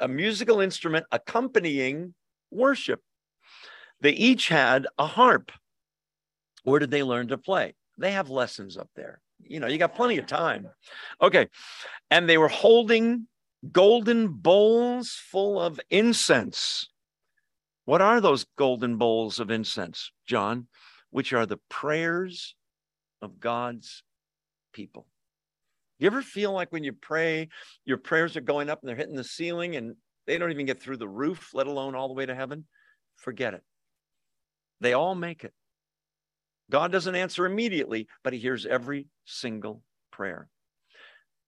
A 0.00 0.08
musical 0.08 0.60
instrument 0.60 1.06
accompanying 1.12 2.14
worship. 2.50 3.00
They 4.00 4.12
each 4.12 4.48
had 4.48 4.86
a 4.98 5.06
harp. 5.06 5.52
Where 6.64 6.80
did 6.80 6.90
they 6.90 7.04
learn 7.04 7.28
to 7.28 7.38
play? 7.38 7.74
They 7.98 8.10
have 8.10 8.28
lessons 8.28 8.76
up 8.76 8.90
there 8.96 9.20
you 9.40 9.60
know, 9.60 9.66
you 9.66 9.78
got 9.78 9.94
plenty 9.94 10.18
of 10.18 10.26
time. 10.26 10.68
Okay. 11.20 11.48
And 12.10 12.28
they 12.28 12.38
were 12.38 12.48
holding 12.48 13.26
golden 13.72 14.28
bowls 14.28 15.10
full 15.30 15.60
of 15.60 15.80
incense. 15.90 16.88
What 17.84 18.02
are 18.02 18.20
those 18.20 18.46
golden 18.56 18.96
bowls 18.96 19.38
of 19.38 19.50
incense, 19.50 20.10
John? 20.26 20.66
Which 21.10 21.32
are 21.32 21.46
the 21.46 21.60
prayers 21.68 22.54
of 23.22 23.40
God's 23.40 24.02
people. 24.72 25.06
You 25.98 26.06
ever 26.06 26.20
feel 26.20 26.52
like 26.52 26.72
when 26.72 26.84
you 26.84 26.92
pray, 26.92 27.48
your 27.84 27.96
prayers 27.96 28.36
are 28.36 28.42
going 28.42 28.68
up 28.68 28.80
and 28.82 28.88
they're 28.88 28.96
hitting 28.96 29.16
the 29.16 29.24
ceiling 29.24 29.76
and 29.76 29.94
they 30.26 30.36
don't 30.36 30.50
even 30.50 30.66
get 30.66 30.82
through 30.82 30.98
the 30.98 31.08
roof, 31.08 31.50
let 31.54 31.66
alone 31.66 31.94
all 31.94 32.08
the 32.08 32.14
way 32.14 32.26
to 32.26 32.34
heaven? 32.34 32.66
Forget 33.16 33.54
it. 33.54 33.62
They 34.80 34.92
all 34.92 35.14
make 35.14 35.44
it. 35.44 35.54
God 36.70 36.92
doesn't 36.92 37.14
answer 37.14 37.46
immediately, 37.46 38.08
but 38.24 38.32
he 38.32 38.38
hears 38.38 38.66
every 38.66 39.06
single 39.24 39.82
prayer. 40.10 40.48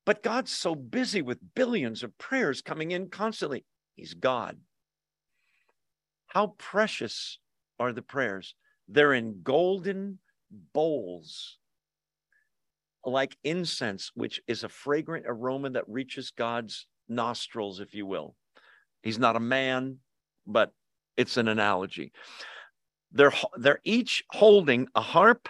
But 0.07 0.23
God's 0.23 0.53
so 0.53 0.75
busy 0.75 1.23
with 1.23 1.55
billions 1.55 2.03
of 2.03 2.17
prayers 2.19 2.63
coming 2.63 2.93
in 2.93 3.11
constantly. 3.11 3.65
He's 3.95 4.15
God. 4.15 4.57
How 6.29 6.55
precious 6.59 7.39
are 7.79 7.93
the 7.93 8.03
prayers? 8.03 8.55
They're 8.89 9.13
in 9.13 9.43
golden 9.43 10.19
bowls, 10.73 11.59
like 13.05 13.37
incense, 13.45 14.11
which 14.15 14.41
is 14.47 14.65
a 14.65 14.69
fragrant 14.69 15.27
aroma 15.29 15.71
that 15.71 15.89
reaches 15.89 16.31
God's 16.31 16.87
nostrils, 17.09 17.81
if 17.81 17.95
you 17.95 18.07
will. 18.07 18.35
He's 19.03 19.19
not 19.19 19.37
a 19.37 19.41
man, 19.41 19.99
but 20.47 20.73
it's 21.17 21.37
an 21.37 21.49
analogy. 21.49 22.13
They're, 23.13 23.33
they're 23.57 23.81
each 23.85 24.25
holding 24.31 24.89
a 24.95 25.01
harp 25.01 25.49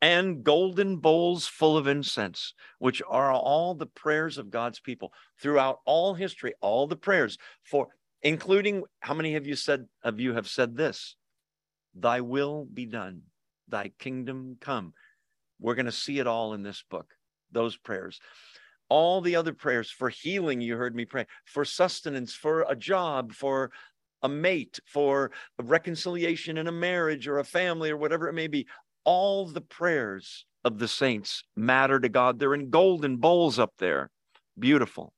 and 0.00 0.44
golden 0.44 0.98
bowls 0.98 1.46
full 1.46 1.76
of 1.76 1.86
incense, 1.86 2.54
which 2.78 3.00
are 3.08 3.32
all 3.32 3.74
the 3.74 3.86
prayers 3.86 4.36
of 4.36 4.50
God's 4.50 4.80
people 4.80 5.12
throughout 5.40 5.80
all 5.86 6.14
history, 6.14 6.54
all 6.60 6.86
the 6.86 6.96
prayers 6.96 7.38
for 7.62 7.88
including 8.22 8.84
how 9.00 9.14
many 9.14 9.36
of 9.36 9.46
you 9.46 9.54
said 9.54 9.86
of 10.02 10.20
you 10.20 10.34
have 10.34 10.48
said 10.48 10.76
this? 10.76 11.16
Thy 11.94 12.20
will 12.20 12.66
be 12.66 12.86
done. 12.86 13.22
thy 13.68 13.92
kingdom 13.98 14.56
come. 14.60 14.92
We're 15.60 15.74
going 15.74 15.86
to 15.86 15.92
see 15.92 16.18
it 16.18 16.26
all 16.26 16.52
in 16.54 16.62
this 16.62 16.84
book, 16.90 17.14
those 17.50 17.76
prayers. 17.76 18.20
All 18.88 19.20
the 19.20 19.36
other 19.36 19.54
prayers 19.54 19.90
for 19.90 20.10
healing, 20.10 20.60
you 20.60 20.76
heard 20.76 20.94
me 20.94 21.06
pray, 21.06 21.26
for 21.44 21.64
sustenance, 21.64 22.34
for 22.34 22.66
a 22.68 22.76
job, 22.76 23.32
for 23.32 23.70
a 24.24 24.28
mate, 24.28 24.80
for 24.86 25.30
a 25.60 25.62
reconciliation 25.62 26.58
in 26.58 26.66
a 26.66 26.72
marriage 26.72 27.28
or 27.28 27.38
a 27.38 27.44
family 27.44 27.90
or 27.90 27.96
whatever 27.96 28.26
it 28.28 28.32
may 28.32 28.48
be. 28.48 28.66
All 29.04 29.46
the 29.46 29.60
prayers 29.60 30.46
of 30.64 30.78
the 30.78 30.88
saints 30.88 31.44
matter 31.54 32.00
to 32.00 32.08
God. 32.08 32.38
They're 32.38 32.54
in 32.54 32.70
golden 32.70 33.18
bowls 33.18 33.58
up 33.58 33.74
there. 33.78 34.10
Beautiful. 34.58 35.12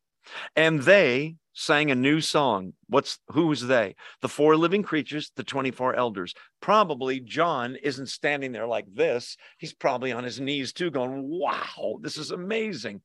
And 0.56 0.82
they 0.82 1.36
sang 1.52 1.90
a 1.90 1.94
new 1.94 2.20
song. 2.20 2.74
What's 2.88 3.18
who's 3.28 3.62
they? 3.62 3.94
The 4.20 4.28
four 4.28 4.56
living 4.56 4.82
creatures, 4.82 5.30
the 5.36 5.44
24 5.44 5.94
elders. 5.94 6.34
Probably 6.60 7.20
John 7.20 7.76
isn't 7.82 8.08
standing 8.08 8.52
there 8.52 8.66
like 8.66 8.86
this. 8.92 9.36
He's 9.56 9.72
probably 9.72 10.12
on 10.12 10.24
his 10.24 10.40
knees 10.40 10.72
too, 10.72 10.90
going, 10.90 11.22
Wow, 11.28 11.98
this 12.02 12.18
is 12.18 12.32
amazing. 12.32 13.00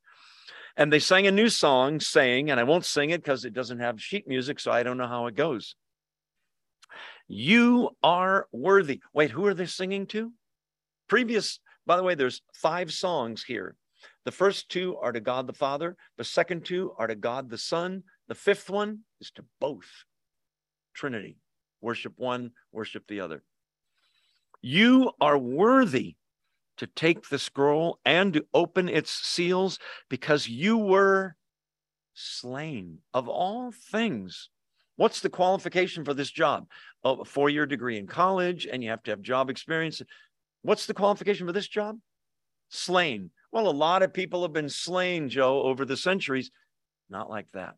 And 0.77 0.91
they 0.91 0.99
sang 0.99 1.27
a 1.27 1.31
new 1.31 1.49
song, 1.49 1.99
saying, 1.99 2.49
and 2.49 2.59
I 2.59 2.63
won't 2.63 2.85
sing 2.85 3.09
it 3.09 3.21
because 3.21 3.45
it 3.45 3.53
doesn't 3.53 3.79
have 3.79 4.01
sheet 4.01 4.27
music, 4.27 4.59
so 4.59 4.71
I 4.71 4.83
don't 4.83 4.97
know 4.97 5.07
how 5.07 5.27
it 5.27 5.35
goes. 5.35 5.75
You 7.33 7.91
are 8.03 8.47
worthy. 8.51 8.99
Wait, 9.13 9.31
who 9.31 9.45
are 9.45 9.53
they 9.53 9.65
singing 9.65 10.05
to? 10.07 10.33
Previous, 11.07 11.61
by 11.85 11.95
the 11.95 12.03
way, 12.03 12.13
there's 12.13 12.41
five 12.53 12.91
songs 12.91 13.41
here. 13.41 13.77
The 14.25 14.33
first 14.33 14.67
two 14.67 14.97
are 14.97 15.13
to 15.13 15.21
God 15.21 15.47
the 15.47 15.53
Father, 15.53 15.95
the 16.17 16.25
second 16.25 16.65
two 16.65 16.93
are 16.97 17.07
to 17.07 17.15
God 17.15 17.49
the 17.49 17.57
Son, 17.57 18.03
the 18.27 18.35
fifth 18.35 18.69
one 18.69 18.99
is 19.21 19.31
to 19.31 19.45
both. 19.61 19.87
Trinity. 20.93 21.37
Worship 21.79 22.13
one, 22.17 22.51
worship 22.73 23.05
the 23.07 23.21
other. 23.21 23.43
You 24.61 25.11
are 25.21 25.37
worthy 25.37 26.17
to 26.77 26.87
take 26.87 27.29
the 27.29 27.39
scroll 27.39 27.99
and 28.03 28.33
to 28.33 28.45
open 28.53 28.89
its 28.89 29.09
seals 29.09 29.79
because 30.09 30.49
you 30.49 30.77
were 30.77 31.37
slain 32.13 32.99
of 33.13 33.29
all 33.29 33.71
things. 33.71 34.49
What's 35.01 35.21
the 35.21 35.31
qualification 35.31 36.05
for 36.05 36.13
this 36.13 36.29
job? 36.29 36.67
Oh, 37.03 37.21
a 37.21 37.25
four 37.25 37.49
year 37.49 37.65
degree 37.65 37.97
in 37.97 38.05
college, 38.05 38.67
and 38.71 38.83
you 38.83 38.91
have 38.91 39.01
to 39.01 39.09
have 39.09 39.23
job 39.23 39.49
experience. 39.49 39.99
What's 40.61 40.85
the 40.85 40.93
qualification 40.93 41.47
for 41.47 41.53
this 41.53 41.67
job? 41.67 41.97
Slain. 42.69 43.31
Well, 43.51 43.67
a 43.67 43.71
lot 43.71 44.03
of 44.03 44.13
people 44.13 44.43
have 44.43 44.53
been 44.53 44.69
slain, 44.69 45.27
Joe, 45.27 45.63
over 45.63 45.85
the 45.85 45.97
centuries. 45.97 46.51
Not 47.09 47.31
like 47.31 47.47
that. 47.55 47.77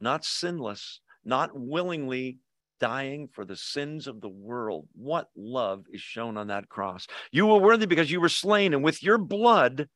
Not 0.00 0.26
sinless, 0.26 1.00
not 1.24 1.58
willingly 1.58 2.36
dying 2.78 3.30
for 3.32 3.46
the 3.46 3.56
sins 3.56 4.06
of 4.06 4.20
the 4.20 4.28
world. 4.28 4.86
What 4.92 5.28
love 5.34 5.86
is 5.90 6.02
shown 6.02 6.36
on 6.36 6.48
that 6.48 6.68
cross? 6.68 7.06
You 7.32 7.46
were 7.46 7.58
worthy 7.58 7.86
because 7.86 8.10
you 8.10 8.20
were 8.20 8.28
slain, 8.28 8.74
and 8.74 8.84
with 8.84 9.02
your 9.02 9.16
blood, 9.16 9.88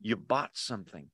you 0.00 0.16
bought 0.16 0.52
something. 0.54 1.10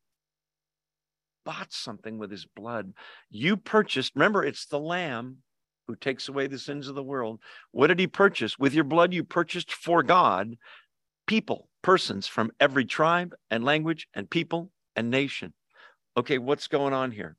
Bought 1.44 1.72
something 1.72 2.18
with 2.18 2.30
his 2.30 2.46
blood. 2.46 2.92
You 3.30 3.56
purchased, 3.56 4.14
remember, 4.14 4.44
it's 4.44 4.66
the 4.66 4.78
Lamb 4.78 5.38
who 5.86 5.96
takes 5.96 6.28
away 6.28 6.46
the 6.46 6.58
sins 6.58 6.88
of 6.88 6.94
the 6.94 7.02
world. 7.02 7.40
What 7.70 7.88
did 7.88 7.98
he 7.98 8.06
purchase? 8.06 8.58
With 8.58 8.72
your 8.72 8.84
blood, 8.84 9.12
you 9.12 9.24
purchased 9.24 9.72
for 9.72 10.02
God 10.02 10.56
people, 11.26 11.68
persons 11.82 12.26
from 12.26 12.50
every 12.60 12.84
tribe 12.84 13.34
and 13.50 13.64
language 13.64 14.08
and 14.14 14.28
people 14.28 14.70
and 14.96 15.10
nation. 15.10 15.52
Okay, 16.16 16.38
what's 16.38 16.68
going 16.68 16.94
on 16.94 17.10
here? 17.10 17.36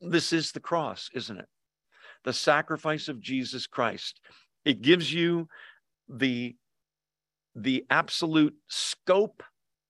This 0.00 0.32
is 0.32 0.52
the 0.52 0.60
cross, 0.60 1.10
isn't 1.14 1.38
it? 1.38 1.46
the 2.24 2.32
sacrifice 2.32 3.08
of 3.08 3.20
Jesus 3.20 3.66
Christ. 3.66 4.20
It 4.64 4.82
gives 4.82 5.12
you 5.12 5.48
the, 6.08 6.56
the 7.54 7.84
absolute 7.90 8.54
scope 8.68 9.42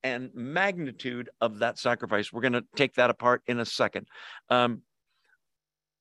and 0.05 0.31
magnitude 0.35 1.31
of 1.41 1.59
that 1.61 1.79
sacrifice. 1.79 2.33
We're 2.33 2.43
going 2.43 2.53
to 2.53 2.65
take 2.77 2.95
that 2.95 3.11
apart 3.11 3.43
in 3.47 3.59
a 3.59 3.65
second. 3.65 4.07
Um, 4.51 4.83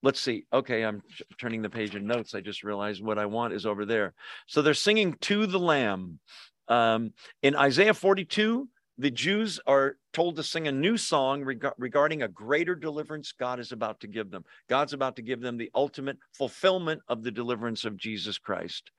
let's 0.03 0.19
see. 0.19 0.45
Okay, 0.51 0.83
I'm 0.83 1.01
turning 1.39 1.61
the 1.61 1.69
page 1.69 1.95
in 1.95 2.05
notes. 2.05 2.35
I 2.35 2.41
just 2.41 2.63
realized 2.63 3.01
what 3.01 3.17
I 3.17 3.25
want 3.25 3.53
is 3.53 3.65
over 3.65 3.85
there. 3.85 4.13
So 4.45 4.61
they're 4.61 4.73
singing 4.73 5.13
to 5.21 5.47
the 5.47 5.57
Lamb. 5.57 6.19
Um, 6.67 7.13
in 7.41 7.55
Isaiah 7.55 7.93
42, 7.93 8.67
the 8.97 9.09
Jews 9.09 9.59
are 9.65 9.95
told 10.11 10.35
to 10.35 10.43
sing 10.43 10.67
a 10.67 10.71
new 10.71 10.97
song 10.97 11.43
reg- 11.43 11.65
regarding 11.77 12.21
a 12.21 12.27
greater 12.27 12.75
deliverance 12.75 13.31
God 13.31 13.59
is 13.59 13.71
about 13.71 14.01
to 14.01 14.07
give 14.07 14.29
them. 14.29 14.43
God's 14.69 14.93
about 14.93 15.15
to 15.15 15.21
give 15.21 15.39
them 15.39 15.57
the 15.57 15.71
ultimate 15.73 16.17
fulfillment 16.33 17.01
of 17.07 17.23
the 17.23 17.31
deliverance 17.31 17.85
of 17.85 17.97
Jesus 17.97 18.37
Christ. 18.37 18.91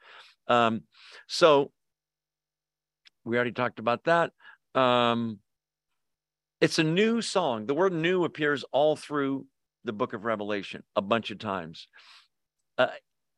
Um, 0.48 0.82
so 1.28 1.70
we 3.24 3.36
already 3.36 3.52
talked 3.52 3.78
about 3.78 4.04
that. 4.04 4.32
Um, 4.74 5.38
it's 6.60 6.78
a 6.78 6.84
new 6.84 7.20
song. 7.20 7.66
The 7.66 7.74
word 7.74 7.92
new 7.92 8.24
appears 8.24 8.64
all 8.72 8.96
through 8.96 9.46
the 9.84 9.92
book 9.92 10.12
of 10.12 10.24
Revelation 10.24 10.82
a 10.96 11.02
bunch 11.02 11.30
of 11.30 11.38
times. 11.38 11.88
Uh, 12.78 12.88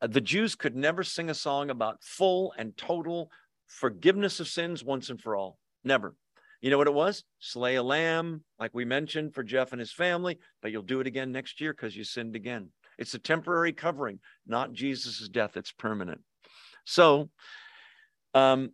the 0.00 0.20
Jews 0.20 0.54
could 0.54 0.76
never 0.76 1.02
sing 1.02 1.30
a 1.30 1.34
song 1.34 1.70
about 1.70 2.02
full 2.02 2.54
and 2.56 2.76
total 2.76 3.30
forgiveness 3.66 4.40
of 4.40 4.48
sins 4.48 4.84
once 4.84 5.10
and 5.10 5.20
for 5.20 5.34
all. 5.34 5.58
Never. 5.84 6.14
You 6.60 6.70
know 6.70 6.78
what 6.78 6.86
it 6.86 6.94
was? 6.94 7.24
Slay 7.38 7.76
a 7.76 7.82
lamb, 7.82 8.42
like 8.58 8.72
we 8.74 8.84
mentioned 8.84 9.34
for 9.34 9.42
Jeff 9.42 9.72
and 9.72 9.80
his 9.80 9.92
family, 9.92 10.38
but 10.62 10.70
you'll 10.70 10.82
do 10.82 11.00
it 11.00 11.06
again 11.06 11.32
next 11.32 11.60
year 11.60 11.72
because 11.72 11.96
you 11.96 12.04
sinned 12.04 12.36
again. 12.36 12.70
It's 12.98 13.14
a 13.14 13.18
temporary 13.18 13.72
covering, 13.72 14.20
not 14.46 14.72
Jesus' 14.72 15.28
death. 15.28 15.56
It's 15.56 15.72
permanent. 15.72 16.20
So, 16.84 17.28
um, 18.32 18.70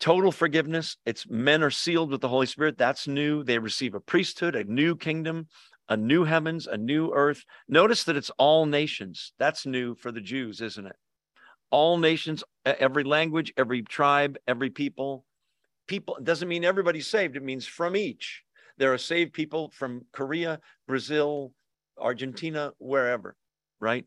total 0.00 0.32
forgiveness. 0.32 0.96
It's 1.06 1.28
men 1.28 1.62
are 1.62 1.70
sealed 1.70 2.10
with 2.10 2.20
the 2.20 2.28
Holy 2.28 2.46
Spirit. 2.46 2.78
That's 2.78 3.08
new. 3.08 3.42
They 3.44 3.58
receive 3.58 3.94
a 3.94 4.00
priesthood, 4.00 4.54
a 4.56 4.64
new 4.64 4.96
kingdom, 4.96 5.48
a 5.88 5.96
new 5.96 6.24
heavens, 6.24 6.66
a 6.66 6.76
new 6.76 7.12
earth. 7.12 7.44
Notice 7.68 8.04
that 8.04 8.16
it's 8.16 8.30
all 8.38 8.66
nations. 8.66 9.32
That's 9.38 9.66
new 9.66 9.94
for 9.94 10.12
the 10.12 10.20
Jews, 10.20 10.60
isn't 10.60 10.86
it? 10.86 10.96
All 11.70 11.98
nations, 11.98 12.44
every 12.64 13.04
language, 13.04 13.52
every 13.56 13.82
tribe, 13.82 14.38
every 14.46 14.70
people 14.70 15.24
people 15.88 16.16
it 16.16 16.24
doesn't 16.24 16.48
mean 16.48 16.64
everybody's 16.64 17.08
saved 17.08 17.34
it 17.34 17.42
means 17.42 17.66
from 17.66 17.96
each 17.96 18.44
there 18.76 18.92
are 18.92 18.98
saved 18.98 19.32
people 19.32 19.70
from 19.70 20.04
korea 20.12 20.60
brazil 20.86 21.52
argentina 21.98 22.72
wherever 22.78 23.34
right 23.80 24.04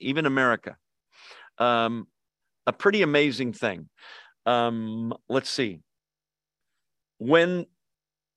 even 0.00 0.24
america 0.24 0.76
um, 1.58 2.06
a 2.66 2.72
pretty 2.72 3.02
amazing 3.02 3.52
thing 3.52 3.88
um, 4.46 5.12
let's 5.28 5.50
see. 5.50 5.80
When 7.18 7.66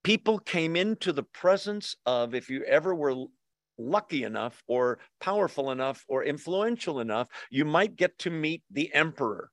people 0.04 0.40
came 0.40 0.76
into 0.76 1.14
the 1.14 1.24
presence 1.24 1.96
of 2.06 2.34
if 2.34 2.50
you 2.50 2.64
ever 2.64 2.96
were 2.96 3.26
lucky 3.78 4.24
enough 4.24 4.62
or 4.68 5.00
powerful 5.22 5.72
enough 5.72 6.04
or 6.10 6.24
influential 6.26 7.00
enough 7.00 7.30
you 7.50 7.64
might 7.64 7.96
get 7.96 8.18
to 8.20 8.30
meet 8.30 8.62
the 8.72 8.94
emperor 8.94 9.50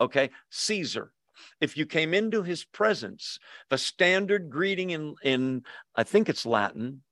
okay? 0.00 0.30
Caesar. 0.50 1.12
If 1.60 1.76
you 1.76 1.86
came 1.86 2.14
into 2.14 2.42
his 2.42 2.64
presence, 2.64 3.38
the 3.68 3.78
standard 3.78 4.50
greeting 4.50 4.90
in, 4.90 5.14
in 5.22 5.62
I 5.94 6.02
think 6.02 6.28
it's 6.28 6.44
Latin, 6.44 7.02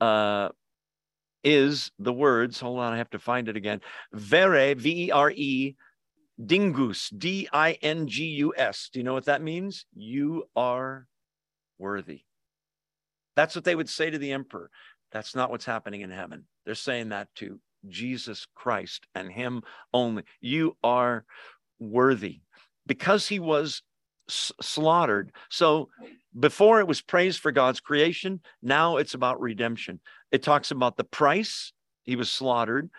uh, 0.00 0.50
is 1.44 1.90
the 1.98 2.12
words, 2.12 2.60
hold 2.60 2.78
on, 2.78 2.92
I 2.92 2.98
have 2.98 3.10
to 3.10 3.18
find 3.18 3.48
it 3.48 3.56
again. 3.56 3.80
Vere, 4.12 4.74
V 4.74 5.06
E 5.06 5.10
R 5.10 5.30
E, 5.30 5.74
dingus, 6.44 7.10
D 7.10 7.48
I 7.52 7.72
N 7.82 8.08
G 8.08 8.24
U 8.24 8.54
S. 8.56 8.90
Do 8.92 8.98
you 8.98 9.04
know 9.04 9.14
what 9.14 9.26
that 9.26 9.42
means? 9.42 9.86
You 9.94 10.44
are 10.56 11.06
worthy. 11.78 12.22
That's 13.36 13.54
what 13.54 13.64
they 13.64 13.74
would 13.74 13.88
say 13.88 14.10
to 14.10 14.18
the 14.18 14.32
emperor. 14.32 14.70
That's 15.10 15.34
not 15.34 15.50
what's 15.50 15.64
happening 15.64 16.00
in 16.02 16.10
heaven. 16.10 16.44
They're 16.64 16.74
saying 16.74 17.10
that 17.10 17.28
to 17.36 17.60
Jesus 17.88 18.46
Christ 18.54 19.06
and 19.14 19.30
Him 19.30 19.62
only. 19.92 20.24
You 20.40 20.76
are 20.82 21.24
worthy 21.78 22.40
because 22.86 23.28
he 23.28 23.38
was 23.38 23.82
slaughtered. 24.28 25.32
So 25.50 25.88
before 26.38 26.80
it 26.80 26.86
was 26.86 27.00
praise 27.00 27.36
for 27.36 27.52
God's 27.52 27.80
creation, 27.80 28.40
now 28.62 28.96
it's 28.96 29.14
about 29.14 29.40
redemption. 29.40 30.00
It 30.30 30.42
talks 30.42 30.70
about 30.70 30.96
the 30.96 31.04
price, 31.04 31.72
he 32.02 32.16
was 32.16 32.30
slaughtered. 32.30 32.90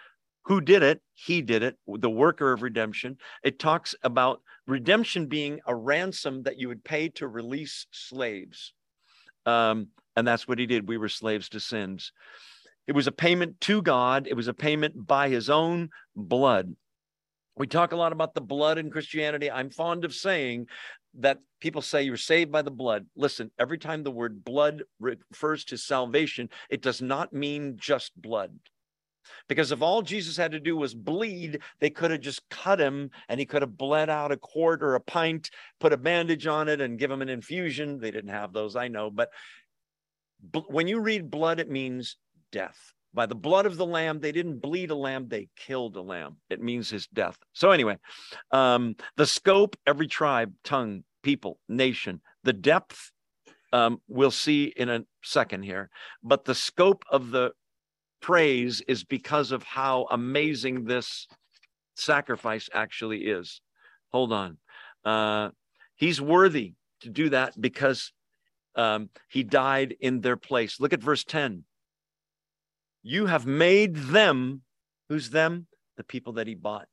Who 0.46 0.60
did 0.62 0.84
it? 0.84 1.02
He 1.14 1.42
did 1.42 1.64
it, 1.64 1.78
the 1.88 2.10
worker 2.10 2.52
of 2.52 2.62
redemption. 2.62 3.18
It 3.44 3.60
talks 3.60 3.96
about 4.04 4.42
redemption 4.68 5.28
being 5.28 5.62
a 5.66 5.76
ransom 5.76 6.44
that 6.44 6.60
you 6.60 6.68
would 6.68 6.84
pay 6.84 7.10
to 7.10 7.28
release 7.28 7.88
slaves. 7.92 8.74
Um, 9.46 9.88
and 10.16 10.28
that's 10.28 10.48
what 10.48 10.60
he 10.60 10.66
did. 10.66 10.88
We 10.88 10.98
were 10.98 11.10
slaves 11.10 11.50
to 11.50 11.60
sins. 11.60 12.12
It 12.88 12.94
was 12.94 13.08
a 13.08 13.12
payment 13.12 13.62
to 13.62 13.82
God, 13.82 14.28
it 14.28 14.36
was 14.36 14.50
a 14.50 14.54
payment 14.54 15.08
by 15.08 15.30
his 15.30 15.50
own 15.50 15.90
blood. 16.16 16.76
We 17.56 17.68
talk 17.68 17.92
a 17.92 17.98
lot 17.98 18.12
about 18.12 18.34
the 18.34 18.42
blood 18.42 18.78
in 18.78 18.90
Christianity. 18.90 19.50
I'm 19.50 19.70
fond 19.70 20.06
of 20.06 20.14
saying 20.14 20.68
that 21.20 21.38
people 21.62 21.82
say 21.82 22.04
you're 22.04 22.18
saved 22.18 22.52
by 22.52 22.64
the 22.64 22.72
blood. 22.72 23.06
Listen, 23.16 23.52
every 23.60 23.78
time 23.78 24.04
the 24.04 24.12
word 24.12 24.44
blood 24.44 24.84
refers 25.00 25.64
to 25.66 25.78
salvation, 25.78 26.50
it 26.70 26.82
does 26.82 27.02
not 27.02 27.32
mean 27.32 27.76
just 27.78 28.20
blood. 28.20 28.52
Because 29.48 29.72
if 29.72 29.82
all 29.82 30.02
Jesus 30.02 30.38
had 30.38 30.52
to 30.52 30.60
do 30.60 30.76
was 30.78 30.94
bleed, 30.94 31.60
they 31.80 31.90
could 31.90 32.12
have 32.12 32.22
just 32.22 32.48
cut 32.50 32.80
him 32.80 33.10
and 33.30 33.40
he 33.40 33.46
could 33.46 33.62
have 33.62 33.78
bled 33.78 34.10
out 34.10 34.32
a 34.32 34.38
quart 34.38 34.84
or 34.84 34.96
a 34.96 35.02
pint, 35.02 35.50
put 35.80 35.94
a 35.94 35.98
bandage 35.98 36.48
on 36.48 36.68
it, 36.68 36.82
and 36.82 37.00
give 37.00 37.12
him 37.12 37.22
an 37.22 37.30
infusion. 37.30 38.00
They 38.00 38.12
didn't 38.12 38.32
have 38.32 38.54
those, 38.54 38.76
I 38.76 38.88
know. 38.88 39.10
But 39.10 39.30
when 40.68 40.88
you 40.88 41.00
read 41.00 41.32
blood, 41.32 41.60
it 41.60 41.70
means 41.70 42.18
death. 42.52 42.94
By 43.14 43.28
the 43.28 43.36
blood 43.36 43.66
of 43.66 43.78
the 43.78 43.86
lamb, 43.86 44.20
they 44.20 44.32
didn't 44.32 44.60
bleed 44.60 44.90
a 44.90 44.96
lamb, 44.96 45.28
they 45.28 45.48
killed 45.56 45.96
a 45.96 46.02
lamb. 46.02 46.38
It 46.50 46.62
means 46.62 46.90
his 46.90 47.08
death. 47.08 47.38
So, 47.54 47.72
anyway, 47.72 47.98
um, 48.52 48.96
the 49.18 49.28
scope, 49.28 49.76
every 49.86 50.08
tribe, 50.08 50.54
tongue, 50.64 51.04
people, 51.22 51.60
nation, 51.70 52.22
the 52.44 52.54
depth, 52.54 53.12
um, 53.72 54.02
we'll 54.08 54.32
see 54.32 54.74
in 54.76 54.90
a 54.90 55.06
second 55.24 55.64
here. 55.64 55.90
But 56.24 56.46
the 56.46 56.56
scope 56.56 57.04
of 57.10 57.30
the 57.30 57.52
praise 58.24 58.82
is 58.88 59.04
because 59.04 59.52
of 59.52 59.62
how 59.64 60.08
amazing 60.10 60.86
this 60.86 61.28
sacrifice 61.96 62.70
actually 62.74 63.26
is. 63.26 63.62
Hold 64.12 64.32
on. 64.32 64.58
Uh, 65.04 65.50
he's 65.96 66.22
worthy 66.22 66.74
to 67.02 67.10
do 67.10 67.30
that 67.30 67.60
because 67.60 68.14
um, 68.76 69.10
he 69.28 69.44
died 69.44 69.96
in 70.00 70.22
their 70.22 70.38
place. 70.38 70.80
Look 70.80 70.94
at 70.94 71.04
verse 71.04 71.26
10. 71.26 71.66
You 73.04 73.26
have 73.26 73.46
made 73.46 73.96
them, 73.96 74.62
who's 75.10 75.30
them? 75.30 75.68
The 75.98 76.06
people 76.06 76.34
that 76.34 76.48
he 76.48 76.56
bought. 76.56 76.88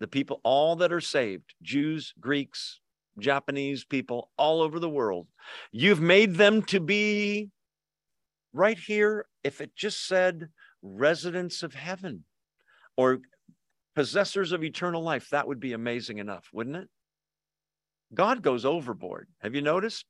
The 0.00 0.06
people, 0.06 0.40
all 0.44 0.76
that 0.76 0.92
are 0.92 1.00
saved, 1.00 1.54
Jews, 1.62 2.12
Greeks, 2.20 2.80
Japanese 3.18 3.84
people, 3.84 4.30
all 4.36 4.60
over 4.60 4.78
the 4.78 4.90
world. 4.90 5.28
You've 5.72 6.02
made 6.02 6.34
them 6.34 6.62
to 6.64 6.78
be 6.78 7.48
right 8.52 8.78
here. 8.78 9.24
If 9.42 9.62
it 9.62 9.74
just 9.74 10.06
said 10.06 10.50
residents 10.84 11.62
of 11.62 11.74
heaven 11.74 12.24
or 12.96 13.20
possessors 13.96 14.52
of 14.52 14.62
eternal 14.62 15.02
life, 15.02 15.30
that 15.30 15.48
would 15.48 15.58
be 15.58 15.72
amazing 15.72 16.18
enough, 16.18 16.48
wouldn't 16.52 16.76
it? 16.76 16.88
God 18.12 18.42
goes 18.42 18.64
overboard. 18.64 19.28
Have 19.40 19.54
you 19.54 19.62
noticed? 19.62 20.04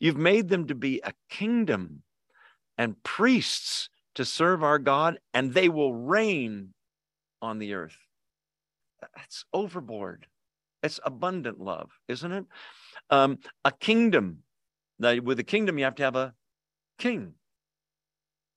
You've 0.00 0.16
made 0.16 0.48
them 0.48 0.66
to 0.68 0.74
be 0.74 1.00
a 1.04 1.12
kingdom 1.28 2.02
and 2.78 3.00
priests 3.02 3.90
to 4.14 4.24
serve 4.24 4.64
our 4.64 4.78
God, 4.78 5.18
and 5.34 5.52
they 5.52 5.68
will 5.68 5.94
reign 5.94 6.72
on 7.42 7.58
the 7.58 7.74
earth. 7.74 7.96
That's 9.14 9.44
overboard. 9.52 10.26
It's 10.82 10.98
abundant 11.04 11.60
love, 11.60 11.90
isn't 12.08 12.32
it? 12.32 12.44
Um, 13.10 13.38
a 13.64 13.72
kingdom. 13.72 14.38
Now, 14.98 15.18
with 15.20 15.38
a 15.38 15.44
kingdom, 15.44 15.78
you 15.78 15.84
have 15.84 15.94
to 15.96 16.02
have 16.02 16.16
a 16.16 16.34
king. 16.98 17.34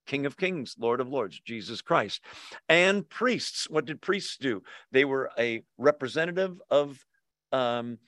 King 0.05 0.25
of 0.25 0.37
Kings, 0.37 0.75
Lord 0.77 0.99
of 0.99 1.09
Lords, 1.09 1.39
Jesus 1.39 1.81
Christ. 1.81 2.21
And 2.69 3.07
priests. 3.09 3.69
What 3.69 3.85
did 3.85 4.01
priests 4.01 4.37
do? 4.37 4.63
They 4.91 5.05
were 5.05 5.31
a 5.37 5.63
representative 5.77 6.61
of 6.69 7.03
um, 7.51 7.99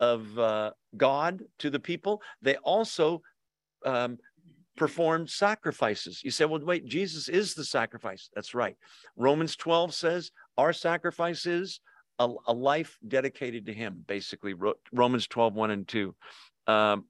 of 0.00 0.38
uh, 0.38 0.70
God 0.96 1.42
to 1.60 1.70
the 1.70 1.80
people. 1.80 2.22
They 2.42 2.56
also 2.56 3.22
um, 3.84 4.18
performed 4.76 5.30
sacrifices. 5.30 6.22
You 6.24 6.30
say, 6.30 6.44
well, 6.44 6.60
wait, 6.64 6.86
Jesus 6.86 7.28
is 7.28 7.54
the 7.54 7.64
sacrifice. 7.64 8.28
That's 8.34 8.54
right. 8.54 8.76
Romans 9.16 9.56
12 9.56 9.94
says 9.94 10.30
our 10.56 10.72
sacrifice 10.72 11.46
is 11.46 11.80
a, 12.18 12.28
a 12.46 12.52
life 12.52 12.98
dedicated 13.06 13.66
to 13.66 13.72
Him, 13.72 14.04
basically. 14.06 14.54
Romans 14.92 15.26
12, 15.26 15.54
1 15.54 15.70
and 15.70 15.88
2. 15.88 16.14
Um, 16.66 17.04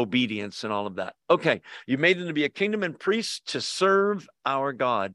obedience 0.00 0.64
and 0.64 0.72
all 0.72 0.86
of 0.86 0.96
that. 0.96 1.14
Okay, 1.28 1.60
you 1.86 1.98
made 1.98 2.18
them 2.18 2.26
to 2.26 2.32
be 2.32 2.44
a 2.44 2.48
kingdom 2.48 2.82
and 2.82 2.98
priests 2.98 3.40
to 3.52 3.60
serve 3.60 4.28
our 4.44 4.72
God, 4.72 5.14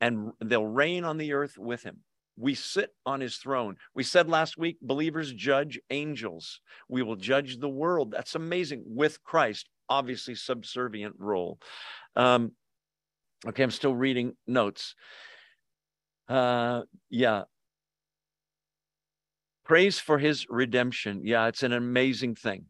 and 0.00 0.32
they'll 0.42 0.66
reign 0.66 1.04
on 1.04 1.18
the 1.18 1.32
earth 1.32 1.58
with 1.58 1.82
him. 1.82 1.98
We 2.36 2.54
sit 2.54 2.90
on 3.04 3.20
his 3.20 3.36
throne. 3.36 3.76
We 3.94 4.02
said 4.02 4.28
last 4.28 4.56
week, 4.56 4.78
believers 4.80 5.32
judge 5.32 5.78
angels. 5.90 6.60
We 6.88 7.02
will 7.02 7.16
judge 7.16 7.58
the 7.58 7.68
world. 7.68 8.12
That's 8.12 8.34
amazing 8.34 8.84
with 8.86 9.22
Christ, 9.22 9.68
obviously, 9.88 10.34
subservient 10.34 11.16
role. 11.18 11.58
Um, 12.16 12.52
okay, 13.46 13.62
I'm 13.62 13.70
still 13.70 13.94
reading 13.94 14.36
notes. 14.46 14.94
Uh, 16.28 16.82
yeah. 17.10 17.42
Praise 19.64 19.98
for 19.98 20.18
his 20.18 20.46
redemption. 20.48 21.20
Yeah, 21.24 21.46
it's 21.48 21.62
an 21.62 21.72
amazing 21.72 22.36
thing. 22.36 22.64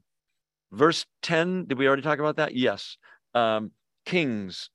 Verse 0.72 1.04
10, 1.22 1.66
did 1.66 1.78
we 1.78 1.86
already 1.86 2.02
talk 2.02 2.18
about 2.18 2.36
that? 2.36 2.54
Yes. 2.54 2.96
Um, 3.34 3.72
kings. 4.06 4.70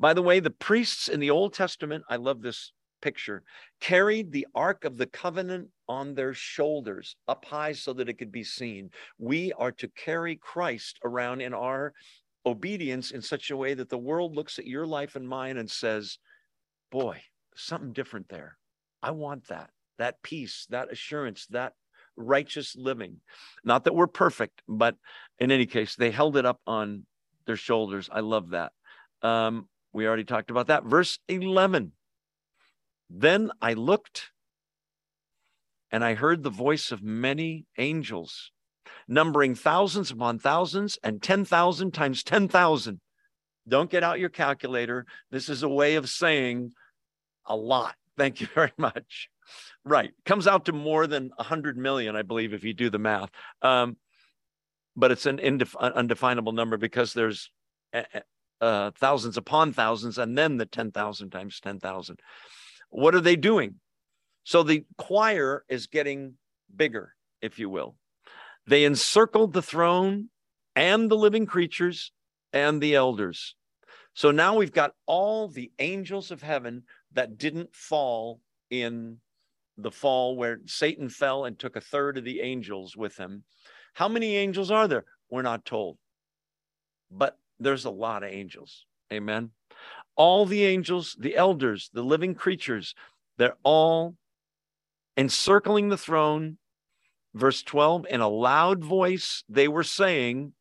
By 0.00 0.14
the 0.14 0.22
way, 0.22 0.40
the 0.40 0.50
priests 0.50 1.08
in 1.08 1.20
the 1.20 1.30
Old 1.30 1.54
Testament, 1.54 2.04
I 2.08 2.16
love 2.16 2.42
this 2.42 2.72
picture, 3.00 3.42
carried 3.80 4.30
the 4.30 4.46
Ark 4.54 4.84
of 4.84 4.96
the 4.96 5.06
Covenant 5.06 5.68
on 5.88 6.14
their 6.14 6.34
shoulders 6.34 7.16
up 7.26 7.44
high 7.44 7.72
so 7.72 7.92
that 7.94 8.08
it 8.08 8.18
could 8.18 8.32
be 8.32 8.44
seen. 8.44 8.90
We 9.18 9.52
are 9.54 9.72
to 9.72 9.88
carry 9.88 10.36
Christ 10.36 10.98
around 11.04 11.40
in 11.40 11.54
our 11.54 11.94
obedience 12.46 13.10
in 13.10 13.22
such 13.22 13.50
a 13.50 13.56
way 13.56 13.74
that 13.74 13.88
the 13.88 13.98
world 13.98 14.36
looks 14.36 14.58
at 14.58 14.66
your 14.66 14.86
life 14.86 15.16
and 15.16 15.28
mine 15.28 15.56
and 15.56 15.70
says, 15.70 16.18
Boy, 16.90 17.22
something 17.54 17.92
different 17.92 18.28
there. 18.28 18.56
I 19.02 19.10
want 19.10 19.48
that, 19.48 19.70
that 19.98 20.22
peace, 20.22 20.66
that 20.70 20.90
assurance, 20.90 21.46
that 21.50 21.74
righteous 22.18 22.74
living. 22.76 23.20
Not 23.64 23.84
that 23.84 23.94
we're 23.94 24.06
perfect, 24.06 24.62
but 24.68 24.96
in 25.38 25.50
any 25.50 25.66
case, 25.66 25.96
they 25.96 26.10
held 26.10 26.36
it 26.36 26.44
up 26.44 26.60
on 26.66 27.06
their 27.46 27.56
shoulders. 27.56 28.10
I 28.12 28.20
love 28.20 28.50
that. 28.50 28.72
Um, 29.22 29.68
we 29.92 30.06
already 30.06 30.24
talked 30.24 30.50
about 30.50 30.66
that. 30.66 30.84
Verse 30.84 31.18
11 31.28 31.92
Then 33.08 33.50
I 33.62 33.72
looked 33.72 34.30
and 35.90 36.04
I 36.04 36.14
heard 36.14 36.42
the 36.42 36.50
voice 36.50 36.92
of 36.92 37.02
many 37.02 37.64
angels, 37.78 38.52
numbering 39.06 39.54
thousands 39.54 40.10
upon 40.10 40.38
thousands 40.38 40.98
and 41.02 41.22
10,000 41.22 41.92
times 41.92 42.22
10,000. 42.22 43.00
Don't 43.66 43.90
get 43.90 44.04
out 44.04 44.20
your 44.20 44.28
calculator. 44.28 45.06
This 45.30 45.48
is 45.48 45.62
a 45.62 45.68
way 45.68 45.96
of 45.96 46.08
saying 46.08 46.72
a 47.46 47.56
lot. 47.56 47.94
Thank 48.16 48.40
you 48.40 48.46
very 48.54 48.72
much. 48.76 49.28
Right. 49.84 50.10
Comes 50.24 50.46
out 50.46 50.66
to 50.66 50.72
more 50.72 51.06
than 51.06 51.30
100 51.36 51.76
million, 51.76 52.16
I 52.16 52.22
believe, 52.22 52.52
if 52.52 52.64
you 52.64 52.74
do 52.74 52.90
the 52.90 52.98
math. 52.98 53.30
Um, 53.62 53.96
but 54.96 55.10
it's 55.12 55.26
an 55.26 55.38
indef- 55.38 55.78
undefinable 55.78 56.52
number 56.52 56.76
because 56.76 57.12
there's 57.12 57.50
uh, 57.94 58.02
uh, 58.60 58.90
thousands 58.96 59.36
upon 59.36 59.72
thousands 59.72 60.18
and 60.18 60.36
then 60.36 60.56
the 60.56 60.66
10,000 60.66 61.30
times 61.30 61.60
10,000. 61.60 62.20
What 62.90 63.14
are 63.14 63.20
they 63.20 63.36
doing? 63.36 63.76
So 64.44 64.62
the 64.62 64.84
choir 64.96 65.64
is 65.68 65.86
getting 65.86 66.34
bigger, 66.74 67.14
if 67.40 67.58
you 67.58 67.70
will. 67.70 67.96
They 68.66 68.84
encircled 68.84 69.52
the 69.52 69.62
throne 69.62 70.30
and 70.74 71.10
the 71.10 71.16
living 71.16 71.46
creatures 71.46 72.12
and 72.52 72.80
the 72.80 72.94
elders. 72.94 73.54
So 74.14 74.30
now 74.30 74.56
we've 74.56 74.72
got 74.72 74.94
all 75.06 75.48
the 75.48 75.70
angels 75.78 76.30
of 76.30 76.42
heaven 76.42 76.82
that 77.12 77.38
didn't 77.38 77.74
fall 77.74 78.40
in 78.70 79.18
the 79.78 79.90
fall 79.90 80.36
where 80.36 80.60
Satan 80.66 81.08
fell 81.08 81.44
and 81.44 81.58
took 81.58 81.76
a 81.76 81.80
third 81.80 82.18
of 82.18 82.24
the 82.24 82.40
angels 82.40 82.96
with 82.96 83.16
him. 83.16 83.44
How 83.94 84.08
many 84.08 84.36
angels 84.36 84.70
are 84.70 84.88
there? 84.88 85.04
We're 85.30 85.42
not 85.42 85.64
told. 85.64 85.96
But 87.10 87.38
there's 87.60 87.84
a 87.84 87.90
lot 87.90 88.22
of 88.22 88.30
angels. 88.30 88.84
Amen. 89.12 89.50
All 90.16 90.44
the 90.44 90.64
angels, 90.64 91.16
the 91.18 91.36
elders, 91.36 91.90
the 91.92 92.02
living 92.02 92.34
creatures, 92.34 92.94
they're 93.36 93.56
all 93.62 94.16
encircling 95.16 95.88
the 95.88 95.96
throne. 95.96 96.58
Verse 97.34 97.62
12, 97.62 98.06
in 98.10 98.20
a 98.20 98.28
loud 98.28 98.82
voice, 98.82 99.44
they 99.48 99.68
were 99.68 99.84
saying, 99.84 100.52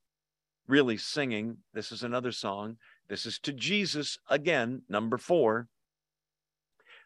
really 0.68 0.98
singing. 0.98 1.58
This 1.74 1.92
is 1.92 2.04
another 2.04 2.32
song. 2.32 2.78
This 3.10 3.26
is 3.26 3.40
to 3.40 3.54
Jesus 3.54 4.20
again, 4.30 4.84
number 4.90 5.18
four. 5.18 5.68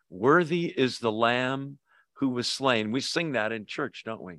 Worthy 0.10 0.66
is 0.66 1.00
the 1.00 1.12
Lamb 1.12 1.78
who 2.22 2.30
was 2.30 2.48
slain. 2.48 2.92
We 2.92 3.02
sing 3.02 3.32
that 3.32 3.52
in 3.52 3.66
church, 3.66 4.04
don't 4.06 4.22
we? 4.22 4.36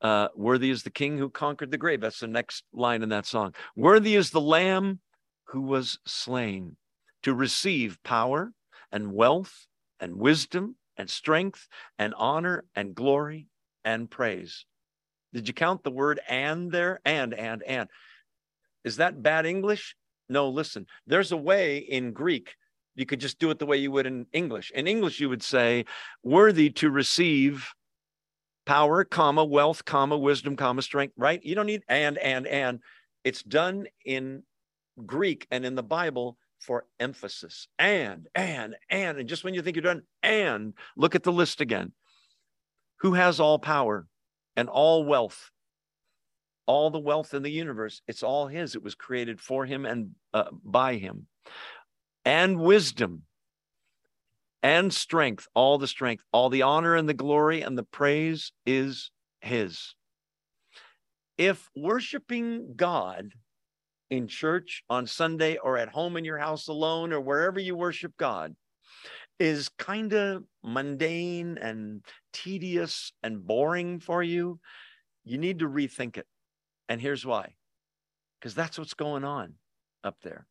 Uh, 0.00 0.28
worthy 0.36 0.70
is 0.70 0.84
the 0.84 0.90
king 0.90 1.18
who 1.18 1.28
conquered 1.28 1.72
the 1.72 1.78
grave. 1.78 2.00
That's 2.00 2.20
the 2.20 2.28
next 2.28 2.62
line 2.72 3.02
in 3.02 3.08
that 3.08 3.26
song. 3.26 3.54
Worthy 3.74 4.14
is 4.14 4.30
the 4.30 4.40
lamb 4.40 5.00
who 5.48 5.62
was 5.62 5.98
slain 6.06 6.76
to 7.24 7.34
receive 7.34 7.98
power 8.04 8.52
and 8.92 9.12
wealth 9.12 9.66
and 9.98 10.14
wisdom 10.16 10.76
and 10.96 11.10
strength 11.10 11.66
and 11.98 12.14
honor 12.16 12.64
and 12.76 12.94
glory 12.94 13.48
and 13.84 14.08
praise. 14.08 14.64
Did 15.32 15.48
you 15.48 15.54
count 15.54 15.82
the 15.82 15.90
word 15.90 16.20
and 16.28 16.70
there? 16.70 17.00
And, 17.04 17.34
and, 17.34 17.64
and. 17.64 17.88
Is 18.84 18.98
that 18.98 19.22
bad 19.24 19.44
English? 19.44 19.96
No, 20.28 20.50
listen, 20.50 20.86
there's 21.04 21.32
a 21.32 21.36
way 21.36 21.78
in 21.78 22.12
Greek 22.12 22.54
you 22.94 23.06
could 23.06 23.20
just 23.20 23.38
do 23.38 23.50
it 23.50 23.58
the 23.58 23.66
way 23.66 23.76
you 23.76 23.90
would 23.90 24.06
in 24.06 24.26
English. 24.32 24.70
In 24.74 24.86
English, 24.86 25.20
you 25.20 25.28
would 25.28 25.42
say, 25.42 25.84
worthy 26.22 26.70
to 26.70 26.90
receive 26.90 27.68
power, 28.66 29.04
comma, 29.04 29.44
wealth, 29.44 29.84
comma, 29.84 30.16
wisdom, 30.16 30.56
comma, 30.56 30.82
strength, 30.82 31.14
right? 31.16 31.44
You 31.44 31.54
don't 31.54 31.66
need 31.66 31.82
and, 31.88 32.18
and, 32.18 32.46
and. 32.46 32.80
It's 33.24 33.42
done 33.42 33.86
in 34.04 34.42
Greek 35.04 35.46
and 35.50 35.64
in 35.64 35.74
the 35.74 35.82
Bible 35.82 36.36
for 36.60 36.86
emphasis. 36.98 37.68
And, 37.78 38.28
and, 38.34 38.76
and, 38.88 39.18
and 39.18 39.28
just 39.28 39.44
when 39.44 39.54
you 39.54 39.62
think 39.62 39.76
you're 39.76 39.82
done, 39.82 40.02
and 40.22 40.74
look 40.96 41.14
at 41.14 41.22
the 41.22 41.32
list 41.32 41.60
again. 41.60 41.92
Who 43.00 43.14
has 43.14 43.40
all 43.40 43.58
power 43.58 44.06
and 44.56 44.68
all 44.68 45.04
wealth? 45.04 45.50
All 46.66 46.88
the 46.88 46.98
wealth 46.98 47.34
in 47.34 47.42
the 47.42 47.50
universe, 47.50 48.00
it's 48.08 48.22
all 48.22 48.46
his. 48.46 48.74
It 48.74 48.82
was 48.82 48.94
created 48.94 49.38
for 49.38 49.66
him 49.66 49.84
and 49.84 50.12
uh, 50.32 50.44
by 50.64 50.94
him. 50.94 51.26
And 52.24 52.58
wisdom 52.58 53.22
and 54.62 54.92
strength, 54.92 55.46
all 55.54 55.76
the 55.76 55.86
strength, 55.86 56.24
all 56.32 56.48
the 56.48 56.62
honor 56.62 56.94
and 56.94 57.08
the 57.08 57.14
glory 57.14 57.60
and 57.60 57.76
the 57.76 57.82
praise 57.82 58.52
is 58.64 59.10
his. 59.40 59.94
If 61.36 61.68
worshiping 61.76 62.74
God 62.76 63.32
in 64.08 64.28
church 64.28 64.82
on 64.88 65.06
Sunday 65.06 65.58
or 65.58 65.76
at 65.76 65.88
home 65.88 66.16
in 66.16 66.24
your 66.24 66.38
house 66.38 66.68
alone 66.68 67.12
or 67.12 67.20
wherever 67.20 67.60
you 67.60 67.76
worship 67.76 68.12
God 68.16 68.54
is 69.38 69.68
kind 69.78 70.12
of 70.12 70.44
mundane 70.62 71.58
and 71.58 72.02
tedious 72.32 73.12
and 73.22 73.46
boring 73.46 74.00
for 74.00 74.22
you, 74.22 74.60
you 75.24 75.38
need 75.38 75.58
to 75.58 75.68
rethink 75.68 76.16
it. 76.16 76.26
And 76.88 77.00
here's 77.00 77.26
why 77.26 77.54
because 78.38 78.54
that's 78.54 78.78
what's 78.78 78.94
going 78.94 79.24
on 79.24 79.54
up 80.02 80.16
there. 80.22 80.46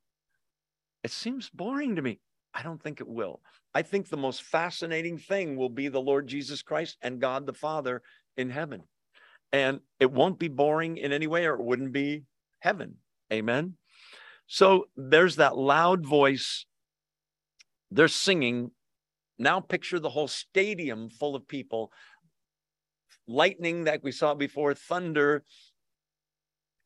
It 1.04 1.12
seems 1.12 1.50
boring 1.50 1.96
to 1.96 2.02
me. 2.02 2.20
I 2.54 2.64
don't 2.64 2.82
think 2.82 3.02
it 3.02 3.08
will. 3.08 3.42
I 3.74 3.82
think 3.82 4.08
the 4.08 4.18
most 4.18 4.44
fascinating 4.44 5.18
thing 5.18 5.56
will 5.56 5.70
be 5.70 5.88
the 5.88 6.02
Lord 6.02 6.28
Jesus 6.28 6.62
Christ 6.62 6.98
and 7.02 7.20
God 7.20 7.46
the 7.46 7.54
Father 7.54 8.02
in 8.38 8.50
heaven. 8.50 8.84
And 9.52 9.80
it 10.00 10.12
won't 10.12 10.40
be 10.40 10.48
boring 10.48 10.98
in 10.98 11.12
any 11.12 11.28
way, 11.28 11.46
or 11.46 11.56
it 11.56 11.64
wouldn't 11.64 11.92
be 11.92 12.24
heaven. 12.60 12.96
Amen. 13.32 13.76
So 14.48 14.86
there's 14.96 15.38
that 15.38 15.58
loud 15.58 16.06
voice. 16.06 16.66
They're 17.92 18.08
singing. 18.08 18.72
Now 19.38 19.60
picture 19.60 20.00
the 20.00 20.10
whole 20.10 20.28
stadium 20.28 21.10
full 21.10 21.36
of 21.36 21.48
people. 21.48 21.92
Lightning 23.28 23.86
that 23.86 24.04
we 24.04 24.12
saw 24.12 24.36
before, 24.36 24.74
thunder. 24.74 25.44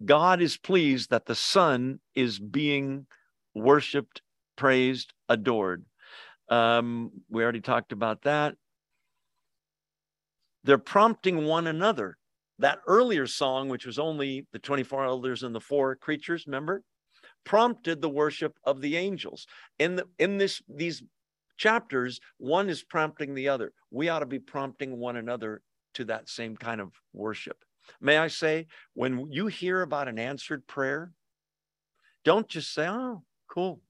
God 0.03 0.41
is 0.41 0.57
pleased 0.57 1.09
that 1.09 1.26
the 1.26 1.36
Son 1.36 1.99
is 2.15 2.39
being 2.39 3.07
worshiped, 3.58 4.22
praised, 4.55 5.14
adored. 5.30 5.86
Um, 6.49 7.12
we 7.30 7.43
already 7.43 7.62
talked 7.62 7.91
about 7.91 8.22
that. 8.24 8.55
They're 10.64 10.78
prompting 10.78 11.45
one 11.45 11.68
another 11.68 12.18
that 12.60 12.80
earlier 12.88 13.28
song, 13.28 13.70
which 13.70 13.86
was 13.86 13.99
only 13.99 14.47
the 14.51 14.60
24 14.60 15.05
elders 15.05 15.43
and 15.43 15.53
the 15.53 15.62
four 15.62 15.95
creatures, 15.95 16.45
remember, 16.47 16.84
prompted 17.43 18.01
the 18.01 18.10
worship 18.10 18.58
of 18.64 18.82
the 18.82 18.97
angels. 18.97 19.45
In 19.80 19.95
the 19.95 20.05
in 20.20 20.38
this 20.38 20.62
these 20.68 21.03
chapters, 21.58 22.20
one 22.38 22.70
is 22.70 22.84
prompting 22.84 23.34
the 23.34 23.49
other. 23.49 23.74
We 23.91 24.10
ought 24.10 24.20
to 24.20 24.26
be 24.26 24.39
prompting 24.39 24.97
one 24.97 25.18
another 25.18 25.62
to 25.95 26.05
that 26.05 26.30
same 26.30 26.55
kind 26.58 26.82
of 26.82 26.91
worship. 27.14 27.64
May 28.01 28.18
I 28.18 28.28
say, 28.28 28.68
when 28.93 29.32
you 29.32 29.47
hear 29.47 29.82
about 29.82 30.08
an 30.08 30.20
answered 30.20 30.68
prayer, 30.68 31.12
don't 32.26 32.47
just 32.47 32.74
say, 32.74 32.88
"Oh, 32.88 33.24
cool, 33.58 33.82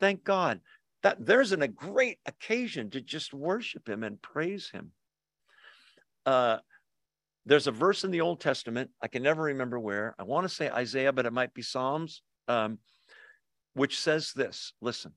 thank 0.00 0.24
God." 0.24 0.60
That 1.02 1.24
there's 1.24 1.52
an, 1.52 1.62
a 1.62 1.68
great 1.68 2.18
occasion 2.26 2.90
to 2.90 3.00
just 3.00 3.32
worship 3.32 3.88
Him 3.88 4.02
and 4.02 4.20
praise 4.20 4.68
Him. 4.70 4.92
Uh, 6.26 6.58
there's 7.46 7.66
a 7.66 7.72
verse 7.72 8.04
in 8.04 8.10
the 8.10 8.20
Old 8.20 8.40
Testament, 8.40 8.90
I 9.00 9.08
can 9.08 9.22
never 9.22 9.44
remember 9.44 9.78
where. 9.78 10.14
I 10.18 10.24
want 10.24 10.46
to 10.46 10.54
say 10.54 10.68
Isaiah, 10.68 11.14
but 11.14 11.24
it 11.24 11.32
might 11.32 11.54
be 11.54 11.62
Psalms, 11.62 12.20
um, 12.46 12.78
which 13.72 13.98
says 13.98 14.32
this 14.34 14.74
listen, 14.82 15.12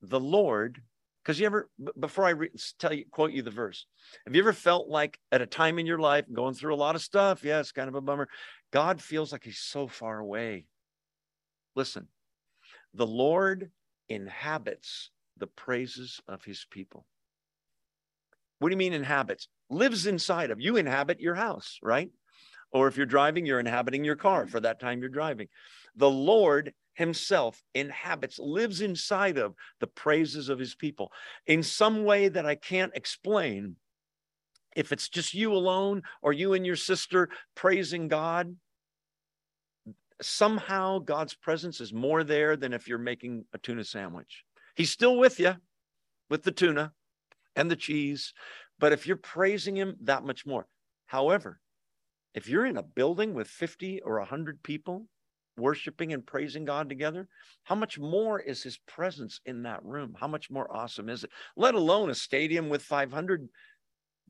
the 0.00 0.20
Lord, 0.20 0.80
because 1.22 1.40
you 1.40 1.46
ever, 1.46 1.68
before 1.98 2.24
I 2.24 2.30
re- 2.30 2.50
tell 2.78 2.92
you, 2.92 3.04
quote 3.10 3.32
you 3.32 3.42
the 3.42 3.50
verse, 3.50 3.86
have 4.26 4.36
you 4.36 4.42
ever 4.42 4.52
felt 4.52 4.88
like 4.88 5.18
at 5.32 5.42
a 5.42 5.46
time 5.46 5.80
in 5.80 5.86
your 5.86 5.98
life 5.98 6.24
going 6.32 6.54
through 6.54 6.74
a 6.74 6.76
lot 6.76 6.94
of 6.94 7.02
stuff? 7.02 7.42
Yeah, 7.42 7.58
it's 7.58 7.72
kind 7.72 7.88
of 7.88 7.96
a 7.96 8.00
bummer. 8.00 8.28
God 8.72 9.02
feels 9.02 9.32
like 9.32 9.42
he's 9.42 9.58
so 9.58 9.88
far 9.88 10.20
away. 10.20 10.66
Listen, 11.74 12.06
the 12.94 13.06
Lord 13.06 13.70
inhabits 14.08 15.10
the 15.36 15.46
praises 15.46 16.20
of 16.26 16.44
his 16.44 16.66
people. 16.70 17.06
What 18.58 18.68
do 18.68 18.72
you 18.72 18.78
mean 18.78 18.92
inhabits? 18.92 19.48
Lives 19.70 20.06
inside 20.06 20.50
of 20.50 20.60
you 20.60 20.76
inhabit 20.76 21.20
your 21.20 21.34
house, 21.34 21.78
right? 21.82 22.10
Or 22.70 22.88
if 22.88 22.96
you're 22.96 23.06
driving, 23.06 23.46
you're 23.46 23.60
inhabiting 23.60 24.04
your 24.04 24.16
car 24.16 24.46
for 24.46 24.60
that 24.60 24.80
time 24.80 25.00
you're 25.00 25.08
driving. 25.08 25.48
The 25.96 26.10
Lord 26.10 26.74
himself 26.94 27.62
inhabits, 27.74 28.38
lives 28.38 28.80
inside 28.80 29.38
of 29.38 29.54
the 29.80 29.86
praises 29.86 30.48
of 30.48 30.58
his 30.58 30.74
people 30.74 31.12
in 31.46 31.62
some 31.62 32.04
way 32.04 32.28
that 32.28 32.44
I 32.44 32.56
can't 32.56 32.92
explain. 32.94 33.76
If 34.76 34.92
it's 34.92 35.08
just 35.08 35.32
you 35.32 35.52
alone 35.52 36.02
or 36.22 36.32
you 36.32 36.54
and 36.54 36.66
your 36.66 36.76
sister 36.76 37.30
praising 37.54 38.08
God, 38.08 38.54
somehow 40.20 40.98
God's 40.98 41.34
presence 41.34 41.80
is 41.80 41.92
more 41.92 42.24
there 42.24 42.56
than 42.56 42.72
if 42.72 42.88
you're 42.88 42.98
making 42.98 43.44
a 43.52 43.58
tuna 43.58 43.84
sandwich. 43.84 44.44
He's 44.74 44.90
still 44.90 45.16
with 45.16 45.38
you 45.40 45.56
with 46.28 46.42
the 46.42 46.52
tuna, 46.52 46.92
and 47.56 47.70
the 47.70 47.76
cheese. 47.76 48.32
But 48.78 48.92
if 48.92 49.06
you're 49.06 49.16
praising 49.16 49.76
him, 49.76 49.96
that 50.02 50.24
much 50.24 50.46
more. 50.46 50.66
However, 51.06 51.60
if 52.34 52.48
you're 52.48 52.66
in 52.66 52.76
a 52.76 52.82
building 52.82 53.34
with 53.34 53.48
50 53.48 54.02
or 54.02 54.18
100 54.18 54.62
people 54.62 55.06
worshiping 55.56 56.12
and 56.12 56.24
praising 56.24 56.64
God 56.64 56.88
together, 56.88 57.26
how 57.64 57.74
much 57.74 57.98
more 57.98 58.38
is 58.38 58.62
his 58.62 58.78
presence 58.86 59.40
in 59.44 59.62
that 59.62 59.84
room? 59.84 60.14
How 60.18 60.28
much 60.28 60.50
more 60.50 60.72
awesome 60.74 61.08
is 61.08 61.24
it? 61.24 61.30
Let 61.56 61.74
alone 61.74 62.10
a 62.10 62.14
stadium 62.14 62.68
with 62.68 62.82
500 62.82 63.48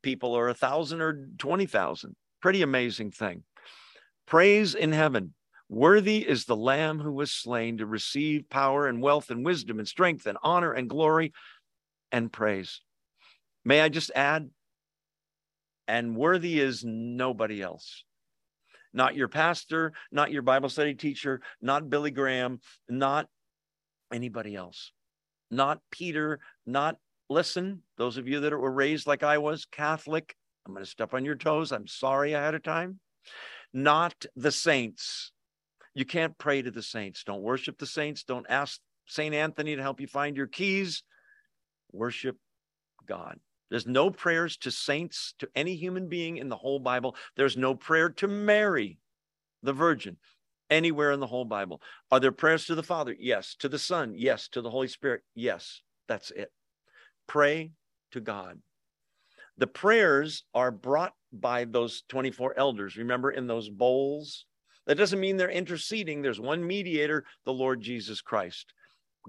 people 0.03 0.33
or 0.33 0.49
a 0.49 0.55
thousand 0.55 1.03
or 1.03 1.27
20,000. 1.39 2.17
Pretty 2.41 2.63
amazing 2.63 3.11
thing. 3.11 3.43
Praise 4.27 4.75
in 4.75 4.93
heaven. 4.93 5.35
Worthy 5.69 6.27
is 6.27 6.45
the 6.45 6.57
Lamb 6.57 6.99
who 6.99 7.13
was 7.13 7.31
slain 7.31 7.79
to 7.79 7.87
receive 7.87 8.49
power 8.49 8.87
and 8.87 9.03
wealth 9.03 9.31
and 9.31 9.45
wisdom 9.45 9.79
and 9.79 9.87
strength 9.87 10.27
and 10.27 10.39
honor 10.43 10.73
and 10.73 10.89
glory 10.89 11.33
and 12.11 12.33
praise. 12.33 12.81
May 13.65 13.83
I 13.83 13.91
just 13.91 14.11
add, 14.15 14.49
and 15.87 16.17
worthy 16.17 16.59
is 16.59 16.85
nobody 16.85 17.61
else. 17.61 18.05
Not 18.95 19.15
your 19.15 19.29
pastor, 19.29 19.93
not 20.11 20.33
your 20.33 20.43
Bible 20.43 20.71
study 20.71 20.95
teacher, 20.95 21.43
not 21.61 21.91
Billy 21.91 22.11
Graham, 22.11 22.61
not 22.89 23.27
anybody 24.13 24.57
else. 24.57 24.93
Not 25.51 25.81
Peter, 25.91 26.41
not, 26.67 26.97
listen, 27.29 27.83
those 27.99 28.17
of 28.17 28.27
you 28.27 28.41
that 28.41 28.53
were 28.53 28.73
raised 28.73 29.07
like 29.07 29.23
I 29.23 29.39
was, 29.39 29.67
Catholic, 29.67 30.35
I'm 30.67 30.73
going 30.73 30.85
to 30.85 30.91
step 30.91 31.15
on 31.15 31.25
your 31.25 31.37
toes. 31.37 31.73
I'm 31.73 31.87
sorry 31.87 32.33
ahead 32.33 32.55
of 32.55 32.63
time. 32.63 33.01
Not 33.73 34.25
the 34.37 34.53
saints. 34.53 35.33
You 35.99 36.05
can't 36.05 36.39
pray 36.39 36.63
to 36.63 36.71
the 36.71 36.81
saints. 36.81 37.25
Don't 37.25 37.43
worship 37.43 37.77
the 37.77 37.85
saints. 37.85 38.23
Don't 38.23 38.47
ask 38.49 38.79
St. 39.07 39.35
Anthony 39.35 39.75
to 39.75 39.83
help 39.83 40.01
you 40.01 40.07
find 40.07 40.37
your 40.37 40.47
keys. 40.47 41.03
Worship 41.91 42.37
God. 43.05 43.41
There's 43.69 43.85
no 43.85 44.09
prayers 44.09 44.57
to 44.59 44.71
saints, 44.71 45.35
to 45.41 45.49
any 45.57 45.75
human 45.75 46.09
being 46.09 46.37
in 46.37 46.51
the 46.51 46.57
whole 46.57 46.79
Bible. 46.79 47.17
There's 47.37 47.57
no 47.57 47.75
prayer 47.75 48.11
to 48.11 48.29
Mary, 48.29 49.01
the 49.65 49.73
Virgin, 49.73 50.19
anywhere 50.71 51.11
in 51.11 51.19
the 51.19 51.27
whole 51.27 51.45
Bible. 51.45 51.83
Are 52.13 52.21
there 52.21 52.31
prayers 52.31 52.67
to 52.67 52.77
the 52.77 52.85
Father? 52.85 53.17
Yes. 53.19 53.57
To 53.59 53.69
the 53.69 53.77
Son? 53.77 54.15
Yes. 54.17 54.47
To 54.51 54.63
the 54.63 54.71
Holy 54.71 54.87
Spirit? 54.87 55.23
Yes. 55.35 55.83
That's 56.07 56.31
it. 56.31 56.53
Pray 57.27 57.73
to 58.13 58.21
God. 58.21 58.61
The 59.57 59.67
prayers 59.67 60.45
are 60.55 60.71
brought 60.71 61.15
by 61.33 61.65
those 61.65 62.05
24 62.09 62.57
elders. 62.57 62.97
Remember 62.97 63.33
in 63.33 63.49
those 63.49 63.69
bowls? 63.69 64.45
That 64.89 64.97
doesn't 64.97 65.21
mean 65.21 65.37
they're 65.37 65.51
interceding. 65.51 66.23
There's 66.23 66.41
one 66.41 66.67
mediator, 66.67 67.25
the 67.45 67.53
Lord 67.53 67.81
Jesus 67.81 68.21
Christ. 68.21 68.73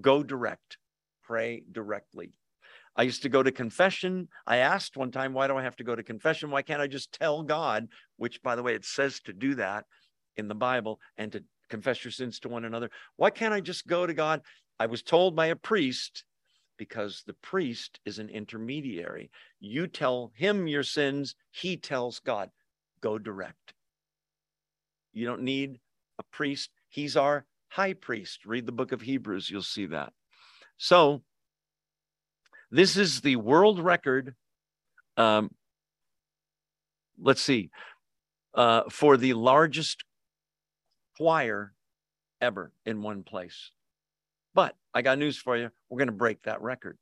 Go 0.02 0.24
direct, 0.24 0.78
pray 1.22 1.64
directly. 1.72 2.32
I 2.96 3.04
used 3.04 3.22
to 3.24 3.30
go 3.30 3.44
to 3.44 3.52
confession. 3.52 4.30
I 4.48 4.58
asked 4.58 4.98
one 4.98 5.12
time, 5.12 5.34
why 5.34 5.48
do 5.48 5.58
I 5.58 5.64
have 5.64 5.76
to 5.76 5.84
go 5.84 5.96
to 5.96 6.02
confession? 6.02 6.50
Why 6.50 6.62
can't 6.62 6.82
I 6.82 6.88
just 6.88 7.12
tell 7.12 7.44
God, 7.44 7.90
which, 8.16 8.42
by 8.42 8.56
the 8.56 8.64
way, 8.64 8.74
it 8.74 8.86
says 8.86 9.20
to 9.26 9.34
do 9.34 9.54
that 9.56 9.86
in 10.38 10.48
the 10.48 10.56
Bible 10.56 11.00
and 11.18 11.32
to 11.34 11.44
confess 11.70 12.04
your 12.04 12.12
sins 12.12 12.40
to 12.40 12.50
one 12.50 12.66
another? 12.66 12.90
Why 13.18 13.30
can't 13.30 13.54
I 13.54 13.60
just 13.60 13.86
go 13.86 14.08
to 14.08 14.14
God? 14.14 14.42
I 14.80 14.86
was 14.86 15.04
told 15.04 15.36
by 15.36 15.48
a 15.48 15.56
priest, 15.56 16.24
because 16.78 17.24
the 17.28 17.36
priest 17.42 18.00
is 18.06 18.18
an 18.18 18.30
intermediary. 18.30 19.30
You 19.60 19.88
tell 19.88 20.32
him 20.36 20.68
your 20.68 20.84
sins, 20.84 21.36
he 21.52 21.76
tells 21.76 22.20
God, 22.20 22.50
go 23.02 23.18
direct. 23.18 23.74
You 25.20 25.26
don't 25.26 25.42
need 25.42 25.80
a 26.18 26.24
priest. 26.32 26.70
He's 26.88 27.18
our 27.18 27.46
high 27.68 27.92
priest. 27.92 28.46
Read 28.46 28.66
the 28.66 28.72
book 28.72 28.94
of 28.94 29.02
Hebrews, 29.02 29.50
you'll 29.50 29.62
see 29.62 29.88
that. 29.88 30.14
So, 30.78 31.24
this 32.72 32.96
is 32.96 33.20
the 33.20 33.36
world 33.36 33.80
record. 33.80 34.34
Um, 35.18 35.52
let's 37.22 37.42
see, 37.42 37.70
uh, 38.54 38.84
for 38.90 39.18
the 39.18 39.34
largest 39.34 40.06
choir 41.18 41.74
ever 42.40 42.72
in 42.86 43.02
one 43.02 43.24
place. 43.24 43.72
But 44.54 44.74
I 44.94 45.02
got 45.02 45.20
news 45.20 45.38
for 45.38 45.58
you. 45.58 45.70
We're 45.90 45.98
going 45.98 46.08
to 46.08 46.14
break 46.14 46.44
that 46.44 46.62
record. 46.62 46.98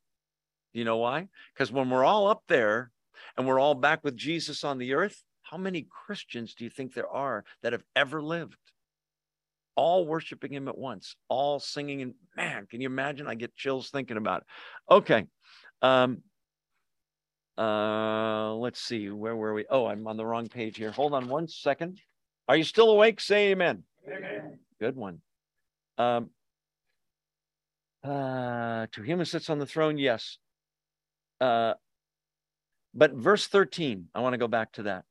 You 0.72 0.84
know 0.84 0.96
why? 0.96 1.28
Because 1.54 1.70
when 1.70 1.88
we're 1.88 2.04
all 2.04 2.26
up 2.26 2.42
there 2.48 2.90
and 3.36 3.46
we're 3.46 3.60
all 3.60 3.76
back 3.76 4.02
with 4.02 4.16
Jesus 4.16 4.64
on 4.64 4.78
the 4.78 4.94
earth, 4.94 5.22
how 5.50 5.56
many 5.56 5.86
Christians 5.88 6.54
do 6.54 6.64
you 6.64 6.70
think 6.70 6.92
there 6.92 7.08
are 7.08 7.44
that 7.62 7.72
have 7.72 7.84
ever 7.96 8.22
lived? 8.22 8.58
All 9.76 10.04
worshiping 10.04 10.52
him 10.52 10.68
at 10.68 10.76
once, 10.76 11.14
all 11.28 11.60
singing. 11.60 12.02
And 12.02 12.14
man, 12.36 12.66
can 12.66 12.80
you 12.80 12.86
imagine? 12.86 13.26
I 13.26 13.34
get 13.34 13.54
chills 13.54 13.90
thinking 13.90 14.16
about 14.16 14.42
it. 14.42 14.46
Okay. 14.92 15.26
Um, 15.82 16.22
uh, 17.56 18.54
let's 18.54 18.80
see. 18.80 19.08
Where 19.08 19.36
were 19.36 19.54
we? 19.54 19.64
Oh, 19.70 19.86
I'm 19.86 20.06
on 20.06 20.16
the 20.16 20.26
wrong 20.26 20.48
page 20.48 20.76
here. 20.76 20.90
Hold 20.90 21.14
on 21.14 21.28
one 21.28 21.48
second. 21.48 22.00
Are 22.48 22.56
you 22.56 22.64
still 22.64 22.90
awake? 22.90 23.20
Say 23.20 23.50
amen. 23.50 23.84
Amen. 24.06 24.58
Good 24.80 24.96
one. 24.96 25.20
Um, 25.96 26.30
uh, 28.04 28.86
to 28.92 29.02
him 29.02 29.18
who 29.18 29.24
sits 29.24 29.48
on 29.50 29.58
the 29.58 29.66
throne, 29.66 29.98
yes. 29.98 30.38
Uh, 31.40 31.74
but 32.94 33.12
verse 33.12 33.46
13, 33.46 34.08
I 34.14 34.20
want 34.20 34.34
to 34.34 34.38
go 34.38 34.48
back 34.48 34.72
to 34.72 34.84
that. 34.84 35.04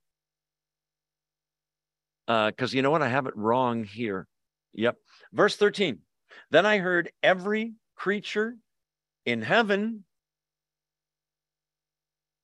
Because 2.28 2.74
uh, 2.74 2.76
you 2.76 2.82
know 2.82 2.92
what? 2.92 3.02
I 3.02 3.08
have 3.08 3.26
it 3.26 3.36
wrong 3.36 3.84
here. 3.84 4.28
Yep. 4.74 4.98
Verse 5.34 5.56
13. 5.56 6.00
Then 6.52 6.66
I 6.66 6.78
heard 6.78 7.12
every 7.24 7.74
creature 7.96 8.58
in 9.26 9.42
heaven 9.42 10.04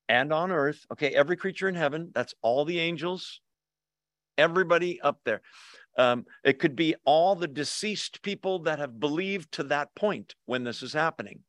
and 0.08 0.32
on 0.32 0.50
earth. 0.50 0.84
Okay, 0.92 1.10
every 1.10 1.36
creature 1.36 1.68
in 1.68 1.74
heaven, 1.74 2.10
that's 2.14 2.34
all 2.42 2.64
the 2.64 2.78
angels, 2.78 3.40
everybody 4.36 5.00
up 5.00 5.20
there. 5.24 5.42
Um, 5.96 6.26
it 6.42 6.58
could 6.58 6.74
be 6.74 6.96
all 7.04 7.36
the 7.36 7.46
deceased 7.46 8.22
people 8.22 8.60
that 8.60 8.78
have 8.78 8.98
believed 8.98 9.52
to 9.52 9.62
that 9.64 9.94
point 9.94 10.34
when 10.46 10.64
this 10.64 10.82
is 10.82 10.92
happening. 10.92 11.40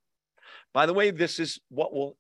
By 0.74 0.86
the 0.86 0.94
way, 0.94 1.12
this 1.12 1.40
is 1.40 1.60
what 1.70 1.94
will 1.94 2.18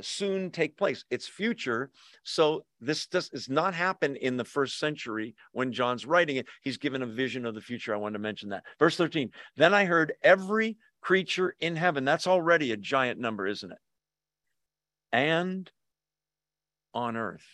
soon 0.00 0.50
take 0.50 0.76
place. 0.76 1.04
It's 1.10 1.26
future. 1.26 1.90
So 2.22 2.64
this 2.80 3.06
does, 3.06 3.28
does 3.28 3.48
not 3.48 3.74
happen 3.74 4.16
in 4.16 4.36
the 4.36 4.44
first 4.44 4.78
century 4.78 5.34
when 5.52 5.72
John's 5.72 6.06
writing 6.06 6.36
it. 6.36 6.46
He's 6.62 6.78
given 6.78 7.02
a 7.02 7.06
vision 7.06 7.46
of 7.46 7.54
the 7.54 7.60
future. 7.60 7.94
I 7.94 7.98
wanted 7.98 8.14
to 8.14 8.18
mention 8.20 8.48
that. 8.50 8.64
Verse 8.78 8.96
13. 8.96 9.30
Then 9.56 9.74
I 9.74 9.84
heard 9.84 10.14
every 10.22 10.76
creature 11.00 11.54
in 11.60 11.76
heaven. 11.76 12.04
That's 12.04 12.26
already 12.26 12.72
a 12.72 12.76
giant 12.76 13.20
number, 13.20 13.46
isn't 13.46 13.70
it? 13.70 13.78
And 15.12 15.70
on 16.92 17.16
earth. 17.16 17.46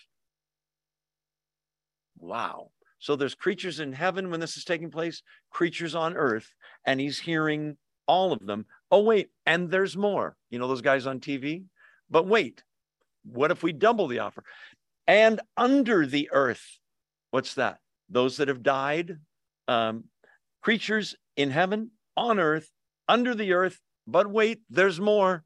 Wow. 2.19 2.71
So 2.99 3.17
there's 3.17 3.35
creatures 3.35 3.81
in 3.81 3.93
heaven 3.93 4.31
when 4.31 4.41
this 4.41 4.57
is 4.57 4.65
taking 4.65 4.91
place, 4.91 5.23
creatures 5.51 5.95
on 5.95 6.17
earth, 6.17 6.53
and 6.85 7.01
he's 7.01 7.19
hearing 7.19 7.77
all 8.07 8.33
of 8.33 8.45
them. 8.47 8.67
Oh, 8.91 9.03
wait, 9.03 9.31
and 9.47 9.71
there's 9.71 9.97
more. 9.97 10.37
You 10.51 10.59
know 10.59 10.69
those 10.69 10.83
guys 10.83 11.07
on 11.07 11.21
TV? 11.21 11.65
But 12.11 12.27
wait, 12.27 12.63
what 13.25 13.51
if 13.51 13.63
we 13.63 13.73
double 13.73 14.09
the 14.09 14.21
offer? 14.21 14.45
And 15.07 15.41
under 15.57 16.07
the 16.07 16.29
earth, 16.33 16.79
what's 17.31 17.55
that? 17.55 17.79
Those 18.09 18.37
that 18.39 18.49
have 18.49 18.63
died, 18.63 19.19
um, 19.69 20.05
creatures 20.63 21.15
in 21.37 21.51
heaven, 21.51 21.91
on 22.17 22.39
earth, 22.39 22.71
under 23.09 23.35
the 23.35 23.53
earth. 23.53 23.81
But 24.07 24.31
wait, 24.31 24.61
there's 24.69 25.01
more. 25.01 25.45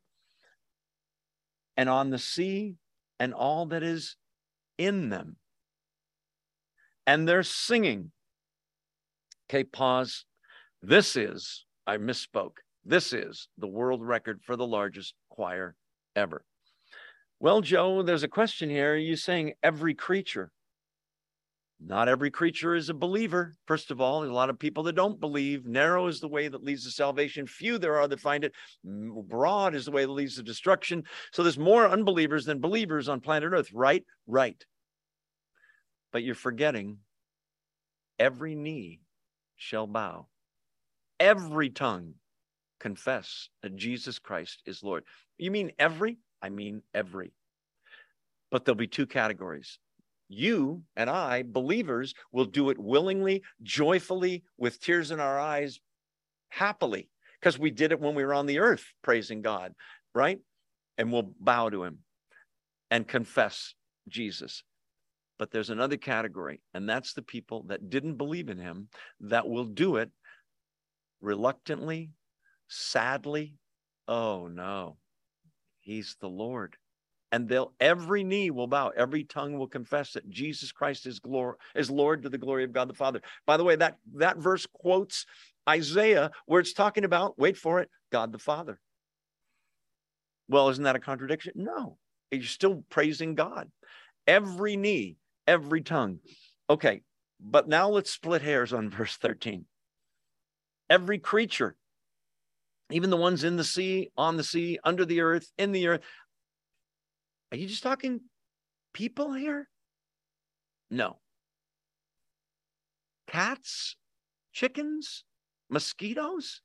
And 1.76 1.88
on 1.88 2.10
the 2.10 2.18
sea, 2.18 2.76
and 3.18 3.34
all 3.34 3.66
that 3.66 3.82
is 3.82 4.16
in 4.78 5.08
them 5.08 5.36
and 7.06 7.28
they're 7.28 7.42
singing. 7.42 8.10
Okay, 9.48 9.64
pause. 9.64 10.24
This 10.82 11.16
is, 11.16 11.64
I 11.86 11.96
misspoke. 11.98 12.56
This 12.84 13.12
is 13.12 13.48
the 13.58 13.66
world 13.66 14.02
record 14.02 14.40
for 14.44 14.56
the 14.56 14.66
largest 14.66 15.14
choir 15.30 15.74
ever. 16.16 16.44
Well, 17.44 17.60
Joe, 17.60 18.00
there's 18.00 18.22
a 18.22 18.28
question 18.28 18.70
here. 18.70 18.94
Are 18.94 18.96
you 18.96 19.16
saying 19.16 19.52
every 19.62 19.92
creature? 19.92 20.50
Not 21.78 22.08
every 22.08 22.30
creature 22.30 22.74
is 22.74 22.88
a 22.88 22.94
believer. 22.94 23.52
First 23.66 23.90
of 23.90 24.00
all, 24.00 24.20
there's 24.20 24.30
a 24.30 24.34
lot 24.34 24.48
of 24.48 24.58
people 24.58 24.82
that 24.84 24.94
don't 24.96 25.20
believe. 25.20 25.66
Narrow 25.66 26.06
is 26.06 26.20
the 26.20 26.28
way 26.28 26.48
that 26.48 26.64
leads 26.64 26.84
to 26.84 26.90
salvation. 26.90 27.46
Few 27.46 27.76
there 27.76 27.96
are 27.96 28.08
that 28.08 28.18
find 28.18 28.44
it. 28.44 28.54
Broad 28.82 29.74
is 29.74 29.84
the 29.84 29.90
way 29.90 30.06
that 30.06 30.10
leads 30.10 30.36
to 30.36 30.42
destruction. 30.42 31.02
So 31.34 31.42
there's 31.42 31.58
more 31.58 31.86
unbelievers 31.86 32.46
than 32.46 32.62
believers 32.62 33.10
on 33.10 33.20
planet 33.20 33.52
Earth, 33.52 33.68
right? 33.74 34.06
Right. 34.26 34.64
But 36.14 36.22
you're 36.22 36.34
forgetting 36.34 36.96
every 38.18 38.54
knee 38.54 39.02
shall 39.56 39.86
bow, 39.86 40.28
every 41.20 41.68
tongue 41.68 42.14
confess 42.80 43.50
that 43.62 43.76
Jesus 43.76 44.18
Christ 44.18 44.62
is 44.64 44.82
Lord. 44.82 45.04
You 45.36 45.50
mean 45.50 45.72
every? 45.78 46.16
I 46.44 46.50
mean 46.50 46.82
every. 46.92 47.32
But 48.50 48.64
there'll 48.64 48.76
be 48.76 48.86
two 48.86 49.06
categories. 49.06 49.78
You 50.28 50.82
and 50.94 51.08
I, 51.08 51.42
believers, 51.42 52.14
will 52.32 52.44
do 52.44 52.68
it 52.68 52.78
willingly, 52.78 53.42
joyfully, 53.62 54.44
with 54.58 54.78
tears 54.78 55.10
in 55.10 55.20
our 55.20 55.38
eyes, 55.38 55.80
happily, 56.50 57.08
because 57.40 57.58
we 57.58 57.70
did 57.70 57.92
it 57.92 58.00
when 58.00 58.14
we 58.14 58.24
were 58.24 58.34
on 58.34 58.44
the 58.44 58.58
earth, 58.58 58.84
praising 59.02 59.40
God, 59.40 59.72
right? 60.14 60.38
And 60.98 61.10
we'll 61.10 61.32
bow 61.40 61.70
to 61.70 61.82
him 61.82 62.00
and 62.90 63.08
confess 63.08 63.74
Jesus. 64.06 64.62
But 65.38 65.50
there's 65.50 65.70
another 65.70 65.96
category, 65.96 66.60
and 66.74 66.86
that's 66.86 67.14
the 67.14 67.22
people 67.22 67.64
that 67.68 67.88
didn't 67.88 68.16
believe 68.16 68.50
in 68.50 68.58
him 68.58 68.88
that 69.20 69.48
will 69.48 69.64
do 69.64 69.96
it 69.96 70.10
reluctantly, 71.22 72.10
sadly. 72.68 73.54
Oh 74.06 74.48
no, 74.48 74.98
he's 75.84 76.16
the 76.20 76.28
Lord. 76.28 76.76
And 77.32 77.48
they'll 77.48 77.72
every 77.80 78.22
knee 78.22 78.50
will 78.50 78.66
bow, 78.66 78.92
every 78.96 79.24
tongue 79.24 79.58
will 79.58 79.66
confess 79.66 80.12
that 80.12 80.28
Jesus 80.30 80.72
Christ 80.72 81.06
is 81.06 81.18
glory 81.18 81.56
is 81.74 81.90
Lord 81.90 82.22
to 82.22 82.28
the 82.28 82.38
glory 82.38 82.64
of 82.64 82.72
God 82.72 82.88
the 82.88 82.94
Father. 82.94 83.22
By 83.46 83.56
the 83.56 83.64
way, 83.64 83.76
that 83.76 83.98
that 84.14 84.38
verse 84.38 84.66
quotes 84.66 85.26
Isaiah, 85.68 86.30
where 86.46 86.60
it's 86.60 86.72
talking 86.72 87.04
about, 87.04 87.38
wait 87.38 87.56
for 87.56 87.80
it, 87.80 87.88
God 88.12 88.32
the 88.32 88.38
Father. 88.38 88.78
Well, 90.48 90.68
isn't 90.68 90.84
that 90.84 90.96
a 90.96 91.00
contradiction? 91.00 91.54
No, 91.56 91.98
you're 92.30 92.42
still 92.42 92.84
praising 92.88 93.34
God. 93.34 93.70
Every 94.26 94.76
knee 94.76 95.16
every 95.46 95.82
tongue. 95.82 96.20
Okay, 96.68 97.02
but 97.40 97.68
now 97.68 97.88
let's 97.88 98.10
split 98.10 98.42
hairs 98.42 98.72
on 98.72 98.90
verse 98.90 99.16
13. 99.16 99.64
Every 100.90 101.18
creature, 101.18 101.76
even 102.94 103.10
the 103.10 103.16
ones 103.16 103.42
in 103.42 103.56
the 103.56 103.64
sea, 103.64 104.08
on 104.16 104.36
the 104.36 104.44
sea, 104.44 104.78
under 104.84 105.04
the 105.04 105.20
earth, 105.20 105.50
in 105.58 105.72
the 105.72 105.88
earth. 105.88 106.00
Are 107.50 107.56
you 107.56 107.66
just 107.66 107.82
talking 107.82 108.20
people 108.92 109.32
here? 109.32 109.68
No. 110.92 111.18
Cats, 113.26 113.96
chickens, 114.52 115.24
mosquitoes, 115.68 116.60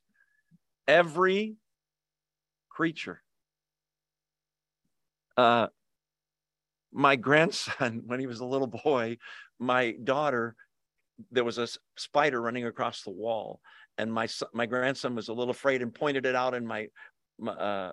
every 0.87 1.55
creature. 2.69 3.23
Uh, 5.35 5.69
my 6.93 7.15
grandson, 7.15 8.03
when 8.05 8.19
he 8.19 8.27
was 8.27 8.39
a 8.39 8.45
little 8.45 8.67
boy, 8.67 9.17
my 9.57 9.95
daughter, 10.03 10.55
there 11.31 11.43
was 11.43 11.57
a 11.57 11.67
spider 11.97 12.39
running 12.39 12.67
across 12.67 13.01
the 13.01 13.09
wall, 13.09 13.61
and 13.99 14.11
my 14.11 14.27
my 14.53 14.65
grandson 14.65 15.13
was 15.13 15.27
a 15.27 15.33
little 15.33 15.51
afraid 15.51 15.81
and 15.81 15.93
pointed 15.93 16.25
it 16.25 16.33
out, 16.33 16.55
and 16.55 16.67
my 16.67 16.87
my, 17.37 17.51
uh, 17.51 17.91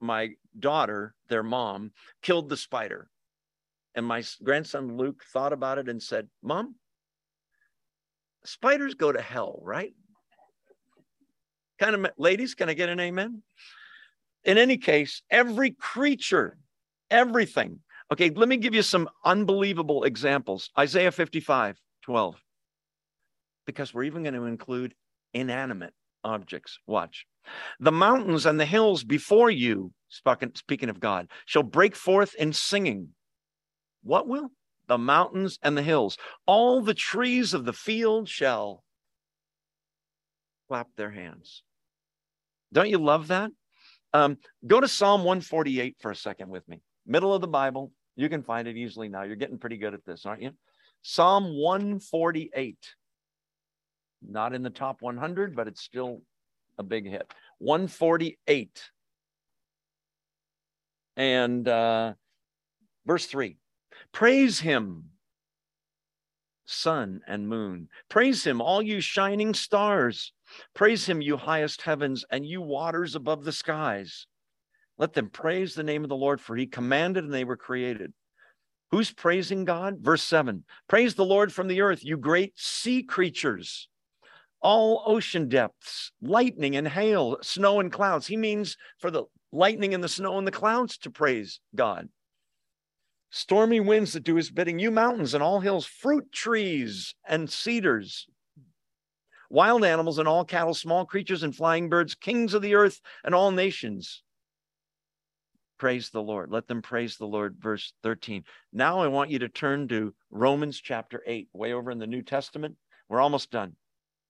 my 0.00 0.30
daughter, 0.58 1.14
their 1.28 1.42
mom, 1.42 1.90
killed 2.22 2.48
the 2.48 2.56
spider, 2.56 3.10
and 3.94 4.06
my 4.06 4.22
grandson 4.44 4.96
Luke 4.96 5.24
thought 5.32 5.52
about 5.52 5.78
it 5.78 5.88
and 5.88 6.00
said, 6.00 6.28
"Mom, 6.42 6.76
spiders 8.44 8.94
go 8.94 9.10
to 9.10 9.20
hell, 9.20 9.58
right?" 9.62 9.94
Kind 11.80 11.94
of 11.96 12.12
ladies, 12.18 12.54
can 12.54 12.68
I 12.68 12.74
get 12.74 12.90
an 12.90 13.00
amen? 13.00 13.42
In 14.44 14.58
any 14.58 14.76
case, 14.76 15.22
every 15.30 15.72
creature 15.72 16.58
everything. 17.10 17.80
Okay, 18.12 18.30
let 18.30 18.48
me 18.48 18.56
give 18.56 18.74
you 18.74 18.82
some 18.82 19.08
unbelievable 19.24 20.04
examples. 20.04 20.70
Isaiah 20.78 21.12
55, 21.12 21.78
12. 22.02 22.42
Because 23.68 23.92
we're 23.92 24.04
even 24.04 24.22
going 24.22 24.34
to 24.34 24.46
include 24.46 24.94
inanimate 25.34 25.92
objects. 26.24 26.78
Watch. 26.86 27.26
The 27.80 27.92
mountains 27.92 28.46
and 28.46 28.58
the 28.58 28.64
hills 28.64 29.04
before 29.04 29.50
you, 29.50 29.92
speaking 30.08 30.88
of 30.88 31.00
God, 31.00 31.28
shall 31.44 31.62
break 31.62 31.94
forth 31.94 32.34
in 32.34 32.54
singing. 32.54 33.08
What 34.02 34.26
will? 34.26 34.50
The 34.86 34.96
mountains 34.96 35.58
and 35.62 35.76
the 35.76 35.82
hills. 35.82 36.16
All 36.46 36.80
the 36.80 36.94
trees 36.94 37.52
of 37.52 37.66
the 37.66 37.74
field 37.74 38.26
shall 38.26 38.82
clap 40.68 40.88
their 40.96 41.10
hands. 41.10 41.62
Don't 42.72 42.88
you 42.88 42.96
love 42.96 43.28
that? 43.28 43.50
Um, 44.14 44.38
go 44.66 44.80
to 44.80 44.88
Psalm 44.88 45.24
148 45.24 45.96
for 46.00 46.10
a 46.10 46.16
second 46.16 46.48
with 46.48 46.66
me 46.68 46.80
middle 47.06 47.34
of 47.34 47.40
the 47.40 47.48
Bible. 47.48 47.92
You 48.16 48.28
can 48.28 48.42
find 48.42 48.68
it 48.68 48.76
easily 48.76 49.08
now. 49.08 49.22
You're 49.22 49.36
getting 49.36 49.58
pretty 49.58 49.78
good 49.78 49.94
at 49.94 50.04
this, 50.04 50.26
aren't 50.26 50.42
you? 50.42 50.52
Psalm 51.02 51.56
148. 51.56 52.76
Not 54.26 54.54
in 54.54 54.62
the 54.62 54.70
top 54.70 55.02
100, 55.02 55.54
but 55.54 55.68
it's 55.68 55.82
still 55.82 56.22
a 56.78 56.82
big 56.82 57.08
hit. 57.08 57.32
148. 57.58 58.90
And 61.16 61.66
uh, 61.66 62.14
verse 63.06 63.26
3 63.26 63.56
Praise 64.12 64.60
him, 64.60 65.10
sun 66.66 67.20
and 67.26 67.48
moon. 67.48 67.88
Praise 68.08 68.44
him, 68.44 68.60
all 68.60 68.82
you 68.82 69.00
shining 69.00 69.54
stars. 69.54 70.32
Praise 70.74 71.06
him, 71.06 71.20
you 71.20 71.36
highest 71.36 71.82
heavens, 71.82 72.24
and 72.30 72.46
you 72.46 72.62
waters 72.62 73.14
above 73.14 73.44
the 73.44 73.52
skies. 73.52 74.26
Let 74.96 75.12
them 75.12 75.30
praise 75.30 75.74
the 75.74 75.82
name 75.82 76.02
of 76.02 76.08
the 76.08 76.16
Lord, 76.16 76.40
for 76.40 76.56
he 76.56 76.66
commanded 76.66 77.24
and 77.24 77.32
they 77.32 77.44
were 77.44 77.56
created. 77.56 78.12
Who's 78.90 79.12
praising 79.12 79.64
God? 79.64 79.98
Verse 80.00 80.22
7 80.22 80.64
Praise 80.88 81.14
the 81.14 81.24
Lord 81.24 81.52
from 81.52 81.68
the 81.68 81.80
earth, 81.80 82.04
you 82.04 82.16
great 82.16 82.52
sea 82.56 83.02
creatures, 83.02 83.88
all 84.60 85.02
ocean 85.06 85.48
depths, 85.48 86.12
lightning 86.20 86.76
and 86.76 86.88
hail, 86.88 87.38
snow 87.42 87.80
and 87.80 87.92
clouds. 87.92 88.26
He 88.26 88.36
means 88.36 88.76
for 88.98 89.10
the 89.10 89.24
lightning 89.52 89.94
and 89.94 90.02
the 90.02 90.08
snow 90.08 90.38
and 90.38 90.46
the 90.46 90.52
clouds 90.52 90.98
to 90.98 91.10
praise 91.10 91.60
God. 91.74 92.08
Stormy 93.30 93.80
winds 93.80 94.14
that 94.14 94.24
do 94.24 94.36
his 94.36 94.50
bidding, 94.50 94.78
you 94.78 94.90
mountains 94.90 95.34
and 95.34 95.42
all 95.42 95.60
hills, 95.60 95.84
fruit 95.84 96.32
trees 96.32 97.14
and 97.26 97.50
cedars, 97.50 98.26
wild 99.50 99.84
animals 99.84 100.18
and 100.18 100.26
all 100.26 100.44
cattle, 100.44 100.74
small 100.74 101.04
creatures 101.04 101.42
and 101.42 101.54
flying 101.54 101.88
birds, 101.88 102.14
kings 102.14 102.54
of 102.54 102.62
the 102.62 102.74
earth 102.74 103.00
and 103.24 103.34
all 103.34 103.50
nations 103.50 104.22
praise 105.78 106.10
the 106.10 106.22
Lord. 106.22 106.50
Let 106.50 106.66
them 106.66 106.82
praise 106.82 107.16
the 107.16 107.26
Lord. 107.26 107.56
Verse 107.58 107.94
13. 108.02 108.44
Now 108.72 109.00
I 109.00 109.06
want 109.06 109.30
you 109.30 109.38
to 109.38 109.48
turn 109.48 109.88
to 109.88 110.14
Romans 110.30 110.80
chapter 110.80 111.22
8, 111.26 111.48
way 111.52 111.72
over 111.72 111.90
in 111.90 111.98
the 111.98 112.06
New 112.06 112.22
Testament. 112.22 112.76
We're 113.08 113.20
almost 113.20 113.50
done. 113.50 113.74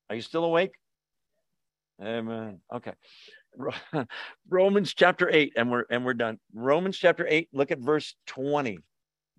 Are 0.08 0.16
you 0.16 0.22
still 0.22 0.44
awake? 0.44 0.72
Amen. 2.02 2.60
Okay. 2.72 2.92
Romans 4.48 4.94
chapter 4.94 5.28
8 5.28 5.54
and 5.56 5.70
we're 5.70 5.84
and 5.90 6.04
we're 6.04 6.14
done. 6.14 6.38
Romans 6.54 6.96
chapter 6.96 7.26
8, 7.28 7.48
look 7.52 7.70
at 7.70 7.78
verse 7.78 8.14
20. 8.26 8.78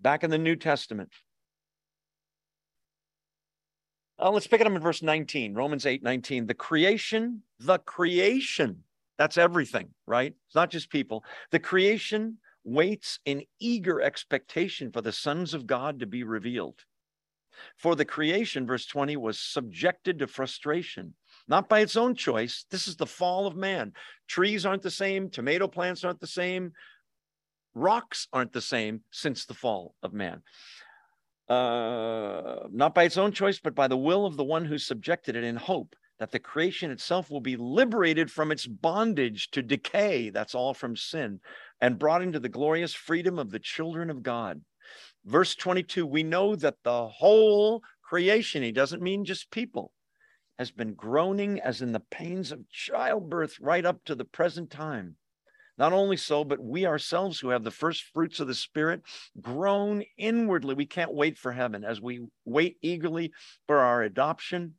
Back 0.00 0.24
in 0.24 0.30
the 0.30 0.38
New 0.38 0.56
Testament. 0.56 1.10
Oh, 4.18 4.30
let's 4.30 4.46
pick 4.46 4.60
it 4.60 4.66
up 4.66 4.72
in 4.72 4.80
verse 4.80 5.02
19. 5.02 5.54
Romans 5.54 5.86
8, 5.86 6.02
19. 6.02 6.46
The 6.46 6.54
creation, 6.54 7.42
the 7.58 7.78
creation 7.78 8.84
that's 9.20 9.36
everything, 9.36 9.90
right? 10.06 10.32
It's 10.46 10.54
not 10.54 10.70
just 10.70 10.88
people. 10.88 11.24
The 11.50 11.58
creation 11.58 12.38
waits 12.64 13.18
in 13.26 13.42
eager 13.60 14.00
expectation 14.00 14.90
for 14.90 15.02
the 15.02 15.12
sons 15.12 15.52
of 15.52 15.66
God 15.66 16.00
to 16.00 16.06
be 16.06 16.24
revealed. 16.24 16.86
For 17.76 17.94
the 17.94 18.04
creation, 18.04 18.66
verse 18.66 18.86
20, 18.86 19.16
was 19.16 19.38
subjected 19.38 20.18
to 20.18 20.26
frustration, 20.26 21.14
not 21.48 21.68
by 21.68 21.80
its 21.80 21.96
own 21.96 22.14
choice. 22.14 22.64
This 22.70 22.88
is 22.88 22.96
the 22.96 23.06
fall 23.06 23.46
of 23.46 23.56
man. 23.56 23.92
Trees 24.28 24.66
aren't 24.66 24.82
the 24.82 24.90
same, 24.90 25.30
tomato 25.30 25.68
plants 25.68 26.04
aren't 26.04 26.20
the 26.20 26.26
same, 26.26 26.72
rocks 27.74 28.28
aren't 28.32 28.52
the 28.52 28.60
same 28.60 29.02
since 29.10 29.44
the 29.44 29.54
fall 29.54 29.94
of 30.02 30.12
man. 30.12 30.42
Uh, 31.48 32.68
not 32.70 32.94
by 32.94 33.04
its 33.04 33.16
own 33.16 33.32
choice, 33.32 33.58
but 33.58 33.74
by 33.74 33.88
the 33.88 33.96
will 33.96 34.24
of 34.24 34.36
the 34.36 34.44
one 34.44 34.64
who 34.64 34.78
subjected 34.78 35.34
it 35.34 35.42
in 35.42 35.56
hope 35.56 35.96
that 36.20 36.30
the 36.30 36.38
creation 36.38 36.90
itself 36.90 37.30
will 37.30 37.40
be 37.40 37.56
liberated 37.56 38.30
from 38.30 38.52
its 38.52 38.66
bondage 38.66 39.50
to 39.50 39.62
decay. 39.62 40.28
That's 40.28 40.54
all 40.54 40.74
from 40.74 40.94
sin 40.94 41.40
and 41.80 41.98
brought 41.98 42.22
into 42.22 42.38
the 42.38 42.48
glorious 42.48 42.94
freedom 42.94 43.38
of 43.38 43.50
the 43.50 43.58
children 43.58 44.10
of 44.10 44.22
God. 44.22 44.60
Verse 45.24 45.54
22 45.54 46.06
we 46.06 46.22
know 46.22 46.56
that 46.56 46.76
the 46.82 47.08
whole 47.08 47.82
creation, 48.02 48.62
he 48.62 48.72
doesn't 48.72 49.02
mean 49.02 49.24
just 49.24 49.50
people, 49.50 49.92
has 50.58 50.70
been 50.70 50.94
groaning 50.94 51.60
as 51.60 51.82
in 51.82 51.92
the 51.92 52.00
pains 52.00 52.52
of 52.52 52.68
childbirth 52.68 53.58
right 53.60 53.84
up 53.84 54.04
to 54.04 54.14
the 54.14 54.24
present 54.24 54.70
time. 54.70 55.16
Not 55.78 55.94
only 55.94 56.18
so, 56.18 56.44
but 56.44 56.62
we 56.62 56.84
ourselves 56.84 57.40
who 57.40 57.48
have 57.48 57.64
the 57.64 57.70
first 57.70 58.02
fruits 58.12 58.40
of 58.40 58.46
the 58.46 58.54
Spirit 58.54 59.02
groan 59.40 60.04
inwardly. 60.18 60.74
We 60.74 60.84
can't 60.84 61.14
wait 61.14 61.38
for 61.38 61.52
heaven 61.52 61.84
as 61.84 62.02
we 62.02 62.26
wait 62.44 62.76
eagerly 62.82 63.32
for 63.66 63.78
our 63.78 64.02
adoption 64.02 64.74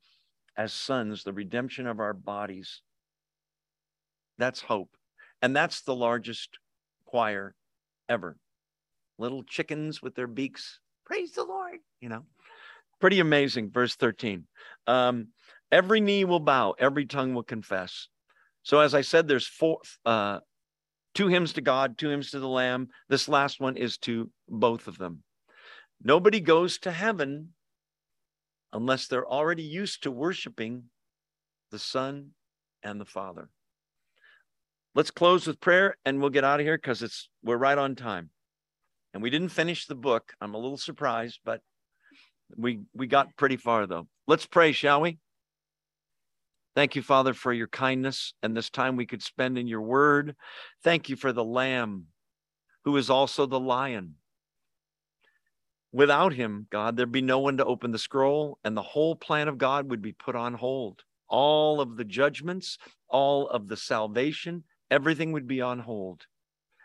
as 0.55 0.73
sons, 0.73 1.23
the 1.23 1.33
redemption 1.33 1.87
of 1.87 1.99
our 1.99 2.13
bodies. 2.13 2.81
That's 4.37 4.61
hope. 4.61 4.95
And 5.41 5.55
that's 5.55 5.81
the 5.81 5.95
largest 5.95 6.59
choir 7.05 7.55
ever. 8.07 8.37
Little 9.21 9.43
chickens 9.43 10.01
with 10.01 10.15
their 10.15 10.25
beaks. 10.25 10.79
Praise 11.05 11.33
the 11.33 11.43
Lord, 11.43 11.77
you 11.99 12.09
know. 12.09 12.23
Pretty 12.99 13.19
amazing. 13.19 13.69
Verse 13.69 13.95
13. 13.95 14.47
Um, 14.87 15.27
every 15.71 16.01
knee 16.01 16.25
will 16.25 16.39
bow, 16.39 16.73
every 16.79 17.05
tongue 17.05 17.35
will 17.35 17.43
confess. 17.43 18.07
So, 18.63 18.79
as 18.79 18.95
I 18.95 19.01
said, 19.01 19.27
there's 19.27 19.45
four, 19.45 19.77
uh, 20.07 20.39
two 21.13 21.27
hymns 21.27 21.53
to 21.53 21.61
God, 21.61 21.99
two 21.99 22.09
hymns 22.09 22.31
to 22.31 22.39
the 22.39 22.47
Lamb. 22.47 22.87
This 23.09 23.29
last 23.29 23.59
one 23.59 23.77
is 23.77 23.99
to 23.99 24.31
both 24.49 24.87
of 24.87 24.97
them. 24.97 25.21
Nobody 26.03 26.39
goes 26.39 26.79
to 26.79 26.91
heaven 26.91 27.49
unless 28.73 29.05
they're 29.05 29.27
already 29.27 29.61
used 29.61 30.01
to 30.03 30.11
worshiping 30.11 30.85
the 31.69 31.77
Son 31.77 32.31
and 32.81 32.99
the 32.99 33.05
Father. 33.05 33.49
Let's 34.95 35.11
close 35.11 35.45
with 35.45 35.59
prayer 35.59 35.95
and 36.05 36.19
we'll 36.19 36.31
get 36.31 36.43
out 36.43 36.59
of 36.59 36.65
here 36.65 36.77
because 36.77 37.03
it's 37.03 37.29
we're 37.43 37.57
right 37.57 37.77
on 37.77 37.95
time. 37.95 38.31
And 39.13 39.21
we 39.21 39.29
didn't 39.29 39.49
finish 39.49 39.85
the 39.85 39.95
book. 39.95 40.33
I'm 40.39 40.53
a 40.53 40.57
little 40.57 40.77
surprised, 40.77 41.39
but 41.43 41.61
we 42.55 42.81
we 42.93 43.07
got 43.07 43.35
pretty 43.37 43.57
far 43.57 43.87
though. 43.87 44.07
Let's 44.27 44.45
pray, 44.45 44.71
shall 44.71 45.01
we? 45.01 45.19
Thank 46.75 46.95
you, 46.95 47.01
Father, 47.01 47.33
for 47.33 47.51
your 47.51 47.67
kindness 47.67 48.33
and 48.41 48.55
this 48.55 48.69
time 48.69 48.95
we 48.95 49.05
could 49.05 49.21
spend 49.21 49.57
in 49.57 49.67
your 49.67 49.81
word. 49.81 50.35
Thank 50.83 51.09
you 51.09 51.17
for 51.17 51.33
the 51.33 51.43
lamb 51.43 52.05
who 52.85 52.95
is 52.95 53.09
also 53.09 53.45
the 53.45 53.59
lion 53.59 54.15
Without 55.93 56.33
him, 56.33 56.67
God, 56.69 56.95
there'd 56.95 57.11
be 57.11 57.21
no 57.21 57.39
one 57.39 57.57
to 57.57 57.65
open 57.65 57.91
the 57.91 57.99
scroll, 57.99 58.57
and 58.63 58.77
the 58.77 58.81
whole 58.81 59.15
plan 59.15 59.49
of 59.49 59.57
God 59.57 59.89
would 59.89 60.01
be 60.01 60.13
put 60.13 60.35
on 60.35 60.53
hold. 60.53 61.03
All 61.27 61.81
of 61.81 61.97
the 61.97 62.05
judgments, 62.05 62.77
all 63.09 63.49
of 63.49 63.67
the 63.67 63.75
salvation, 63.75 64.63
everything 64.89 65.33
would 65.33 65.47
be 65.47 65.59
on 65.59 65.79
hold, 65.79 66.27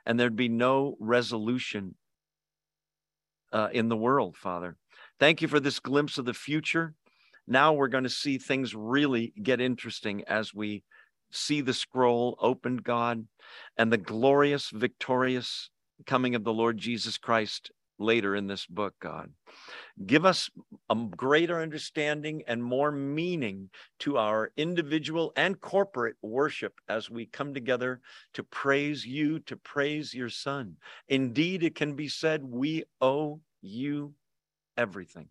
and 0.05 0.19
there'd 0.19 0.35
be 0.35 0.48
no 0.48 0.97
resolution 0.98 1.94
uh, 3.57 3.69
in 3.73 3.89
the 3.89 3.97
world, 3.97 4.37
Father. 4.37 4.77
Thank 5.19 5.41
you 5.41 5.49
for 5.49 5.61
this 5.61 5.81
glimpse 5.81 6.19
of 6.19 6.27
the 6.27 6.35
future. 6.35 6.93
Now 7.49 7.73
we're 7.73 7.89
going 7.89 8.05
to 8.05 8.11
see 8.11 8.37
things 8.37 8.74
really 8.74 9.33
get 9.43 9.62
interesting 9.62 10.24
as 10.24 10.53
we 10.53 10.83
see 11.31 11.62
the 11.62 11.73
scroll 11.73 12.37
opened, 12.39 12.85
God, 12.85 13.27
and 13.78 13.91
the 13.91 13.97
glorious, 13.97 14.69
victorious 14.69 15.70
coming 16.05 16.35
of 16.35 16.45
the 16.45 16.53
Lord 16.53 16.77
Jesus 16.77 17.16
Christ 17.16 17.70
later 17.99 18.37
in 18.37 18.47
this 18.47 18.66
book, 18.66 18.95
God. 19.01 19.31
Give 20.05 20.27
us 20.27 20.51
a 20.91 20.95
greater 20.95 21.62
understanding 21.62 22.43
and 22.47 22.62
more 22.62 22.93
meaning 22.93 23.70
to 24.01 24.19
our 24.19 24.51
individual 24.59 25.33
and 25.35 25.59
corporate 25.62 26.16
worship 26.20 26.74
as 26.91 27.09
we 27.09 27.24
come 27.24 27.55
together 27.55 28.03
to 28.35 28.43
praise 28.43 29.07
you, 29.07 29.39
to 29.41 29.57
praise 29.57 30.12
your 30.12 30.28
Son. 30.28 30.77
Indeed, 31.09 31.62
it 31.62 31.74
can 31.74 31.95
be 31.95 32.09
said, 32.09 32.45
we 32.45 32.85
owe 33.01 33.41
you 33.62 34.15
everything. 34.77 35.28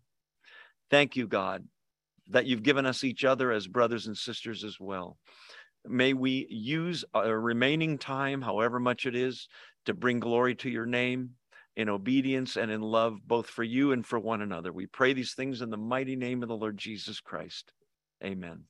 Thank 0.90 1.16
you, 1.16 1.26
God, 1.26 1.64
that 2.28 2.46
you've 2.46 2.62
given 2.62 2.86
us 2.86 3.04
each 3.04 3.24
other 3.24 3.52
as 3.52 3.66
brothers 3.66 4.06
and 4.06 4.16
sisters 4.16 4.64
as 4.64 4.78
well. 4.78 5.16
May 5.86 6.12
we 6.12 6.46
use 6.50 7.04
our 7.14 7.40
remaining 7.40 7.98
time, 7.98 8.42
however 8.42 8.80
much 8.80 9.06
it 9.06 9.14
is, 9.14 9.48
to 9.84 9.94
bring 9.94 10.18
glory 10.18 10.54
to 10.56 10.70
your 10.70 10.86
name 10.86 11.30
in 11.76 11.88
obedience 11.88 12.56
and 12.56 12.70
in 12.70 12.80
love, 12.80 13.18
both 13.24 13.46
for 13.46 13.62
you 13.62 13.92
and 13.92 14.04
for 14.04 14.18
one 14.18 14.42
another. 14.42 14.72
We 14.72 14.86
pray 14.86 15.12
these 15.12 15.34
things 15.34 15.60
in 15.60 15.70
the 15.70 15.76
mighty 15.76 16.16
name 16.16 16.42
of 16.42 16.48
the 16.48 16.56
Lord 16.56 16.76
Jesus 16.76 17.20
Christ. 17.20 17.72
Amen. 18.24 18.64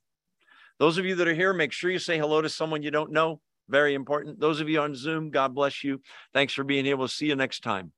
Those 0.78 0.99
of 0.99 1.07
you 1.07 1.15
that 1.15 1.28
are 1.28 1.35
here, 1.35 1.55
make 1.55 1.73
sure 1.73 1.91
you 1.91 1.99
say 1.99 2.19
hello 2.19 2.43
to 2.43 2.49
someone 2.49 2.83
you 2.83 2.91
don't 2.91 3.12
know. 3.12 3.41
Very 3.69 3.95
important. 3.95 4.41
Those 4.41 4.61
of 4.61 4.69
you 4.69 4.81
on 4.81 4.95
Zoom, 4.95 5.31
God 5.31 5.55
bless 5.55 5.83
you. 5.83 6.01
Thanks 6.35 6.53
for 6.53 6.65
being 6.65 6.85
here. 6.85 6.97
We'll 6.97 7.09
see 7.09 7.27
you 7.27 7.37
next 7.37 7.61
time. 7.62 7.93